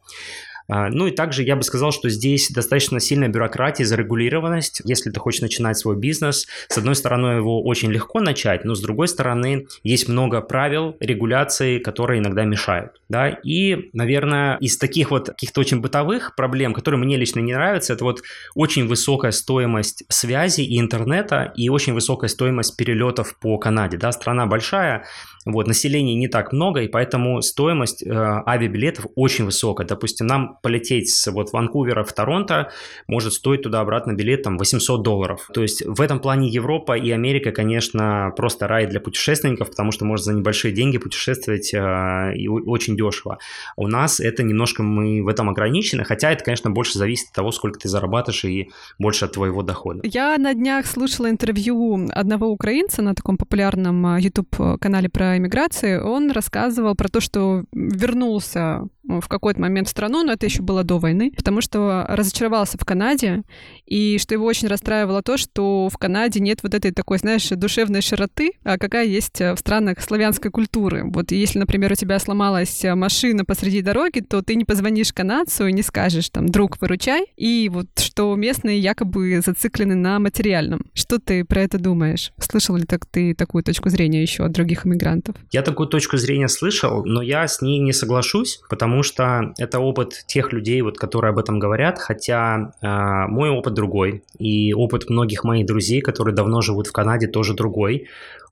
А, 0.70 0.90
ну 0.90 1.08
и 1.08 1.12
также 1.12 1.44
я 1.44 1.56
бы 1.56 1.64
сказал, 1.64 1.92
что 1.92 2.10
здесь 2.10 2.50
достаточно 2.52 3.00
сильная 3.00 3.28
бюрократия, 3.28 3.86
зарегулированность. 3.86 4.82
Если 4.86 5.10
ты 5.10 5.20
хочешь 5.20 5.42
начинать 5.42 5.78
свой 5.78 5.98
бизнес, 5.98 6.48
с 6.68 6.78
одной 6.78 6.96
стороны, 6.96 7.38
его 7.38 7.64
очень 7.64 7.92
легко 7.92 8.20
начать, 8.20 8.64
но 8.64 8.76
с 8.76 8.82
другой 8.82 9.08
стороны, 9.08 9.68
есть 9.84 10.08
много 10.08 10.42
правил, 10.42 10.96
регуляций, 11.00 11.80
которые 11.80 12.20
иногда 12.20 12.46
мешают. 12.46 13.02
Да? 13.10 13.30
И, 13.30 13.90
наверное, 13.94 14.58
из 14.58 14.78
таких 14.78 15.10
вот 15.10 15.30
каких-то 15.30 15.60
очень 15.62 15.82
бытовых 15.82 16.36
проблем, 16.36 16.74
которые 16.74 17.00
мне 17.00 17.18
лично 17.18 17.40
не 17.40 17.54
нравятся, 17.54 17.94
это 17.94 18.04
вот 18.04 18.22
очень 18.54 18.88
высокая 18.88 19.32
стоимость 19.32 20.04
связи 20.10 20.62
и 20.62 20.80
интернета 20.80 21.52
и 21.56 21.70
очень 21.70 21.94
высокая 21.94 22.30
стоимость 22.30 22.78
перелетов 22.78 23.36
по 23.40 23.58
Канаде. 23.58 23.98
Да? 23.98 24.12
Страна 24.12 24.46
большая, 24.46 25.06
вот, 25.46 25.68
населения 25.68 26.16
не 26.16 26.28
так 26.28 26.52
много, 26.52 26.82
и 26.82 26.88
поэтому 26.88 27.42
стоимость 27.42 28.04
э, 28.04 28.10
авиабилетов 28.12 29.06
очень 29.16 29.46
высокая. 29.46 29.88
Допустим, 29.88 30.28
нам 30.28 30.58
полететь 30.62 31.10
с 31.10 31.32
вот 31.32 31.54
Ванкувера 31.54 32.04
в 32.04 32.12
Торонто 32.12 32.72
может 33.08 33.34
стоить 33.34 33.62
туда-обратно 33.62 34.14
билет 34.14 34.44
там 34.44 34.58
800 34.58 35.02
долларов. 35.02 35.50
То 35.54 35.62
есть 35.62 35.84
в 35.86 36.02
этом 36.02 36.20
плане 36.20 36.50
Европа 36.50 36.98
и 36.98 37.10
Америка, 37.12 37.52
конечно, 37.52 38.34
просто 38.36 38.68
рай 38.68 38.86
для 38.88 39.00
путешественников, 39.00 39.70
потому 39.70 39.92
что 39.92 40.04
можно 40.04 40.26
за 40.26 40.34
небольшие 40.34 40.74
деньги 40.74 40.98
путешествовать 40.98 41.74
э, 41.74 42.34
и 42.36 42.48
очень 42.50 42.98
дешево. 42.98 43.40
У 43.78 43.88
нас 43.88 44.20
это 44.20 44.44
немножко 44.44 44.84
мы 44.84 45.24
в 45.24 45.28
этом 45.30 45.50
ограничены, 45.50 46.04
хотя 46.04 46.32
это, 46.32 46.44
конечно, 46.44 46.70
больше 46.70 46.98
зависит 46.98 47.30
от 47.30 47.34
того, 47.34 47.52
сколько 47.52 47.80
ты 47.80 47.88
зарабатываешь 47.88 48.44
и 48.44 48.70
больше 49.00 49.26
от 49.26 49.34
твоего 49.34 49.64
дохода. 49.64 50.02
Я 50.04 50.38
на 50.38 50.54
днях 50.54 50.86
слушала 50.86 51.30
интервью 51.30 52.10
одного 52.12 52.48
украинца 52.48 53.02
на 53.02 53.16
таком 53.16 53.38
популярном 53.38 54.18
YouTube-канале 54.18 55.08
э, 55.08 55.10
про 55.10 55.29
иммиграцию. 55.38 56.06
Он 56.06 56.32
рассказывал 56.32 56.96
про 56.96 57.08
то, 57.10 57.20
что 57.22 57.66
вернулся 57.72 58.88
в 59.10 59.28
какой-то 59.28 59.60
момент 59.60 59.90
страну, 59.90 60.24
но 60.24 60.34
это 60.34 60.46
еще 60.46 60.62
было 60.62 60.84
до 60.84 61.00
войны, 61.00 61.32
потому 61.36 61.62
что 61.62 62.06
разочаровался 62.08 62.78
в 62.78 62.86
Канаде, 62.86 63.44
и 63.86 64.18
что 64.20 64.36
его 64.36 64.46
очень 64.46 64.68
расстраивало 64.68 65.22
то, 65.22 65.38
что 65.38 65.90
в 65.90 65.98
Канаде 65.98 66.40
нет 66.40 66.60
вот 66.64 66.74
этой 66.74 66.92
такой, 66.92 67.18
знаешь, 67.18 67.50
душевной 67.50 68.02
широты, 68.02 68.52
а 68.64 68.78
какая 68.78 69.06
есть 69.06 69.40
в 69.40 69.58
странах 69.58 70.02
славянской 70.02 70.52
культуры. 70.52 71.04
Вот 71.06 71.32
если, 71.32 71.60
например, 71.60 71.92
у 71.92 71.96
тебя 71.96 72.20
сломалась 72.20 72.84
машина 72.84 73.46
посреди 73.46 73.82
дороги, 73.82 74.20
то 74.20 74.42
ты 74.42 74.56
не 74.56 74.66
позвонишь 74.66 75.12
канадцу 75.12 75.68
и 75.68 75.74
не 75.74 75.82
скажешь 75.82 76.30
там, 76.30 76.48
друг, 76.48 76.80
выручай, 76.80 77.26
и 77.36 77.70
вот 77.74 77.88
что 77.98 78.36
местные 78.36 78.80
якобы 78.80 79.42
зациклены 79.44 79.96
на 79.96 80.20
материальном. 80.20 80.86
Что 80.94 81.20
ты 81.20 81.44
про 81.44 81.62
это 81.62 81.80
думаешь? 81.80 82.32
Слышал 82.40 82.76
ли 82.76 82.86
так 82.86 83.06
ты 83.06 83.34
такую 83.34 83.64
точку 83.64 83.90
зрения 83.90 84.22
еще 84.22 84.46
от 84.46 84.52
других 84.52 84.86
иммигрантов? 84.86 85.36
Я 85.52 85.62
такую 85.62 85.88
точку 85.88 86.18
зрения 86.18 86.48
слышал, 86.48 87.04
но 87.06 87.22
я 87.22 87.48
с 87.48 87.62
ней 87.62 87.80
не 87.80 87.94
соглашусь, 87.94 88.62
потому 88.70 88.99
потому 89.00 89.04
что 89.04 89.54
это 89.58 89.80
опыт 89.80 90.24
тех 90.28 90.52
людей, 90.52 90.82
вот, 90.82 90.98
которые 90.98 91.30
об 91.30 91.38
этом 91.38 91.60
говорят, 91.60 92.00
хотя 92.00 92.74
э, 92.82 93.28
мой 93.30 93.50
опыт 93.50 93.74
другой, 93.74 94.24
и 94.38 94.74
опыт 94.74 95.10
многих 95.10 95.44
моих 95.46 95.66
друзей, 95.66 96.02
которые 96.02 96.36
давно 96.36 96.62
живут 96.62 96.88
в 96.88 96.92
Канаде, 96.92 97.28
тоже 97.28 97.54
другой. 97.54 98.08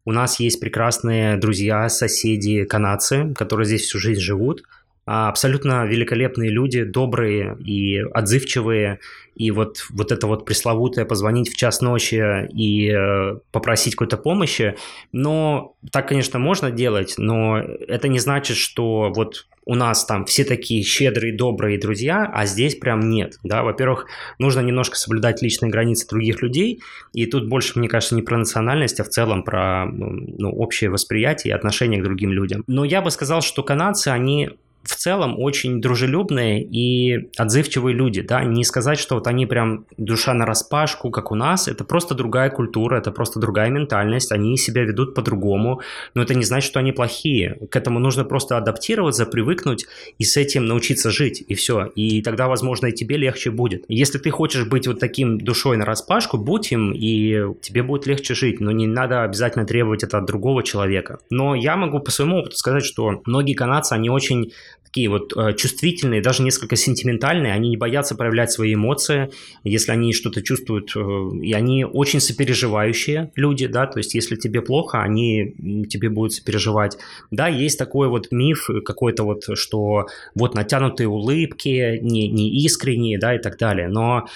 У 0.05 0.13
нас 0.13 0.39
есть 0.39 0.61
прекрасные 0.61 1.35
друзья, 1.35 1.89
соседи, 1.89 2.63
канадцы, 2.63 3.33
которые 3.35 3.65
здесь 3.65 3.81
всю 3.81 3.99
жизнь 3.99 4.21
живут, 4.21 4.63
абсолютно 5.07 5.85
великолепные 5.85 6.49
люди, 6.49 6.83
добрые 6.83 7.57
и 7.63 7.99
отзывчивые, 7.99 8.99
и 9.35 9.51
вот, 9.51 9.85
вот 9.89 10.11
это 10.11 10.27
вот 10.27 10.45
пресловутое 10.45 11.05
позвонить 11.05 11.49
в 11.49 11.55
час 11.55 11.79
ночи 11.79 12.47
и 12.53 12.91
э, 12.91 13.37
попросить 13.51 13.95
какой-то 13.95 14.17
помощи, 14.17 14.75
но 15.13 15.75
так, 15.91 16.09
конечно, 16.09 16.39
можно 16.39 16.71
делать, 16.71 17.13
но 17.17 17.57
это 17.59 18.09
не 18.09 18.19
значит, 18.19 18.57
что 18.57 19.13
вот 19.15 19.47
у 19.63 19.75
нас 19.75 20.05
там 20.05 20.25
все 20.25 20.43
такие 20.43 20.83
щедрые, 20.83 21.35
добрые 21.35 21.79
друзья, 21.79 22.29
а 22.33 22.45
здесь 22.45 22.75
прям 22.75 23.09
нет, 23.09 23.35
да, 23.43 23.63
во-первых, 23.63 24.07
нужно 24.39 24.59
немножко 24.59 24.97
соблюдать 24.97 25.41
личные 25.41 25.69
границы 25.69 26.07
других 26.07 26.41
людей, 26.41 26.81
и 27.13 27.27
тут 27.27 27.47
больше, 27.47 27.79
мне 27.79 27.87
кажется, 27.87 28.15
не 28.15 28.23
про 28.23 28.37
национальность, 28.37 28.99
а 28.99 29.05
в 29.05 29.09
целом 29.09 29.43
про 29.43 29.85
ну, 29.85 30.51
общее 30.51 30.89
восприятие 30.89 31.51
и 31.51 31.55
отношение 31.55 32.01
к 32.01 32.03
другим 32.03 32.31
людям. 32.31 32.63
Но 32.67 32.83
я 32.83 33.01
бы 33.01 33.11
сказал, 33.11 33.41
что 33.41 33.63
канадцы, 33.63 34.07
они 34.07 34.51
в 34.88 34.95
целом 34.95 35.39
очень 35.39 35.81
дружелюбные 35.81 36.63
и 36.63 37.29
отзывчивые 37.38 37.93
люди, 37.93 38.21
да, 38.21 38.43
не 38.43 38.63
сказать, 38.63 38.99
что 38.99 39.15
вот 39.15 39.27
они 39.27 39.45
прям 39.45 39.85
душа 39.97 40.33
на 40.33 40.45
распашку, 40.45 41.11
как 41.11 41.31
у 41.31 41.35
нас, 41.35 41.67
это 41.67 41.83
просто 41.83 42.15
другая 42.15 42.49
культура, 42.49 42.97
это 42.97 43.11
просто 43.11 43.39
другая 43.39 43.69
ментальность, 43.69 44.31
они 44.31 44.57
себя 44.57 44.83
ведут 44.83 45.13
по-другому, 45.13 45.81
но 46.13 46.23
это 46.23 46.33
не 46.33 46.43
значит, 46.43 46.67
что 46.67 46.79
они 46.79 46.91
плохие, 46.91 47.57
к 47.69 47.75
этому 47.75 47.99
нужно 47.99 48.23
просто 48.23 48.57
адаптироваться, 48.57 49.25
привыкнуть 49.25 49.85
и 50.17 50.23
с 50.23 50.38
этим 50.38 50.65
научиться 50.65 51.11
жить, 51.11 51.43
и 51.45 51.53
все, 51.55 51.85
и 51.95 52.21
тогда, 52.21 52.47
возможно, 52.47 52.88
и 52.88 52.93
тебе 52.93 53.17
легче 53.17 53.51
будет. 53.51 53.83
Если 53.88 54.17
ты 54.17 54.29
хочешь 54.29 54.65
быть 54.65 54.88
вот 54.88 54.99
таким 54.99 55.39
душой 55.39 55.77
на 55.77 55.85
распашку, 55.85 56.38
будь 56.38 56.71
им, 56.71 56.93
и 56.93 57.53
тебе 57.61 57.83
будет 57.83 58.07
легче 58.07 58.33
жить, 58.33 58.59
но 58.59 58.71
не 58.71 58.88
надо 58.88 59.23
обязательно 59.23 59.65
требовать 59.65 60.03
это 60.03 60.17
от 60.17 60.25
другого 60.25 60.63
человека. 60.63 61.19
Но 61.29 61.55
я 61.55 61.75
могу 61.75 61.99
по 61.99 62.11
своему 62.11 62.39
опыту 62.39 62.55
сказать, 62.55 62.85
что 62.85 63.21
многие 63.25 63.53
канадцы, 63.53 63.93
они 63.93 64.09
очень 64.09 64.53
такие 64.88 65.09
вот 65.09 65.33
э, 65.35 65.53
чувствительные, 65.53 66.21
даже 66.21 66.43
несколько 66.43 66.75
сентиментальные, 66.75 67.53
они 67.53 67.69
не 67.69 67.77
боятся 67.77 68.15
проявлять 68.15 68.51
свои 68.51 68.73
эмоции, 68.73 69.29
если 69.63 69.91
они 69.91 70.13
что-то 70.13 70.41
чувствуют, 70.41 70.95
э, 70.95 70.99
и 71.43 71.53
они 71.53 71.83
очень 71.83 72.21
сопереживающие 72.21 73.31
люди, 73.35 73.67
да, 73.67 73.85
то 73.85 73.99
есть 73.99 74.15
если 74.15 74.38
тебе 74.38 74.61
плохо, 74.61 75.01
они 75.01 75.53
тебе 75.89 76.09
будут 76.09 76.33
сопереживать. 76.33 76.97
Да, 77.31 77.47
есть 77.47 77.77
такой 77.77 78.07
вот 78.07 78.31
миф 78.31 78.69
какой-то 78.85 79.23
вот, 79.23 79.43
что 79.57 80.07
вот 80.35 80.55
натянутые 80.55 81.09
улыбки, 81.09 81.99
не, 82.01 82.29
не 82.29 82.65
искренние, 82.65 83.19
да, 83.19 83.35
и 83.35 83.39
так 83.39 83.57
далее, 83.57 83.89
но 83.89 84.27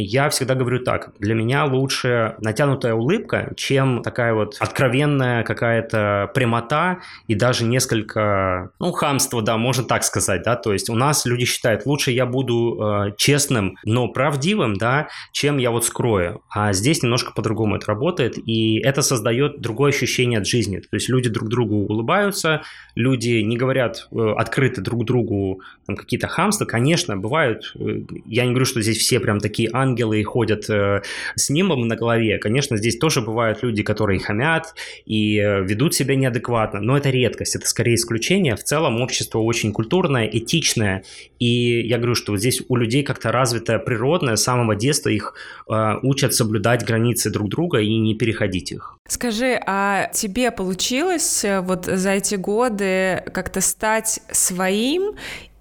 я 0.00 0.30
всегда 0.30 0.54
говорю 0.54 0.80
так, 0.80 1.12
для 1.18 1.34
меня 1.34 1.64
лучше 1.64 2.36
натянутая 2.40 2.94
улыбка, 2.94 3.52
чем 3.56 4.02
такая 4.02 4.34
вот 4.34 4.56
откровенная 4.58 5.42
какая-то 5.44 6.30
прямота 6.34 7.00
и 7.26 7.34
даже 7.34 7.64
несколько, 7.64 8.70
ну, 8.78 8.92
хамство, 8.92 9.42
да, 9.42 9.56
можно 9.56 9.84
так 9.84 10.04
сказать, 10.04 10.42
да, 10.44 10.56
то 10.56 10.72
есть 10.72 10.88
у 10.88 10.94
нас 10.94 11.26
люди 11.26 11.44
считают, 11.44 11.86
лучше 11.86 12.10
я 12.10 12.26
буду 12.26 12.78
э, 12.80 13.12
честным, 13.16 13.76
но 13.84 14.08
правдивым, 14.08 14.74
да, 14.74 15.08
чем 15.32 15.58
я 15.58 15.70
вот 15.70 15.84
скрою, 15.84 16.42
а 16.48 16.72
здесь 16.72 17.02
немножко 17.02 17.32
по-другому 17.32 17.76
это 17.76 17.86
работает, 17.86 18.38
и 18.38 18.78
это 18.78 19.02
создает 19.02 19.60
другое 19.60 19.90
ощущение 19.90 20.38
от 20.38 20.46
жизни, 20.46 20.78
то 20.78 20.94
есть 20.96 21.08
люди 21.08 21.28
друг 21.28 21.48
другу 21.48 21.86
улыбаются, 21.86 22.62
люди 22.94 23.40
не 23.42 23.56
говорят 23.56 24.08
э, 24.12 24.34
открыто 24.36 24.80
друг 24.80 25.04
другу 25.04 25.60
там, 25.86 25.96
какие-то 25.96 26.28
хамства, 26.28 26.64
конечно, 26.64 27.16
бывают, 27.16 27.72
э, 27.74 28.02
я 28.26 28.44
не 28.44 28.50
говорю, 28.50 28.66
что 28.66 28.80
здесь 28.80 28.98
все 28.98 29.20
прям 29.20 29.40
такие 29.40 29.68
ангелы 29.82 30.20
и 30.20 30.22
ходят 30.22 30.68
э, 30.70 31.02
с 31.34 31.50
нимбом 31.50 31.88
на 31.88 31.96
голове. 31.96 32.38
Конечно, 32.38 32.76
здесь 32.76 32.98
тоже 32.98 33.20
бывают 33.20 33.62
люди, 33.62 33.82
которые 33.82 34.20
хамят 34.20 34.74
и 35.04 35.38
э, 35.38 35.62
ведут 35.62 35.94
себя 35.94 36.16
неадекватно, 36.16 36.80
но 36.80 36.96
это 36.96 37.10
редкость, 37.10 37.56
это 37.56 37.66
скорее 37.66 37.94
исключение. 37.94 38.56
В 38.56 38.64
целом 38.64 39.00
общество 39.00 39.38
очень 39.38 39.72
культурное, 39.72 40.26
этичное, 40.26 41.04
и 41.38 41.80
я 41.86 41.98
говорю, 41.98 42.14
что 42.14 42.32
вот 42.32 42.38
здесь 42.38 42.62
у 42.68 42.76
людей 42.76 43.02
как-то 43.02 43.32
развитое 43.32 43.78
природное, 43.78 44.36
с 44.36 44.42
самого 44.42 44.76
детства 44.76 45.08
их 45.08 45.34
э, 45.68 45.94
учат 46.02 46.34
соблюдать 46.34 46.84
границы 46.84 47.30
друг 47.30 47.48
друга 47.48 47.80
и 47.80 47.98
не 47.98 48.14
переходить 48.14 48.72
их. 48.72 48.98
Скажи, 49.08 49.60
а 49.66 50.10
тебе 50.14 50.50
получилось 50.50 51.44
э, 51.44 51.60
вот 51.60 51.86
за 51.86 52.10
эти 52.10 52.36
годы 52.36 53.22
как-то 53.32 53.60
стать 53.60 54.20
своим 54.30 55.16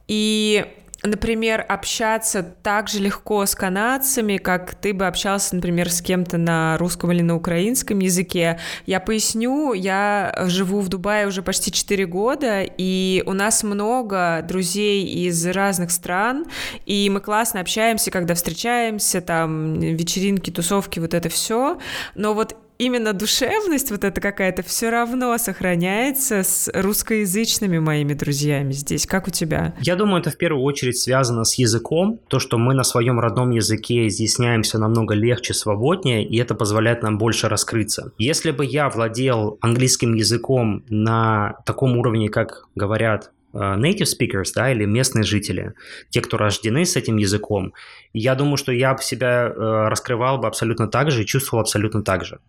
и 0.08 0.66
например, 1.04 1.66
общаться 1.68 2.44
так 2.44 2.88
же 2.88 3.00
легко 3.00 3.46
с 3.46 3.56
канадцами, 3.56 4.38
как 4.38 4.76
ты 4.76 4.94
бы 4.94 5.08
общался, 5.08 5.56
например, 5.56 5.92
с 5.92 6.02
кем-то 6.02 6.38
на 6.38 6.78
русском 6.78 7.12
или 7.12 7.22
на 7.22 7.36
украинском 7.36 8.00
языке. 8.00 8.60
Я 8.86 9.00
поясню, 9.00 9.74
я 9.74 10.34
живу 10.46 10.80
в 10.82 10.90
Дубае 10.90 11.28
уже 11.28 11.42
почти 11.42 11.72
4 11.72 12.06
года, 12.06 12.64
и 12.64 13.24
у 13.26 13.34
нас 13.34 13.64
много 13.64 14.44
друзей 14.48 15.06
из 15.06 15.46
разных 15.48 15.92
стран, 15.92 16.46
и 16.86 17.10
мы 17.10 17.20
классно 17.20 17.62
общаемся, 17.62 18.12
когда 18.12 18.36
встречаемся, 18.36 19.22
там, 19.22 19.80
вечеринки, 19.80 20.52
тусовки, 20.52 21.00
вот 21.00 21.14
это 21.14 21.30
все. 21.30 21.80
Но 22.16 22.34
вот 22.34 22.56
именно 22.82 23.14
душевность 23.14 23.92
вот 23.92 24.04
эта 24.04 24.20
какая-то 24.20 24.64
все 24.64 24.90
равно 24.90 25.38
сохраняется 25.38 26.42
с 26.42 26.70
русскоязычными 26.74 27.78
моими 27.78 28.14
друзьями 28.14 28.72
здесь. 28.72 29.06
Как 29.06 29.28
у 29.28 29.32
тебя? 29.32 29.76
Я 29.82 29.96
думаю, 29.96 30.22
это 30.22 30.32
в 30.32 30.38
первую 30.38 30.64
очередь 30.64 30.98
связано 30.98 31.44
с 31.44 31.60
языком. 31.60 32.20
То, 32.28 32.40
что 32.40 32.58
мы 32.58 32.74
на 32.74 32.84
своем 32.84 33.20
родном 33.20 33.52
языке 33.52 34.08
изъясняемся 34.08 34.80
намного 34.80 35.14
легче, 35.14 35.54
свободнее, 35.54 36.26
и 36.26 36.38
это 36.40 36.56
позволяет 36.56 37.04
нам 37.04 37.20
больше 37.20 37.48
раскрыться. 37.50 38.14
Если 38.18 38.50
бы 38.50 38.66
я 38.66 38.90
владел 38.90 39.60
английским 39.62 40.16
языком 40.16 40.84
на 40.90 41.58
таком 41.68 41.98
уровне, 41.98 42.30
как 42.30 42.68
говорят 42.74 43.30
э, 43.54 43.58
native 43.60 44.08
speakers, 44.08 44.54
да, 44.56 44.72
или 44.72 44.86
местные 44.86 45.24
жители, 45.24 45.74
те, 46.10 46.22
кто 46.22 46.38
рождены 46.38 46.86
с 46.86 46.96
этим 46.96 47.18
языком, 47.18 47.74
я 48.14 48.36
думаю, 48.36 48.58
что 48.58 48.72
я 48.72 48.94
бы 48.94 49.02
себя 49.02 49.48
э, 49.48 49.88
раскрывал 49.88 50.38
бы 50.38 50.48
абсолютно 50.48 50.88
так 50.88 51.12
же 51.12 51.24
и 51.24 51.26
чувствовал 51.26 51.62
абсолютно 51.62 52.04
так 52.04 52.26
же. 52.26 52.40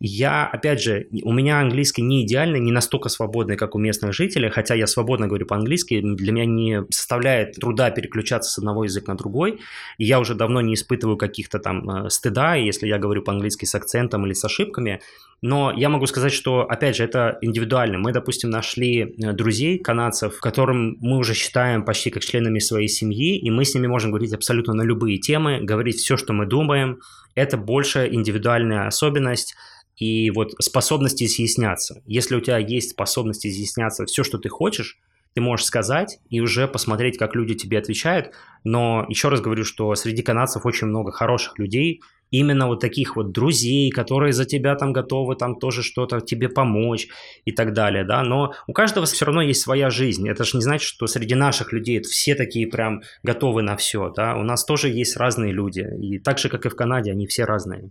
Я, 0.00 0.46
опять 0.46 0.82
же, 0.82 1.06
у 1.22 1.32
меня 1.32 1.60
английский 1.60 2.02
не 2.02 2.24
идеальный, 2.24 2.60
не 2.60 2.72
настолько 2.72 3.08
свободный, 3.08 3.56
как 3.56 3.74
у 3.74 3.78
местных 3.78 4.12
жителей, 4.12 4.50
хотя 4.50 4.74
я 4.74 4.86
свободно 4.86 5.26
говорю 5.26 5.46
по-английски, 5.46 6.00
для 6.00 6.32
меня 6.32 6.44
не 6.44 6.82
составляет 6.90 7.54
труда 7.54 7.90
переключаться 7.90 8.50
с 8.50 8.58
одного 8.58 8.84
языка 8.84 9.12
на 9.12 9.18
другой, 9.18 9.60
и 9.98 10.04
я 10.04 10.20
уже 10.20 10.34
давно 10.34 10.60
не 10.60 10.74
испытываю 10.74 11.16
каких-то 11.16 11.58
там 11.58 11.88
э, 11.88 12.10
стыда, 12.10 12.56
если 12.56 12.86
я 12.86 12.98
говорю 12.98 13.22
по-английски 13.22 13.64
с 13.64 13.74
акцентом 13.74 14.26
или 14.26 14.32
с 14.32 14.44
ошибками, 14.44 15.00
но 15.42 15.72
я 15.76 15.88
могу 15.88 16.06
сказать, 16.06 16.32
что, 16.32 16.62
опять 16.62 16.96
же, 16.96 17.04
это 17.04 17.38
индивидуально. 17.42 17.98
Мы, 17.98 18.12
допустим, 18.12 18.50
нашли 18.50 19.02
э, 19.02 19.32
друзей 19.32 19.78
канадцев, 19.78 20.40
которым 20.40 20.96
мы 21.00 21.18
уже 21.18 21.34
считаем 21.34 21.84
почти 21.84 22.10
как 22.10 22.24
членами 22.24 22.58
своей 22.58 22.88
семьи, 22.88 23.38
и 23.38 23.50
мы 23.50 23.64
с 23.64 23.74
ними 23.74 23.86
можем 23.86 24.10
говорить 24.10 24.32
абсолютно 24.32 24.72
на 24.72 24.82
любые 24.96 25.18
темы, 25.18 25.60
говорить 25.60 25.96
все, 25.96 26.16
что 26.16 26.32
мы 26.32 26.46
думаем. 26.46 27.00
Это 27.34 27.58
больше 27.58 28.08
индивидуальная 28.10 28.86
особенность 28.86 29.54
и 29.96 30.30
вот 30.30 30.52
способность 30.58 31.22
изъясняться. 31.22 32.02
Если 32.06 32.34
у 32.34 32.40
тебя 32.40 32.58
есть 32.58 32.90
способность 32.92 33.46
изъясняться 33.46 34.06
все, 34.06 34.24
что 34.24 34.38
ты 34.38 34.48
хочешь, 34.48 34.98
ты 35.34 35.42
можешь 35.42 35.66
сказать 35.66 36.18
и 36.30 36.40
уже 36.40 36.66
посмотреть, 36.66 37.18
как 37.18 37.34
люди 37.34 37.54
тебе 37.54 37.78
отвечают. 37.78 38.32
Но 38.64 39.04
еще 39.08 39.28
раз 39.28 39.42
говорю, 39.42 39.64
что 39.64 39.94
среди 39.94 40.22
канадцев 40.22 40.64
очень 40.64 40.86
много 40.86 41.12
хороших 41.12 41.58
людей, 41.58 42.00
именно 42.30 42.66
вот 42.66 42.80
таких 42.80 43.16
вот 43.16 43.32
друзей, 43.32 43.90
которые 43.90 44.32
за 44.32 44.44
тебя 44.44 44.74
там 44.74 44.92
готовы 44.92 45.36
там 45.36 45.58
тоже 45.58 45.82
что-то 45.82 46.20
тебе 46.20 46.48
помочь 46.48 47.08
и 47.44 47.52
так 47.52 47.72
далее, 47.72 48.04
да, 48.04 48.22
но 48.22 48.52
у 48.66 48.72
каждого 48.72 49.06
все 49.06 49.24
равно 49.24 49.42
есть 49.42 49.60
своя 49.60 49.90
жизнь, 49.90 50.28
это 50.28 50.44
же 50.44 50.56
не 50.56 50.62
значит, 50.62 50.88
что 50.88 51.06
среди 51.06 51.34
наших 51.34 51.72
людей 51.72 52.00
все 52.02 52.34
такие 52.34 52.66
прям 52.66 53.02
готовы 53.22 53.62
на 53.62 53.76
все, 53.76 54.12
да, 54.14 54.36
у 54.36 54.42
нас 54.42 54.64
тоже 54.64 54.88
есть 54.88 55.16
разные 55.16 55.52
люди, 55.52 55.86
и 56.00 56.18
так 56.18 56.38
же, 56.38 56.48
как 56.48 56.66
и 56.66 56.68
в 56.68 56.76
Канаде, 56.76 57.12
они 57.12 57.26
все 57.26 57.44
разные. 57.44 57.90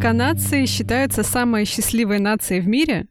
Канадцы 0.00 0.64
считаются 0.64 1.22
самой 1.22 1.66
счастливой 1.66 2.20
нацией 2.20 2.62
в 2.62 2.66
мире. 2.66 3.06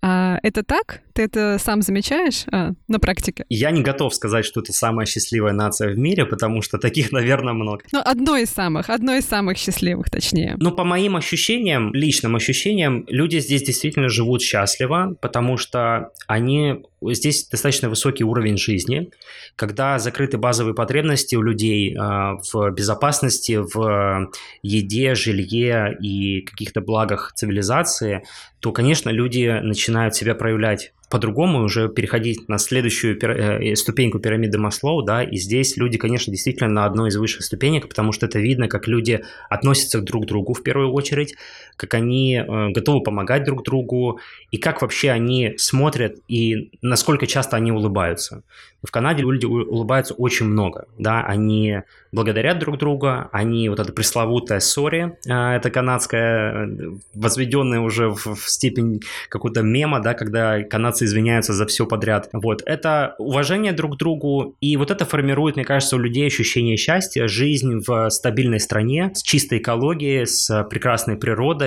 А, 0.00 0.38
это 0.42 0.62
так? 0.62 1.03
Ты 1.14 1.22
это 1.22 1.58
сам 1.60 1.80
замечаешь 1.80 2.44
а, 2.50 2.72
на 2.88 2.98
практике? 2.98 3.44
Я 3.48 3.70
не 3.70 3.82
готов 3.82 4.12
сказать, 4.12 4.44
что 4.44 4.60
это 4.60 4.72
самая 4.72 5.06
счастливая 5.06 5.52
нация 5.52 5.92
в 5.92 5.96
мире, 5.96 6.26
потому 6.26 6.60
что 6.60 6.76
таких, 6.78 7.12
наверное, 7.12 7.52
много. 7.52 7.84
Ну, 7.92 8.00
одно 8.04 8.36
из 8.36 8.50
самых, 8.50 8.90
одно 8.90 9.14
из 9.14 9.24
самых 9.24 9.56
счастливых, 9.56 10.10
точнее. 10.10 10.56
Ну, 10.58 10.72
по 10.72 10.82
моим 10.82 11.14
ощущениям, 11.14 11.94
личным 11.94 12.34
ощущениям, 12.34 13.04
люди 13.08 13.38
здесь 13.38 13.62
действительно 13.62 14.08
живут 14.08 14.42
счастливо, 14.42 15.16
потому 15.20 15.56
что 15.56 16.10
они 16.26 16.82
здесь 17.00 17.46
достаточно 17.48 17.88
высокий 17.88 18.24
уровень 18.24 18.56
жизни, 18.56 19.10
когда 19.54 20.00
закрыты 20.00 20.38
базовые 20.38 20.74
потребности 20.74 21.36
у 21.36 21.42
людей 21.42 21.94
э, 21.94 21.98
в 21.98 22.70
безопасности, 22.70 23.60
в 23.62 24.32
еде, 24.62 25.14
жилье 25.14 25.96
и 26.00 26.40
каких-то 26.40 26.80
благах 26.80 27.32
цивилизации, 27.34 28.24
то, 28.60 28.72
конечно, 28.72 29.10
люди 29.10 29.60
начинают 29.62 30.14
себя 30.14 30.34
проявлять 30.34 30.92
по-другому 31.10 31.62
уже 31.62 31.88
переходить 31.88 32.48
на 32.48 32.58
следующую 32.58 33.18
э, 33.22 33.76
ступеньку 33.76 34.18
пирамиды 34.18 34.58
Маслоу, 34.58 35.02
да, 35.02 35.22
и 35.22 35.36
здесь 35.36 35.76
люди, 35.76 35.98
конечно, 35.98 36.30
действительно 36.30 36.68
на 36.68 36.86
одной 36.86 37.10
из 37.10 37.16
высших 37.16 37.44
ступенек, 37.44 37.88
потому 37.88 38.12
что 38.12 38.26
это 38.26 38.38
видно, 38.38 38.68
как 38.68 38.88
люди 38.88 39.24
относятся 39.48 40.00
друг 40.00 40.24
к 40.24 40.26
другу 40.26 40.54
в 40.54 40.62
первую 40.62 40.92
очередь, 40.92 41.34
как 41.76 41.94
они 41.94 42.36
э, 42.36 42.70
готовы 42.70 43.02
помогать 43.02 43.44
друг 43.44 43.64
другу, 43.64 44.20
и 44.50 44.58
как 44.58 44.82
вообще 44.82 45.10
они 45.10 45.54
смотрят, 45.56 46.16
и 46.28 46.70
насколько 46.82 47.26
часто 47.26 47.56
они 47.56 47.72
улыбаются. 47.72 48.42
В 48.82 48.90
Канаде 48.90 49.22
люди 49.22 49.46
улыбаются 49.46 50.12
очень 50.14 50.46
много, 50.46 50.86
да, 50.98 51.22
они 51.22 51.80
благодарят 52.12 52.58
друг 52.58 52.78
друга, 52.78 53.28
они 53.32 53.68
вот 53.68 53.80
эта 53.80 53.92
пресловутая 53.92 54.60
сори, 54.60 55.16
а, 55.26 55.56
это 55.56 55.70
канадская, 55.70 56.68
возведенная 57.14 57.80
уже 57.80 58.10
в, 58.10 58.34
в 58.34 58.48
степень 58.48 59.00
какого-то 59.30 59.62
мема, 59.62 60.00
да, 60.00 60.12
когда 60.12 60.62
канадцы 60.62 61.06
извиняются 61.06 61.54
за 61.54 61.66
все 61.66 61.86
подряд. 61.86 62.28
Вот, 62.32 62.62
это 62.66 63.14
уважение 63.18 63.72
друг 63.72 63.94
к 63.94 63.98
другу, 63.98 64.54
и 64.60 64.76
вот 64.76 64.90
это 64.90 65.06
формирует, 65.06 65.56
мне 65.56 65.64
кажется, 65.64 65.96
у 65.96 65.98
людей 65.98 66.26
ощущение 66.26 66.76
счастья, 66.76 67.26
жизнь 67.26 67.80
в 67.84 68.10
стабильной 68.10 68.60
стране, 68.60 69.10
с 69.14 69.22
чистой 69.22 69.58
экологией, 69.58 70.26
с 70.26 70.64
прекрасной 70.70 71.16
природой, 71.16 71.63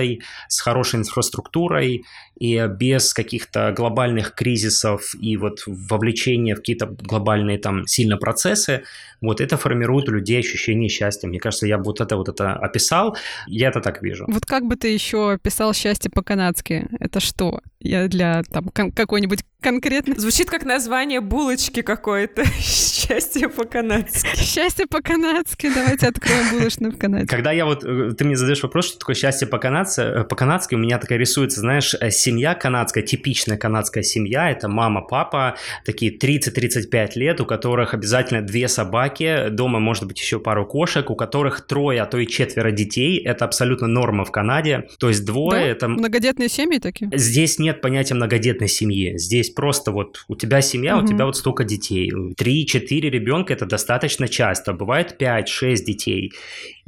с 0.48 0.60
хорошей 0.60 1.00
инфраструктурой, 1.00 2.04
и 2.38 2.66
без 2.68 3.12
каких-то 3.12 3.72
глобальных 3.76 4.34
кризисов 4.34 5.14
и 5.20 5.36
вот 5.36 5.62
вовлечения 5.66 6.54
в 6.54 6.58
какие-то 6.58 6.86
глобальные 6.86 7.58
там 7.58 7.86
сильно 7.86 8.16
процессы, 8.16 8.84
вот 9.20 9.40
это 9.40 9.56
формирует 9.56 10.08
у 10.08 10.12
людей 10.12 10.38
ощущение 10.38 10.88
счастья. 10.88 11.26
Мне 11.26 11.40
кажется, 11.40 11.66
я 11.66 11.78
бы 11.78 11.84
вот 11.84 12.00
это 12.00 12.16
вот 12.16 12.28
это 12.28 12.52
описал, 12.52 13.16
я 13.46 13.68
это 13.68 13.80
так 13.80 14.02
вижу. 14.02 14.24
Вот 14.28 14.46
как 14.46 14.64
бы 14.64 14.76
ты 14.76 14.88
еще 14.88 15.32
описал 15.32 15.74
счастье 15.74 16.10
по-канадски? 16.10 16.88
Это 17.00 17.20
что? 17.20 17.60
Я 17.80 18.08
для 18.08 18.42
там 18.50 18.68
какой-нибудь 18.68 19.44
конкретно... 19.60 20.14
Звучит 20.18 20.50
как 20.50 20.64
название 20.64 21.20
булочки 21.20 21.82
какое-то. 21.82 22.44
Счастье 22.60 23.48
по-канадски. 23.48 24.36
Счастье 24.36 24.86
по-канадски. 24.86 25.72
Давайте 25.72 26.08
откроем 26.08 26.50
булочную 26.50 26.92
в 26.92 26.98
Канаде. 26.98 27.26
Когда 27.26 27.52
я 27.52 27.64
вот... 27.64 27.84
Э, 27.84 28.12
ты 28.16 28.24
мне 28.24 28.36
задаешь 28.36 28.62
вопрос, 28.62 28.86
что 28.86 28.98
такое 28.98 29.14
счастье 29.14 29.46
по-канадски, 29.46 30.00
э, 30.00 30.24
по-канадски 30.24 30.74
у 30.74 30.78
меня 30.78 30.98
такая 30.98 31.18
рисуется, 31.18 31.60
знаешь, 31.60 31.94
э, 31.94 32.10
семья 32.28 32.54
канадская, 32.54 33.02
типичная 33.02 33.56
канадская 33.56 34.02
семья. 34.02 34.50
Это 34.50 34.68
мама, 34.68 35.00
папа, 35.00 35.56
такие 35.86 36.14
30-35 36.14 37.12
лет, 37.14 37.40
у 37.40 37.46
которых 37.46 37.94
обязательно 37.94 38.42
две 38.42 38.68
собаки, 38.68 39.48
дома 39.48 39.78
может 39.78 40.04
быть 40.04 40.20
еще 40.20 40.38
пару 40.38 40.66
кошек, 40.66 41.08
у 41.10 41.16
которых 41.16 41.66
трое, 41.66 42.02
а 42.02 42.06
то 42.06 42.18
и 42.18 42.26
четверо 42.26 42.70
детей. 42.70 43.18
Это 43.18 43.46
абсолютно 43.46 43.86
норма 43.86 44.24
в 44.24 44.30
Канаде. 44.30 44.88
То 44.98 45.08
есть 45.08 45.24
двое... 45.24 45.60
Да? 45.60 45.66
Это... 45.68 45.88
Многодетные 45.88 46.50
семьи 46.50 46.78
такие? 46.78 47.10
Здесь 47.14 47.58
нет 47.58 47.80
понятия 47.80 48.14
многодетной 48.14 48.68
семьи. 48.68 49.16
Здесь 49.16 49.48
просто 49.48 49.90
вот 49.90 50.24
у 50.28 50.36
тебя 50.36 50.60
семья, 50.60 50.98
угу. 50.98 51.04
у 51.04 51.08
тебя 51.08 51.24
вот 51.24 51.36
столько 51.36 51.64
детей. 51.64 52.12
Три-четыре 52.36 53.08
ребенка 53.08 53.54
это 53.54 53.64
достаточно 53.64 54.28
часто. 54.28 54.74
Бывает 54.74 55.16
5-6 55.18 55.76
детей. 55.76 56.32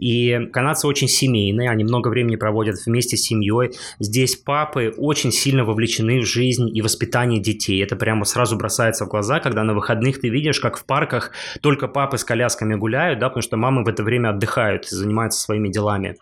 И 0.01 0.47
канадцы 0.53 0.87
очень 0.87 1.09
семейные, 1.09 1.71
они 1.71 1.85
много 1.85 2.09
времени 2.09 2.37
проводят 2.37 2.77
вместе 2.87 3.17
с 3.17 3.23
семьей. 3.23 3.73
Здесь 3.99 4.35
папы 4.35 4.95
очень 4.97 5.31
сильно 5.31 5.65
вовлечены 5.65 6.21
в 6.21 6.27
жизнь 6.27 6.75
и 6.75 6.81
воспитание 6.81 7.41
детей. 7.41 7.83
Это 7.83 7.97
прямо 7.97 8.25
сразу 8.25 8.57
бросается 8.57 9.05
в 9.05 9.09
глаза, 9.09 9.41
когда 9.41 9.63
на 9.63 9.75
выходных 9.75 10.21
ты 10.21 10.31
видишь, 10.31 10.59
как 10.61 10.79
в 10.79 10.87
парках 10.87 11.33
только 11.61 11.87
папы 11.87 12.17
с 12.17 12.25
колясками 12.25 12.75
гуляют, 12.75 13.19
да, 13.19 13.29
потому 13.29 13.43
что 13.43 13.57
мамы 13.57 13.85
в 13.85 13.89
это 13.89 14.03
время 14.03 14.31
отдыхают 14.31 14.89
занимаются 14.89 15.41
своими 15.41 15.69
делами. 15.69 16.17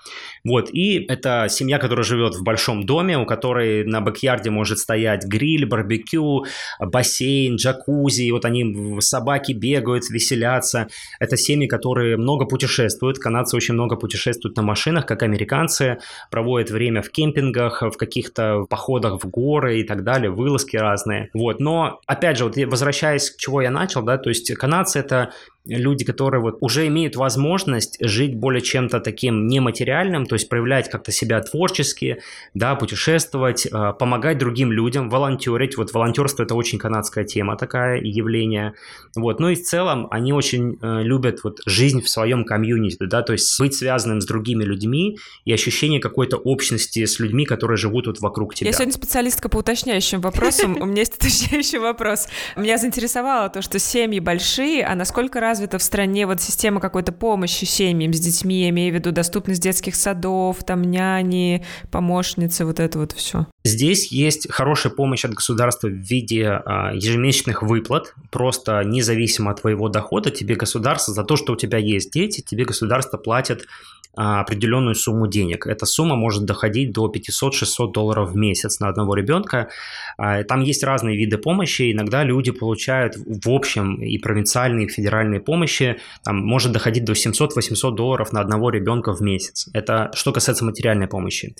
Вот, 0.45 0.71
и 0.73 1.05
это 1.09 1.47
семья, 1.49 1.79
которая 1.79 2.05
живет 2.05 2.35
в 2.35 2.43
большом 2.43 2.85
доме, 2.85 3.17
у 3.19 3.27
которой 3.27 3.85
на 3.85 4.01
бэк-ярде 4.01 4.51
может 4.51 4.79
стоять 4.79 5.25
гриль, 5.25 5.67
барбекю, 5.67 6.47
бассейн, 6.81 7.57
джакузи, 7.57 8.23
и 8.23 8.33
вот 8.33 8.45
они, 8.45 9.01
собаки 9.01 9.53
бегают, 9.53 10.11
веселятся. 10.11 10.89
Это 11.21 11.37
семьи, 11.37 11.69
которые 11.69 12.17
много 12.17 12.45
путешествуют, 12.45 13.19
канадцы 13.19 13.57
очень 13.57 13.68
очень 13.69 13.75
много 13.75 13.97
путешествуют 13.97 14.57
на 14.57 14.63
машинах, 14.63 15.07
как 15.07 15.23
американцы, 15.23 15.99
проводят 16.31 16.71
время 16.71 17.03
в 17.03 17.11
кемпингах, 17.11 17.83
в 17.83 17.97
каких-то 17.97 18.65
походах 18.69 19.23
в 19.23 19.29
горы 19.29 19.81
и 19.81 19.85
так 19.85 20.05
далее, 20.05 20.31
вылазки 20.31 20.77
разные. 20.77 21.29
Вот, 21.35 21.61
но, 21.61 22.01
опять 22.07 22.39
же, 22.39 22.45
вот 22.45 22.57
возвращаясь 22.57 23.31
к 23.31 23.37
чего 23.37 23.63
я 23.63 23.71
начал, 23.71 24.03
да, 24.03 24.17
то 24.19 24.31
есть 24.31 24.55
канадцы 24.55 25.01
это 25.01 25.33
люди, 25.69 26.05
которые 26.05 26.41
вот 26.41 26.59
уже 26.61 26.87
имеют 26.87 27.17
возможность 27.17 27.99
жить 28.01 28.35
более 28.35 28.61
чем-то 28.61 29.01
таким 29.01 29.47
нематериальным, 29.47 30.27
то 30.27 30.35
есть 30.35 30.49
проявлять 30.49 30.91
как-то 30.91 31.13
себя 31.13 31.41
творчески, 31.41 32.19
да, 32.55 32.75
путешествовать, 32.75 33.67
э, 33.67 33.93
помогать 33.99 34.39
другим 34.39 34.73
людям, 34.73 35.11
волонтерить. 35.11 35.77
Вот 35.77 35.93
волонтерство 35.93 36.43
это 36.43 36.55
очень 36.55 36.79
канадская 36.79 37.25
тема 37.25 37.57
такая, 37.57 38.01
явление. 38.01 38.75
Вот. 39.15 39.41
Ну 39.41 39.49
и 39.49 39.55
в 39.55 39.63
целом 39.63 40.09
они 40.11 40.33
очень 40.33 40.79
э, 40.81 41.03
любят 41.03 41.41
вот 41.45 41.61
жизнь 41.67 42.03
в 42.03 42.09
своем 42.09 42.45
комьюнити, 42.45 42.97
да, 43.01 43.23
то 43.23 43.33
есть 43.33 43.59
быть 43.61 43.75
связанным 43.75 44.21
с 44.21 44.27
другими 44.27 44.65
людьми 44.65 45.19
и 45.45 45.53
ощущение 45.53 46.01
какой-то 46.01 46.37
общности 46.37 47.05
с 47.05 47.19
людьми, 47.21 47.45
которые 47.45 47.77
живут 47.77 48.07
вот 48.07 48.21
вокруг 48.21 48.55
тебя. 48.55 48.71
Я 48.71 48.73
сегодня 48.73 48.95
специалистка 48.95 49.49
по 49.49 49.59
уточняющим 49.59 50.21
вопросам. 50.21 50.77
У 50.81 50.87
меня 50.87 51.01
есть 51.01 51.17
уточняющий 51.17 51.79
вопрос. 51.79 52.29
Меня 52.57 52.79
заинтересовало 52.79 53.49
то, 53.51 53.63
что 53.63 53.79
семьи 53.79 54.21
большие, 54.21 54.85
а 54.85 54.95
насколько 54.95 55.41
раз 55.41 55.58
развита 55.59 55.79
в 55.79 55.83
стране 55.83 56.27
вот 56.27 56.41
система 56.41 56.81
какой-то 56.81 57.11
помощи 57.11 57.65
семьям 57.65 58.13
с 58.13 58.21
детьми, 58.21 58.63
я 58.63 58.69
имею 58.69 58.93
в 58.93 58.95
виду 58.95 59.11
доступность 59.11 59.61
детских 59.61 59.97
садов, 59.97 60.63
там 60.65 60.83
няни, 60.83 61.65
помощницы, 61.91 62.65
вот 62.65 62.79
это 62.79 62.99
вот 62.99 63.13
все? 63.13 63.47
Здесь 63.65 64.13
есть 64.13 64.51
хорошая 64.51 64.93
помощь 64.93 65.25
от 65.25 65.35
государства 65.35 65.89
в 65.89 65.93
виде 65.93 66.47
а, 66.47 66.93
ежемесячных 66.95 67.63
выплат, 67.63 68.15
просто 68.31 68.83
независимо 68.85 69.51
от 69.51 69.61
твоего 69.61 69.89
дохода, 69.89 70.31
тебе 70.31 70.55
государство 70.55 71.13
за 71.13 71.25
то, 71.25 71.37
что 71.37 71.55
у 71.55 71.57
тебя 71.57 71.79
есть 71.79 72.13
дети, 72.13 72.41
тебе 72.41 72.65
государство 72.65 73.19
платит 73.19 73.67
определенную 74.15 74.97
сумму 74.97 75.29
денег. 75.29 75.67
Эта 75.67 75.87
сумма 75.87 76.17
может 76.17 76.45
доходить 76.45 76.93
до 76.93 77.11
500-600 77.11 77.93
долларов 77.93 78.33
в 78.33 78.37
месяц 78.37 78.81
на 78.81 78.89
одного 78.89 79.15
ребенка. 79.15 79.69
А, 80.17 80.43
там 80.43 80.63
есть 80.63 80.83
разные 80.83 81.17
виды 81.17 81.39
помощи. 81.39 81.93
Иногда 81.93 82.25
люди 82.25 82.51
получают 82.51 83.15
в 83.17 83.49
общем 83.49 84.03
и 84.03 84.19
провинциальные, 84.19 84.87
и 84.87 84.89
федеральные 84.89 85.41
помощи. 85.41 85.99
Там 86.25 86.39
может 86.39 86.73
доходить 86.73 87.05
до 87.05 87.13
700-800 87.13 87.95
долларов 87.95 88.33
на 88.33 88.41
одного 88.41 88.71
ребенка 88.71 89.15
в 89.15 89.21
месяц. 89.21 89.69
Это 89.73 90.11
что 90.15 90.33
касается 90.33 90.65
материальной 90.65 91.07
помощи. 91.07 91.55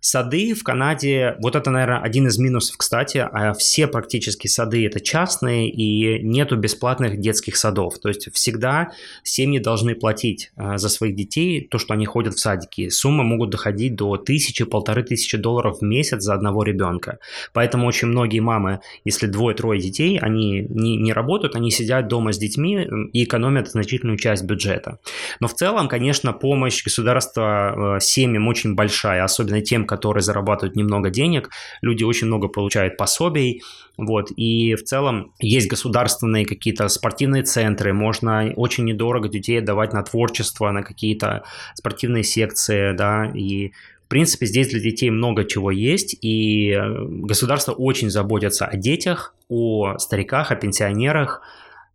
Сады 0.00 0.54
в 0.54 0.64
Канаде, 0.64 1.36
вот 1.40 1.56
это, 1.56 1.70
наверное, 1.70 2.00
один 2.00 2.26
из 2.26 2.38
минусов, 2.38 2.78
кстати, 2.78 3.18
а 3.18 3.52
все 3.52 3.86
практически 3.86 4.46
сады 4.46 4.86
это 4.86 5.00
частные 5.00 5.68
и 5.70 6.22
нету 6.22 6.56
бесплатных 6.56 7.20
детских 7.20 7.56
садов. 7.56 7.98
То 7.98 8.08
есть 8.08 8.32
всегда 8.32 8.92
семьи 9.22 9.58
должны 9.58 9.94
платить 9.94 10.52
за 10.56 10.88
своих 10.88 11.14
детей 11.14 11.66
то, 11.68 11.78
что 11.78 11.87
что 11.88 11.94
они 11.94 12.04
ходят 12.04 12.34
в 12.34 12.38
садики. 12.38 12.90
Суммы 12.90 13.24
могут 13.24 13.48
доходить 13.48 13.94
до 13.96 14.18
тысячи, 14.18 14.64
полторы 14.64 15.02
тысячи 15.02 15.38
долларов 15.38 15.78
в 15.80 15.84
месяц 15.84 16.22
за 16.22 16.34
одного 16.34 16.62
ребенка. 16.62 17.18
Поэтому 17.54 17.86
очень 17.86 18.08
многие 18.08 18.40
мамы, 18.40 18.80
если 19.06 19.26
двое-трое 19.26 19.80
детей, 19.80 20.18
они 20.18 20.66
не, 20.68 20.96
не 20.98 21.14
работают, 21.14 21.56
они 21.56 21.70
сидят 21.70 22.08
дома 22.08 22.32
с 22.32 22.38
детьми 22.38 22.86
и 23.14 23.24
экономят 23.24 23.70
значительную 23.70 24.18
часть 24.18 24.44
бюджета. 24.44 24.98
Но 25.40 25.48
в 25.48 25.54
целом, 25.54 25.88
конечно, 25.88 26.34
помощь 26.34 26.84
государства 26.84 27.96
э, 27.96 28.00
семьям 28.00 28.48
очень 28.48 28.74
большая, 28.74 29.24
особенно 29.24 29.62
тем, 29.62 29.86
которые 29.86 30.22
зарабатывают 30.22 30.76
немного 30.76 31.08
денег. 31.08 31.48
Люди 31.80 32.04
очень 32.04 32.26
много 32.26 32.48
получают 32.48 32.98
пособий, 32.98 33.62
вот, 33.98 34.30
и 34.36 34.76
в 34.76 34.84
целом 34.84 35.32
есть 35.40 35.68
государственные 35.68 36.46
какие-то 36.46 36.88
спортивные 36.88 37.42
центры, 37.42 37.92
можно 37.92 38.52
очень 38.54 38.84
недорого 38.84 39.28
детей 39.28 39.58
отдавать 39.58 39.92
на 39.92 40.02
творчество, 40.04 40.70
на 40.70 40.82
какие-то 40.82 41.42
спортивные 41.74 42.22
секции, 42.22 42.96
да, 42.96 43.26
и 43.34 43.72
в 44.08 44.08
принципе, 44.08 44.46
здесь 44.46 44.68
для 44.68 44.80
детей 44.80 45.10
много 45.10 45.44
чего 45.44 45.70
есть, 45.70 46.16
и 46.22 46.70
э, 46.70 47.04
государство 47.08 47.72
очень 47.72 48.08
заботится 48.08 48.64
о 48.64 48.76
детях, 48.76 49.34
о 49.50 49.98
стариках, 49.98 50.50
о 50.50 50.56
пенсионерах, 50.56 51.42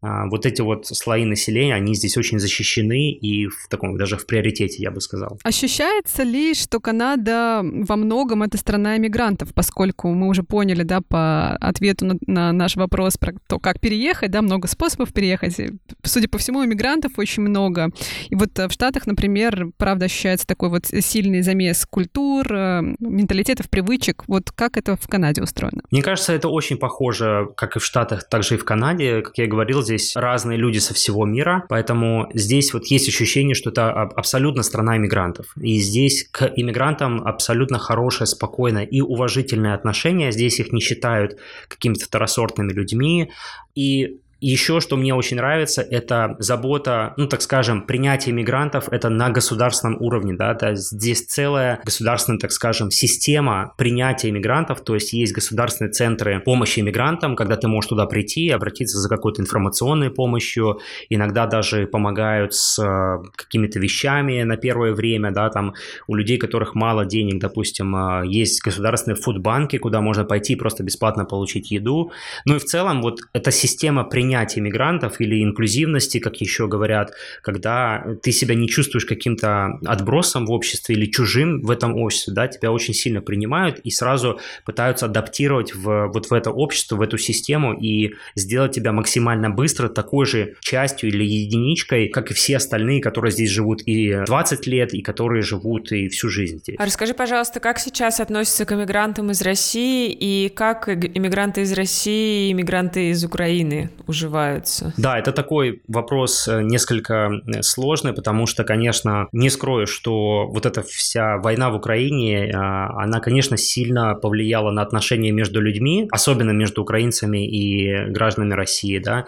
вот 0.03 0.45
эти 0.45 0.61
вот 0.61 0.85
слои 0.85 1.25
населения, 1.25 1.75
они 1.75 1.95
здесь 1.95 2.17
очень 2.17 2.39
защищены 2.39 3.11
и 3.11 3.47
в 3.47 3.67
таком 3.69 3.97
даже 3.97 4.17
в 4.17 4.25
приоритете, 4.25 4.83
я 4.83 4.91
бы 4.91 5.01
сказал. 5.01 5.39
Ощущается 5.43 6.23
ли, 6.23 6.53
что 6.53 6.79
Канада 6.79 7.61
во 7.63 7.95
многом 7.95 8.43
это 8.43 8.57
страна 8.57 8.97
иммигрантов, 8.97 9.53
поскольку 9.53 10.09
мы 10.13 10.27
уже 10.27 10.43
поняли, 10.43 10.83
да, 10.83 11.01
по 11.01 11.55
ответу 11.55 12.05
на, 12.05 12.15
на 12.27 12.51
наш 12.51 12.75
вопрос 12.75 13.17
про 13.17 13.33
то, 13.47 13.59
как 13.59 13.79
переехать, 13.79 14.31
да, 14.31 14.41
много 14.41 14.67
способов 14.67 15.13
переехать. 15.13 15.59
Судя 16.03 16.27
по 16.27 16.37
всему, 16.37 16.65
иммигрантов 16.65 17.13
очень 17.17 17.43
много. 17.43 17.89
И 18.29 18.35
вот 18.35 18.57
в 18.57 18.71
Штатах, 18.71 19.07
например, 19.07 19.67
правда 19.77 20.05
ощущается 20.05 20.45
такой 20.45 20.69
вот 20.69 20.85
сильный 20.87 21.41
замес 21.41 21.85
культур, 21.89 22.51
э, 22.51 22.81
менталитетов, 22.99 23.69
привычек. 23.69 24.23
Вот 24.27 24.51
как 24.51 24.77
это 24.77 24.95
в 24.95 25.07
Канаде 25.07 25.41
устроено? 25.41 25.81
Мне 25.91 26.01
кажется, 26.01 26.33
это 26.33 26.49
очень 26.49 26.77
похоже, 26.77 27.49
как 27.55 27.75
и 27.75 27.79
в 27.79 27.85
Штатах, 27.85 28.27
так 28.27 28.43
же 28.43 28.55
и 28.55 28.57
в 28.57 28.65
Канаде. 28.65 29.21
Как 29.21 29.37
я 29.37 29.47
говорил, 29.47 29.81
здесь 29.81 29.92
здесь 29.97 30.15
разные 30.15 30.57
люди 30.57 30.79
со 30.79 30.93
всего 30.93 31.25
мира, 31.25 31.65
поэтому 31.69 32.29
здесь 32.33 32.73
вот 32.73 32.85
есть 32.87 33.07
ощущение, 33.07 33.55
что 33.55 33.69
это 33.69 33.91
абсолютно 33.91 34.63
страна 34.63 34.97
иммигрантов. 34.97 35.53
И 35.57 35.79
здесь 35.79 36.27
к 36.31 36.51
иммигрантам 36.55 37.21
абсолютно 37.25 37.79
хорошее, 37.79 38.27
спокойное 38.27 38.83
и 38.83 39.01
уважительное 39.01 39.75
отношение. 39.75 40.31
Здесь 40.31 40.59
их 40.59 40.71
не 40.71 40.81
считают 40.81 41.37
какими-то 41.67 42.05
второсортными 42.05 42.71
людьми. 42.71 43.31
И 43.75 44.19
еще, 44.51 44.81
что 44.81 44.97
мне 44.97 45.15
очень 45.15 45.37
нравится, 45.37 45.81
это 45.81 46.35
забота, 46.39 47.13
ну, 47.15 47.27
так 47.27 47.41
скажем, 47.41 47.83
принятие 47.83 48.35
мигрантов, 48.35 48.89
это 48.91 49.09
на 49.09 49.29
государственном 49.29 50.01
уровне, 50.01 50.33
да, 50.33 50.57
есть 50.69 50.91
здесь 50.91 51.25
целая 51.25 51.79
государственная, 51.85 52.39
так 52.39 52.51
скажем, 52.51 52.91
система 52.91 53.73
принятия 53.77 54.31
мигрантов, 54.31 54.81
то 54.81 54.95
есть 54.95 55.13
есть 55.13 55.33
государственные 55.33 55.91
центры 55.91 56.41
помощи 56.41 56.81
мигрантам, 56.81 57.37
когда 57.37 57.55
ты 57.55 57.69
можешь 57.69 57.87
туда 57.89 58.05
прийти, 58.05 58.49
обратиться 58.49 58.97
за 58.97 59.07
какой-то 59.07 59.41
информационной 59.41 60.09
помощью, 60.09 60.79
иногда 61.09 61.47
даже 61.47 61.87
помогают 61.87 62.53
с 62.53 62.77
э, 62.79 63.23
какими-то 63.35 63.79
вещами 63.79 64.43
на 64.43 64.57
первое 64.57 64.93
время, 64.93 65.31
да, 65.31 65.49
там 65.49 65.73
у 66.07 66.15
людей, 66.15 66.37
которых 66.37 66.75
мало 66.75 67.05
денег, 67.05 67.39
допустим, 67.39 67.95
э, 67.95 68.27
есть 68.27 68.61
государственные 68.61 69.15
фудбанки, 69.15 69.77
куда 69.77 70.01
можно 70.01 70.25
пойти 70.25 70.57
просто 70.57 70.83
бесплатно 70.83 71.23
получить 71.23 71.71
еду, 71.71 72.11
ну 72.43 72.55
и 72.57 72.59
в 72.59 72.65
целом 72.65 73.01
вот 73.01 73.19
эта 73.31 73.51
система 73.51 74.03
принятия 74.03 74.32
принятия 74.33 74.61
мигрантов 74.61 75.21
или 75.21 75.43
инклюзивности, 75.43 76.17
как 76.17 76.37
еще 76.37 76.67
говорят, 76.67 77.13
когда 77.43 78.03
ты 78.23 78.31
себя 78.31 78.55
не 78.55 78.67
чувствуешь 78.67 79.05
каким-то 79.05 79.79
отбросом 79.85 80.47
в 80.47 80.51
обществе 80.51 80.95
или 80.95 81.05
чужим 81.05 81.61
в 81.61 81.69
этом 81.69 81.95
обществе, 81.95 82.33
да, 82.33 82.47
тебя 82.47 82.71
очень 82.71 82.95
сильно 82.95 83.21
принимают 83.21 83.79
и 83.83 83.91
сразу 83.91 84.39
пытаются 84.65 85.05
адаптировать 85.05 85.75
в, 85.75 86.07
вот 86.11 86.31
в 86.31 86.33
это 86.33 86.49
общество, 86.49 86.95
в 86.95 87.01
эту 87.01 87.19
систему 87.19 87.73
и 87.79 88.15
сделать 88.35 88.71
тебя 88.71 88.91
максимально 88.91 89.51
быстро 89.51 89.87
такой 89.87 90.25
же 90.25 90.55
частью 90.61 91.09
или 91.09 91.23
единичкой, 91.23 92.07
как 92.07 92.31
и 92.31 92.33
все 92.33 92.57
остальные, 92.57 93.01
которые 93.01 93.31
здесь 93.31 93.51
живут 93.51 93.83
и 93.85 94.23
20 94.25 94.65
лет, 94.65 94.95
и 94.95 95.03
которые 95.03 95.43
живут 95.43 95.91
и 95.91 96.07
всю 96.07 96.29
жизнь 96.29 96.57
здесь. 96.57 96.75
А 96.79 96.85
расскажи, 96.85 97.13
пожалуйста, 97.13 97.59
как 97.59 97.77
сейчас 97.77 98.19
относятся 98.19 98.65
к 98.65 98.71
иммигрантам 98.71 99.29
из 99.29 99.43
России 99.43 100.11
и 100.11 100.49
как 100.49 100.89
иммигранты 100.89 101.61
из 101.61 101.73
России 101.73 102.47
и 102.47 102.51
иммигранты 102.51 103.11
из 103.11 103.23
Украины 103.23 103.91
уже 104.07 104.22
уживаются? 104.23 104.93
Да, 104.97 105.19
это 105.19 105.31
такой 105.31 105.81
вопрос 105.87 106.47
э, 106.47 106.61
несколько 106.61 107.13
э, 107.13 107.61
сложный, 107.61 108.13
потому 108.13 108.45
что, 108.45 108.63
конечно, 108.63 109.27
не 109.31 109.49
скрою, 109.49 109.87
что 109.87 110.47
вот 110.47 110.65
эта 110.65 110.81
вся 110.81 111.37
война 111.37 111.69
в 111.69 111.75
Украине, 111.75 112.49
э, 112.49 112.53
она, 112.53 113.19
конечно, 113.19 113.57
сильно 113.57 114.15
повлияла 114.15 114.71
на 114.71 114.81
отношения 114.81 115.31
между 115.31 115.61
людьми, 115.61 116.07
особенно 116.11 116.51
между 116.51 116.81
украинцами 116.81 117.47
и 117.47 118.11
гражданами 118.11 118.53
России, 118.53 118.99
да, 118.99 119.25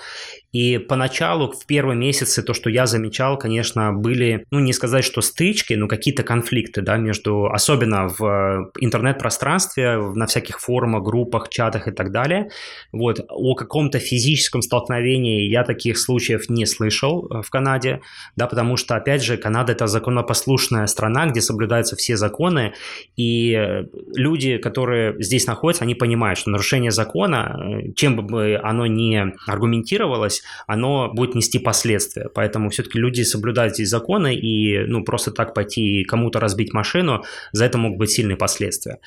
и 0.56 0.78
поначалу, 0.78 1.52
в 1.52 1.66
первые 1.66 1.98
месяцы, 1.98 2.42
то, 2.42 2.54
что 2.54 2.70
я 2.70 2.86
замечал, 2.86 3.38
конечно, 3.38 3.92
были, 3.92 4.46
ну, 4.52 4.60
не 4.62 4.72
сказать, 4.72 5.04
что 5.04 5.20
стычки, 5.20 5.74
но 5.74 5.90
какие-то 5.90 6.24
конфликты, 6.24 6.82
да, 6.82 6.96
между, 6.96 7.48
особенно 7.48 8.08
в 8.08 8.72
интернет-пространстве, 8.80 9.98
на 9.98 10.26
всяких 10.28 10.62
форумах, 10.62 11.04
группах, 11.04 11.50
чатах 11.50 11.90
и 11.90 11.92
так 11.92 12.14
далее. 12.14 12.52
Вот, 12.94 13.20
о 13.28 13.56
каком-то 13.56 14.00
физическом 14.00 14.62
столкновении 14.62 15.50
я 15.50 15.66
таких 15.66 15.98
случаев 15.98 16.48
не 16.48 16.66
слышал 16.66 17.28
э, 17.30 17.42
в 17.42 17.50
Канаде, 17.50 18.00
да, 18.38 18.48
потому 18.48 18.78
что, 18.78 18.96
опять 18.96 19.26
же, 19.26 19.36
Канада 19.36 19.74
это 19.74 19.88
законопослушная 19.88 20.88
страна, 20.88 21.26
где 21.26 21.42
соблюдаются 21.42 21.98
все 21.98 22.16
законы, 22.16 22.72
и 23.18 23.84
люди, 24.16 24.58
которые 24.58 25.22
здесь 25.22 25.48
находятся, 25.48 25.84
они 25.84 25.96
понимают, 25.96 26.40
что 26.40 26.50
нарушение 26.50 26.92
закона, 26.92 27.60
э, 27.60 27.92
чем 27.92 28.16
бы 28.16 28.58
оно 28.64 28.86
ни 28.86 29.22
аргументировалось, 29.46 30.45
оно 30.68 31.12
будет 31.14 31.36
нести 31.36 31.60
последствия. 31.60 32.30
Поэтому 32.34 32.70
все-таки 32.70 33.00
люди 33.00 33.22
соблюдают 33.24 33.76
здесь 33.76 33.90
законы, 33.90 34.36
и 34.36 34.80
ну, 34.86 35.04
просто 35.04 35.32
так 35.32 35.54
пойти 35.54 36.04
кому-то 36.04 36.40
разбить 36.40 36.74
машину, 36.74 37.24
за 37.52 37.66
это 37.66 37.78
могут 37.78 38.00
быть 38.00 38.12
сильные 38.12 38.38
последствия. 38.38 39.00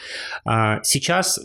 А 0.45 0.83
сейчас 0.83 1.41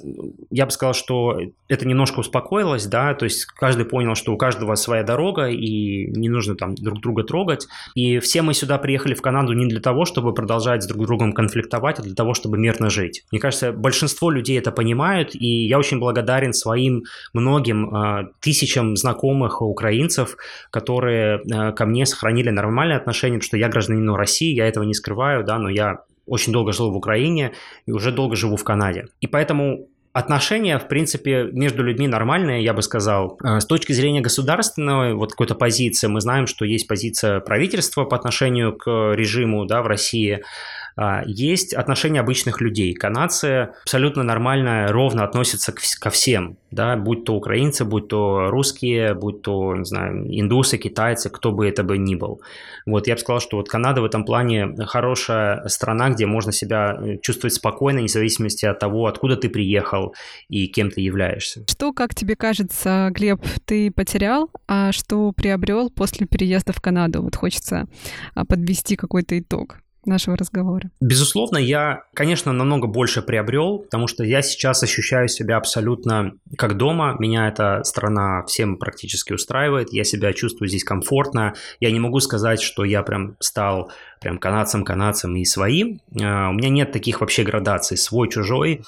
я 0.49 0.65
бы 0.65 0.71
сказал, 0.71 0.93
что 0.93 1.39
это 1.67 1.87
немножко 1.87 2.19
успокоилось, 2.19 2.85
да, 2.85 3.13
то 3.13 3.25
есть 3.25 3.45
каждый 3.45 3.85
понял, 3.85 4.15
что 4.15 4.33
у 4.33 4.37
каждого 4.37 4.75
своя 4.75 5.03
дорога, 5.03 5.47
и 5.47 6.07
не 6.11 6.29
нужно 6.29 6.55
там 6.55 6.75
друг 6.75 7.01
друга 7.01 7.23
трогать. 7.23 7.67
И 7.95 8.19
все 8.19 8.41
мы 8.41 8.53
сюда 8.53 8.77
приехали 8.77 9.13
в 9.13 9.21
Канаду 9.21 9.53
не 9.53 9.67
для 9.67 9.79
того, 9.79 10.05
чтобы 10.05 10.33
продолжать 10.33 10.83
с 10.83 10.87
друг 10.87 11.05
другом 11.05 11.33
конфликтовать, 11.33 11.99
а 11.99 12.01
для 12.01 12.15
того, 12.15 12.33
чтобы 12.33 12.57
мирно 12.57 12.89
жить. 12.89 13.23
Мне 13.31 13.39
кажется, 13.39 13.71
большинство 13.71 14.29
людей 14.29 14.57
это 14.57 14.71
понимают, 14.71 15.35
и 15.35 15.67
я 15.67 15.79
очень 15.79 15.99
благодарен 15.99 16.53
своим 16.53 17.03
многим 17.33 17.95
э, 17.95 18.27
тысячам 18.39 18.95
знакомых 18.95 19.61
украинцев, 19.61 19.82
которые 20.71 21.41
э, 21.41 21.71
ко 21.73 21.85
мне 21.85 22.05
сохранили 22.05 22.49
нормальные 22.49 22.97
отношения, 22.97 23.37
потому 23.37 23.47
что 23.47 23.57
я 23.57 23.69
гражданин 23.69 24.09
России, 24.15 24.53
я 24.53 24.67
этого 24.67 24.83
не 24.83 24.93
скрываю, 24.93 25.43
да, 25.43 25.57
но 25.59 25.69
я 25.69 26.01
очень 26.25 26.53
долго 26.53 26.71
жил 26.71 26.91
в 26.91 26.95
Украине 26.95 27.53
и 27.85 27.91
уже 27.91 28.11
долго 28.11 28.35
живу 28.35 28.55
в 28.55 28.63
Канаде. 28.63 29.07
И 29.19 29.27
поэтому 29.27 29.87
Отношения, 30.13 30.77
в 30.77 30.87
принципе, 30.87 31.45
между 31.51 31.81
людьми 31.81 32.07
нормальные, 32.07 32.63
я 32.63 32.75
бы 32.75 32.83
сказал. 32.83 33.39
Э, 33.43 33.59
с 33.59 33.65
точки 33.65 33.93
зрения 33.93 34.21
государственной 34.21 35.15
вот 35.15 35.31
какой-то 35.31 35.55
позиции, 35.55 36.05
мы 36.05 36.21
знаем, 36.21 36.45
что 36.45 36.65
есть 36.65 36.87
позиция 36.87 37.39
правительства 37.39 38.05
по 38.05 38.15
отношению 38.15 38.77
к 38.77 39.13
режиму 39.15 39.65
да, 39.65 39.81
в 39.81 39.87
России. 39.87 40.43
А, 40.95 41.23
есть 41.25 41.73
отношения 41.73 42.19
обычных 42.19 42.61
людей. 42.61 42.93
Канадцы 42.93 43.69
абсолютно 43.83 44.23
нормально, 44.23 44.87
ровно 44.89 45.23
относятся 45.23 45.73
ко 45.73 46.09
всем, 46.09 46.57
да, 46.71 46.95
будь 46.95 47.25
то 47.25 47.35
украинцы, 47.35 47.85
будь 47.85 48.07
то 48.07 48.49
русские, 48.49 49.13
будь 49.13 49.41
то, 49.41 49.75
не 49.75 49.85
знаю, 49.85 50.25
индусы, 50.27 50.77
китайцы, 50.77 51.29
кто 51.29 51.51
бы 51.51 51.67
это 51.67 51.83
бы 51.83 51.97
ни 51.97 52.15
был. 52.15 52.41
Вот 52.85 53.07
я 53.07 53.15
бы 53.15 53.19
сказал, 53.19 53.39
что 53.39 53.57
вот 53.57 53.69
Канада 53.69 54.01
в 54.01 54.05
этом 54.05 54.25
плане 54.25 54.75
хорошая 54.85 55.67
страна, 55.67 56.09
где 56.09 56.25
можно 56.25 56.51
себя 56.51 56.97
э, 56.99 57.17
чувствовать 57.21 57.53
спокойно, 57.53 57.99
вне 57.99 58.07
зависимости 58.07 58.65
от 58.65 58.79
того, 58.79 59.07
откуда 59.07 59.35
ты 59.35 59.49
приехал 59.49 60.13
и 60.49 60.67
кем 60.67 60.91
ты 60.91 61.01
являешься. 61.01 61.65
Что, 61.69 61.93
как 61.93 62.13
тебе 62.15 62.35
кажется, 62.35 63.09
Глеб, 63.11 63.41
ты 63.65 63.91
потерял, 63.91 64.49
а 64.67 64.91
что 64.91 65.31
приобрел 65.31 65.89
после 65.89 66.27
переезда 66.27 66.73
в 66.73 66.81
Канаду? 66.81 67.23
Вот 67.23 67.35
хочется 67.35 67.87
а, 68.35 68.45
подвести 68.45 68.95
какой-то 68.95 69.39
итог 69.39 69.82
нашего 70.05 70.37
разговора? 70.37 70.89
Безусловно, 70.99 71.57
я, 71.57 72.03
конечно, 72.13 72.51
намного 72.51 72.87
больше 72.87 73.21
приобрел, 73.21 73.79
потому 73.79 74.07
что 74.07 74.23
я 74.23 74.41
сейчас 74.41 74.83
ощущаю 74.83 75.27
себя 75.27 75.57
абсолютно 75.57 76.33
как 76.57 76.77
дома. 76.77 77.15
Меня 77.19 77.47
эта 77.47 77.83
страна 77.83 78.43
всем 78.45 78.77
практически 78.77 79.33
устраивает. 79.33 79.93
Я 79.93 80.03
себя 80.03 80.33
чувствую 80.33 80.69
здесь 80.69 80.83
комфортно. 80.83 81.53
Я 81.79 81.91
не 81.91 81.99
могу 81.99 82.19
сказать, 82.19 82.61
что 82.61 82.83
я 82.83 83.03
прям 83.03 83.35
стал 83.39 83.91
прям 84.21 84.37
канадцем, 84.37 84.83
канадцем 84.85 85.35
и 85.35 85.45
своим. 85.45 85.99
А, 86.21 86.49
у 86.49 86.53
меня 86.53 86.69
нет 86.69 86.91
таких 86.91 87.21
вообще 87.21 87.43
градаций, 87.43 87.97
свой, 87.97 88.29
чужой. 88.29 88.83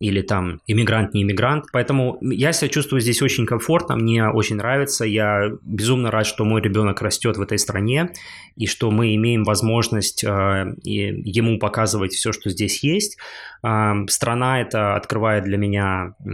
Или 0.00 0.22
там 0.22 0.60
иммигрант, 0.66 1.12
не 1.12 1.22
иммигрант. 1.22 1.66
Поэтому 1.72 2.18
я 2.20 2.52
себя 2.52 2.68
чувствую 2.68 3.00
здесь 3.00 3.20
очень 3.20 3.46
комфортно, 3.46 3.96
мне 3.96 4.28
очень 4.28 4.56
нравится. 4.56 5.04
Я 5.04 5.50
безумно 5.62 6.10
рад, 6.10 6.26
что 6.26 6.44
мой 6.44 6.62
ребенок 6.62 7.02
растет 7.02 7.36
в 7.36 7.42
этой 7.42 7.58
стране 7.58 8.12
и 8.56 8.66
что 8.66 8.90
мы 8.90 9.14
имеем 9.16 9.42
возможность 9.42 10.22
э, 10.22 10.28
ему 10.84 11.58
показывать 11.58 12.12
все, 12.12 12.32
что 12.32 12.48
здесь 12.50 12.84
есть. 12.84 13.18
Э, 13.64 13.94
страна 14.08 14.60
это 14.60 14.94
открывает 14.94 15.44
для 15.44 15.56
меня 15.56 16.14
э, 16.24 16.30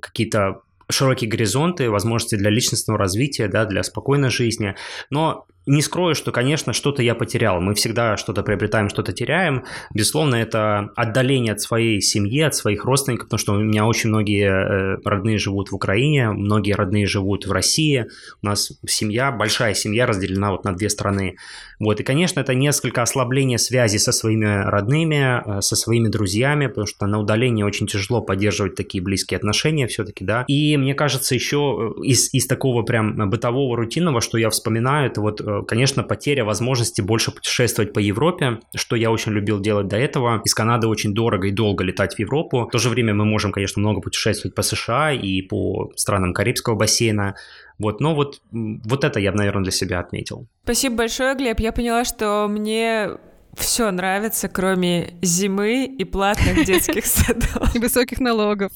какие-то 0.00 0.62
широкие 0.88 1.28
горизонты, 1.28 1.90
возможности 1.90 2.36
для 2.36 2.48
личностного 2.48 2.98
развития, 2.98 3.48
да, 3.48 3.66
для 3.66 3.82
спокойной 3.82 4.30
жизни. 4.30 4.74
Но 5.10 5.46
не 5.66 5.82
скрою, 5.82 6.14
что, 6.14 6.30
конечно, 6.30 6.72
что-то 6.72 7.02
я 7.02 7.14
потерял. 7.14 7.60
Мы 7.60 7.74
всегда 7.74 8.16
что-то 8.16 8.42
приобретаем, 8.42 8.88
что-то 8.88 9.12
теряем. 9.12 9.64
Безусловно, 9.92 10.36
это 10.36 10.90
отдаление 10.94 11.52
от 11.52 11.60
своей 11.60 12.00
семьи, 12.00 12.40
от 12.40 12.54
своих 12.54 12.84
родственников, 12.84 13.26
потому 13.26 13.38
что 13.38 13.52
у 13.54 13.58
меня 13.58 13.86
очень 13.86 14.10
многие 14.10 14.48
э, 14.48 14.98
родные 15.04 15.38
живут 15.38 15.70
в 15.70 15.74
Украине, 15.74 16.30
многие 16.30 16.72
родные 16.72 17.06
живут 17.06 17.46
в 17.46 17.52
России. 17.52 18.06
У 18.42 18.46
нас 18.46 18.72
семья, 18.86 19.32
большая 19.32 19.74
семья 19.74 20.06
разделена 20.06 20.52
вот 20.52 20.64
на 20.64 20.74
две 20.74 20.88
страны. 20.88 21.36
Вот, 21.80 22.00
и, 22.00 22.04
конечно, 22.04 22.40
это 22.40 22.54
несколько 22.54 23.02
ослабление 23.02 23.58
связи 23.58 23.98
со 23.98 24.12
своими 24.12 24.64
родными, 24.64 25.58
э, 25.58 25.60
со 25.62 25.74
своими 25.74 26.08
друзьями, 26.08 26.68
потому 26.68 26.86
что 26.86 27.06
на 27.06 27.18
удалении 27.18 27.64
очень 27.64 27.88
тяжело 27.88 28.22
поддерживать 28.22 28.76
такие 28.76 29.02
близкие 29.02 29.36
отношения 29.36 29.88
все-таки, 29.88 30.24
да. 30.24 30.44
И 30.46 30.76
мне 30.76 30.94
кажется, 30.94 31.34
еще 31.34 31.94
э, 31.98 32.02
из, 32.04 32.32
из 32.32 32.46
такого 32.46 32.82
прям 32.82 33.28
бытового, 33.28 33.76
рутинного, 33.76 34.20
что 34.20 34.38
я 34.38 34.48
вспоминаю, 34.50 35.10
это 35.10 35.20
вот 35.20 35.40
конечно, 35.62 36.02
потеря 36.02 36.44
возможности 36.44 37.00
больше 37.00 37.30
путешествовать 37.30 37.92
по 37.92 37.98
Европе, 37.98 38.60
что 38.74 38.96
я 38.96 39.10
очень 39.10 39.32
любил 39.32 39.60
делать 39.60 39.88
до 39.88 39.96
этого. 39.96 40.42
Из 40.44 40.54
Канады 40.54 40.86
очень 40.86 41.14
дорого 41.14 41.48
и 41.48 41.52
долго 41.52 41.84
летать 41.84 42.14
в 42.14 42.18
Европу. 42.18 42.66
В 42.66 42.70
то 42.70 42.78
же 42.78 42.88
время 42.88 43.14
мы 43.14 43.24
можем, 43.24 43.52
конечно, 43.52 43.80
много 43.80 44.00
путешествовать 44.00 44.54
по 44.54 44.62
США 44.62 45.12
и 45.12 45.42
по 45.42 45.92
странам 45.96 46.32
Карибского 46.32 46.74
бассейна. 46.74 47.36
Вот, 47.78 48.00
но 48.00 48.14
вот, 48.14 48.40
вот 48.50 49.04
это 49.04 49.20
я, 49.20 49.32
наверное, 49.32 49.64
для 49.64 49.72
себя 49.72 50.00
отметил. 50.00 50.46
Спасибо 50.64 50.96
большое, 50.96 51.34
Глеб. 51.34 51.60
Я 51.60 51.72
поняла, 51.72 52.04
что 52.04 52.46
мне 52.48 53.10
все 53.56 53.90
нравится, 53.90 54.48
кроме 54.48 55.14
зимы 55.22 55.84
и 55.86 56.04
платных 56.04 56.64
детских 56.66 57.06
садов. 57.06 57.74
И 57.74 57.78
высоких 57.78 58.20
налогов. 58.20 58.72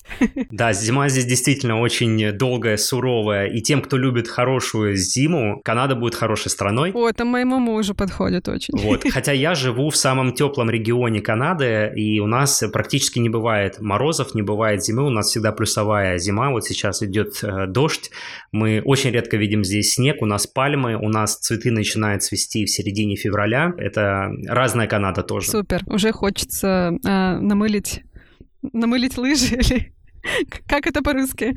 Да, 0.51 0.73
зима 0.73 1.09
здесь 1.09 1.27
действительно 1.27 1.81
очень 1.81 2.33
долгая, 2.33 2.77
суровая. 2.77 3.47
И 3.47 3.61
тем, 3.61 3.83
кто 3.83 3.97
любит 3.97 4.29
хорошую 4.29 4.97
зиму, 4.97 5.61
Канада 5.65 5.95
будет 5.95 6.15
хорошей 6.15 6.51
страной. 6.51 6.93
О, 6.93 7.09
это 7.09 7.25
моему 7.25 7.59
мужу 7.59 7.95
подходит 7.95 8.49
очень. 8.49 8.77
Вот. 8.77 9.05
Хотя 9.11 9.33
я 9.33 9.55
живу 9.55 9.91
в 9.91 9.97
самом 9.97 10.33
теплом 10.33 10.71
регионе 10.71 11.21
Канады, 11.21 11.93
и 11.95 12.19
у 12.21 12.27
нас 12.27 12.63
практически 12.73 13.19
не 13.19 13.29
бывает 13.29 13.81
морозов, 13.81 14.35
не 14.35 14.43
бывает 14.43 14.83
зимы. 14.83 15.05
У 15.07 15.11
нас 15.11 15.29
всегда 15.29 15.53
плюсовая 15.53 16.19
зима. 16.19 16.51
Вот 16.51 16.65
сейчас 16.65 17.03
идет 17.03 17.43
э, 17.43 17.67
дождь. 17.67 18.11
Мы 18.53 18.83
очень 18.85 19.11
редко 19.11 19.37
видим 19.37 19.65
здесь 19.65 19.93
снег. 19.93 20.23
У 20.23 20.27
нас 20.27 20.47
пальмы, 20.47 20.97
у 20.97 21.09
нас 21.09 21.37
цветы 21.39 21.71
начинают 21.71 22.23
цвести 22.23 22.65
в 22.65 22.71
середине 22.71 23.17
февраля. 23.17 23.75
Это 23.79 24.31
раз 24.47 24.70
разная 24.71 24.87
Канада 24.87 25.23
тоже. 25.23 25.51
Супер. 25.51 25.83
Уже 25.87 26.13
хочется 26.13 26.93
э, 27.05 27.39
намылить, 27.39 28.03
намылить 28.73 29.19
лыжи 29.19 29.55
или 29.57 29.93
как 30.67 30.87
это 30.87 31.03
по-русски? 31.03 31.57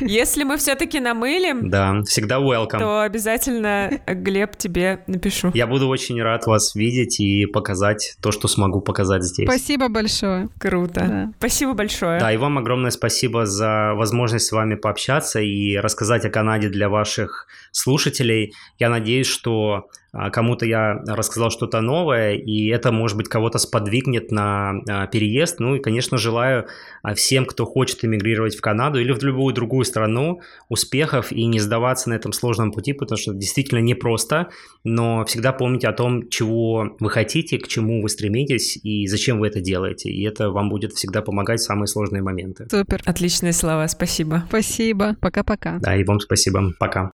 Если 0.00 0.44
мы 0.44 0.56
все-таки 0.56 1.00
намылим, 1.00 1.68
да, 1.68 2.00
всегда 2.04 2.36
welcome. 2.36 2.78
То 2.78 3.00
обязательно, 3.00 3.90
Глеб, 4.06 4.56
тебе 4.56 5.02
напишу. 5.08 5.50
Я 5.52 5.66
буду 5.66 5.88
очень 5.88 6.22
рад 6.22 6.46
вас 6.46 6.76
видеть 6.76 7.18
и 7.18 7.46
показать 7.46 8.16
то, 8.22 8.30
что 8.30 8.46
смогу 8.46 8.80
показать 8.80 9.24
здесь. 9.24 9.48
Спасибо 9.48 9.88
большое. 9.88 10.48
Круто. 10.60 11.00
Да. 11.00 11.32
Спасибо 11.38 11.72
большое. 11.72 12.20
Да, 12.20 12.32
и 12.32 12.36
вам 12.36 12.58
огромное 12.58 12.92
спасибо 12.92 13.46
за 13.46 13.94
возможность 13.94 14.46
с 14.46 14.52
вами 14.52 14.76
пообщаться 14.76 15.40
и 15.40 15.76
рассказать 15.76 16.24
о 16.24 16.30
Канаде 16.30 16.68
для 16.68 16.88
ваших 16.88 17.48
слушателей. 17.72 18.54
Я 18.78 18.90
надеюсь, 18.90 19.26
что 19.26 19.88
кому-то 20.30 20.64
я 20.66 21.02
рассказал 21.06 21.50
что-то 21.50 21.80
новое, 21.80 22.34
и 22.34 22.68
это, 22.68 22.92
может 22.92 23.16
быть, 23.16 23.28
кого-то 23.28 23.58
сподвигнет 23.58 24.30
на 24.30 24.80
а, 24.88 25.06
переезд. 25.06 25.58
Ну 25.60 25.76
и, 25.76 25.80
конечно, 25.80 26.18
желаю 26.18 26.66
а, 27.02 27.14
всем, 27.14 27.46
кто 27.46 27.64
хочет 27.66 28.04
эмигрировать 28.04 28.54
в 28.54 28.60
Канаду 28.60 29.00
или 29.00 29.12
в 29.12 29.22
любую 29.22 29.54
другую 29.54 29.84
страну, 29.84 30.40
успехов 30.68 31.32
и 31.32 31.44
не 31.46 31.58
сдаваться 31.58 32.10
на 32.10 32.14
этом 32.14 32.32
сложном 32.32 32.72
пути, 32.72 32.92
потому 32.92 33.18
что 33.18 33.34
действительно 33.34 33.80
непросто, 33.80 34.48
но 34.84 35.24
всегда 35.24 35.52
помните 35.52 35.88
о 35.88 35.92
том, 35.92 36.28
чего 36.28 36.96
вы 37.00 37.10
хотите, 37.10 37.58
к 37.58 37.68
чему 37.68 38.02
вы 38.02 38.08
стремитесь 38.08 38.78
и 38.82 39.06
зачем 39.06 39.40
вы 39.40 39.48
это 39.48 39.60
делаете. 39.60 40.10
И 40.10 40.22
это 40.24 40.50
вам 40.50 40.68
будет 40.68 40.92
всегда 40.92 41.22
помогать 41.22 41.60
в 41.60 41.64
самые 41.64 41.88
сложные 41.88 42.22
моменты. 42.22 42.66
Супер. 42.70 43.02
Отличные 43.04 43.52
слова, 43.52 43.88
спасибо. 43.88 44.44
Спасибо. 44.48 45.16
Пока-пока. 45.20 45.78
Да, 45.80 45.96
и 45.96 46.04
вам 46.04 46.20
спасибо. 46.20 46.72
Пока. 46.78 47.10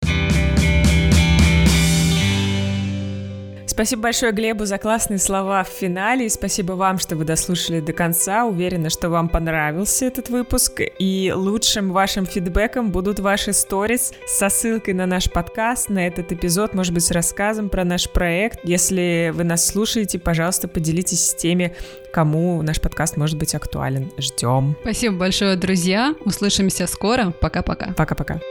Спасибо 3.70 4.02
большое 4.02 4.32
Глебу 4.32 4.66
за 4.66 4.80
классные 4.80 5.20
слова 5.20 5.64
в 5.64 5.68
финале. 5.68 6.26
И 6.26 6.30
спасибо 6.30 6.74
вам, 6.74 6.98
что 6.98 7.16
вы 7.16 7.24
дослушали 7.24 7.82
до 7.82 7.94
конца. 7.94 8.46
Уверена, 8.46 8.90
что 8.90 9.10
вам 9.10 9.30
понравился 9.30 10.06
этот 10.06 10.30
выпуск. 10.30 10.82
И 10.98 11.32
лучшим 11.34 11.92
вашим 11.92 12.26
фидбэком 12.26 12.92
будут 12.92 13.20
ваши 13.20 13.54
сторис 13.54 14.12
со 14.26 14.50
ссылкой 14.50 14.96
на 14.96 15.06
наш 15.06 15.30
подкаст, 15.30 15.90
на 15.90 16.08
этот 16.08 16.32
эпизод, 16.32 16.74
может 16.74 16.96
быть, 16.96 17.04
с 17.04 17.12
рассказом 17.12 17.70
про 17.70 17.86
наш 17.86 18.10
проект. 18.10 18.60
Если 18.64 19.32
вы 19.36 19.44
нас 19.44 19.68
слушаете, 19.68 20.18
пожалуйста, 20.18 20.68
поделитесь 20.68 21.30
с 21.30 21.36
теми, 21.36 21.76
кому 22.12 22.64
наш 22.64 22.82
подкаст 22.82 23.18
может 23.18 23.38
быть 23.38 23.54
актуален. 23.54 24.12
Ждем. 24.18 24.76
Спасибо 24.82 25.16
большое, 25.16 25.56
друзья. 25.56 26.16
Услышимся 26.26 26.88
скоро. 26.88 27.34
Пока-пока. 27.40 27.94
Пока-пока. 27.96 28.42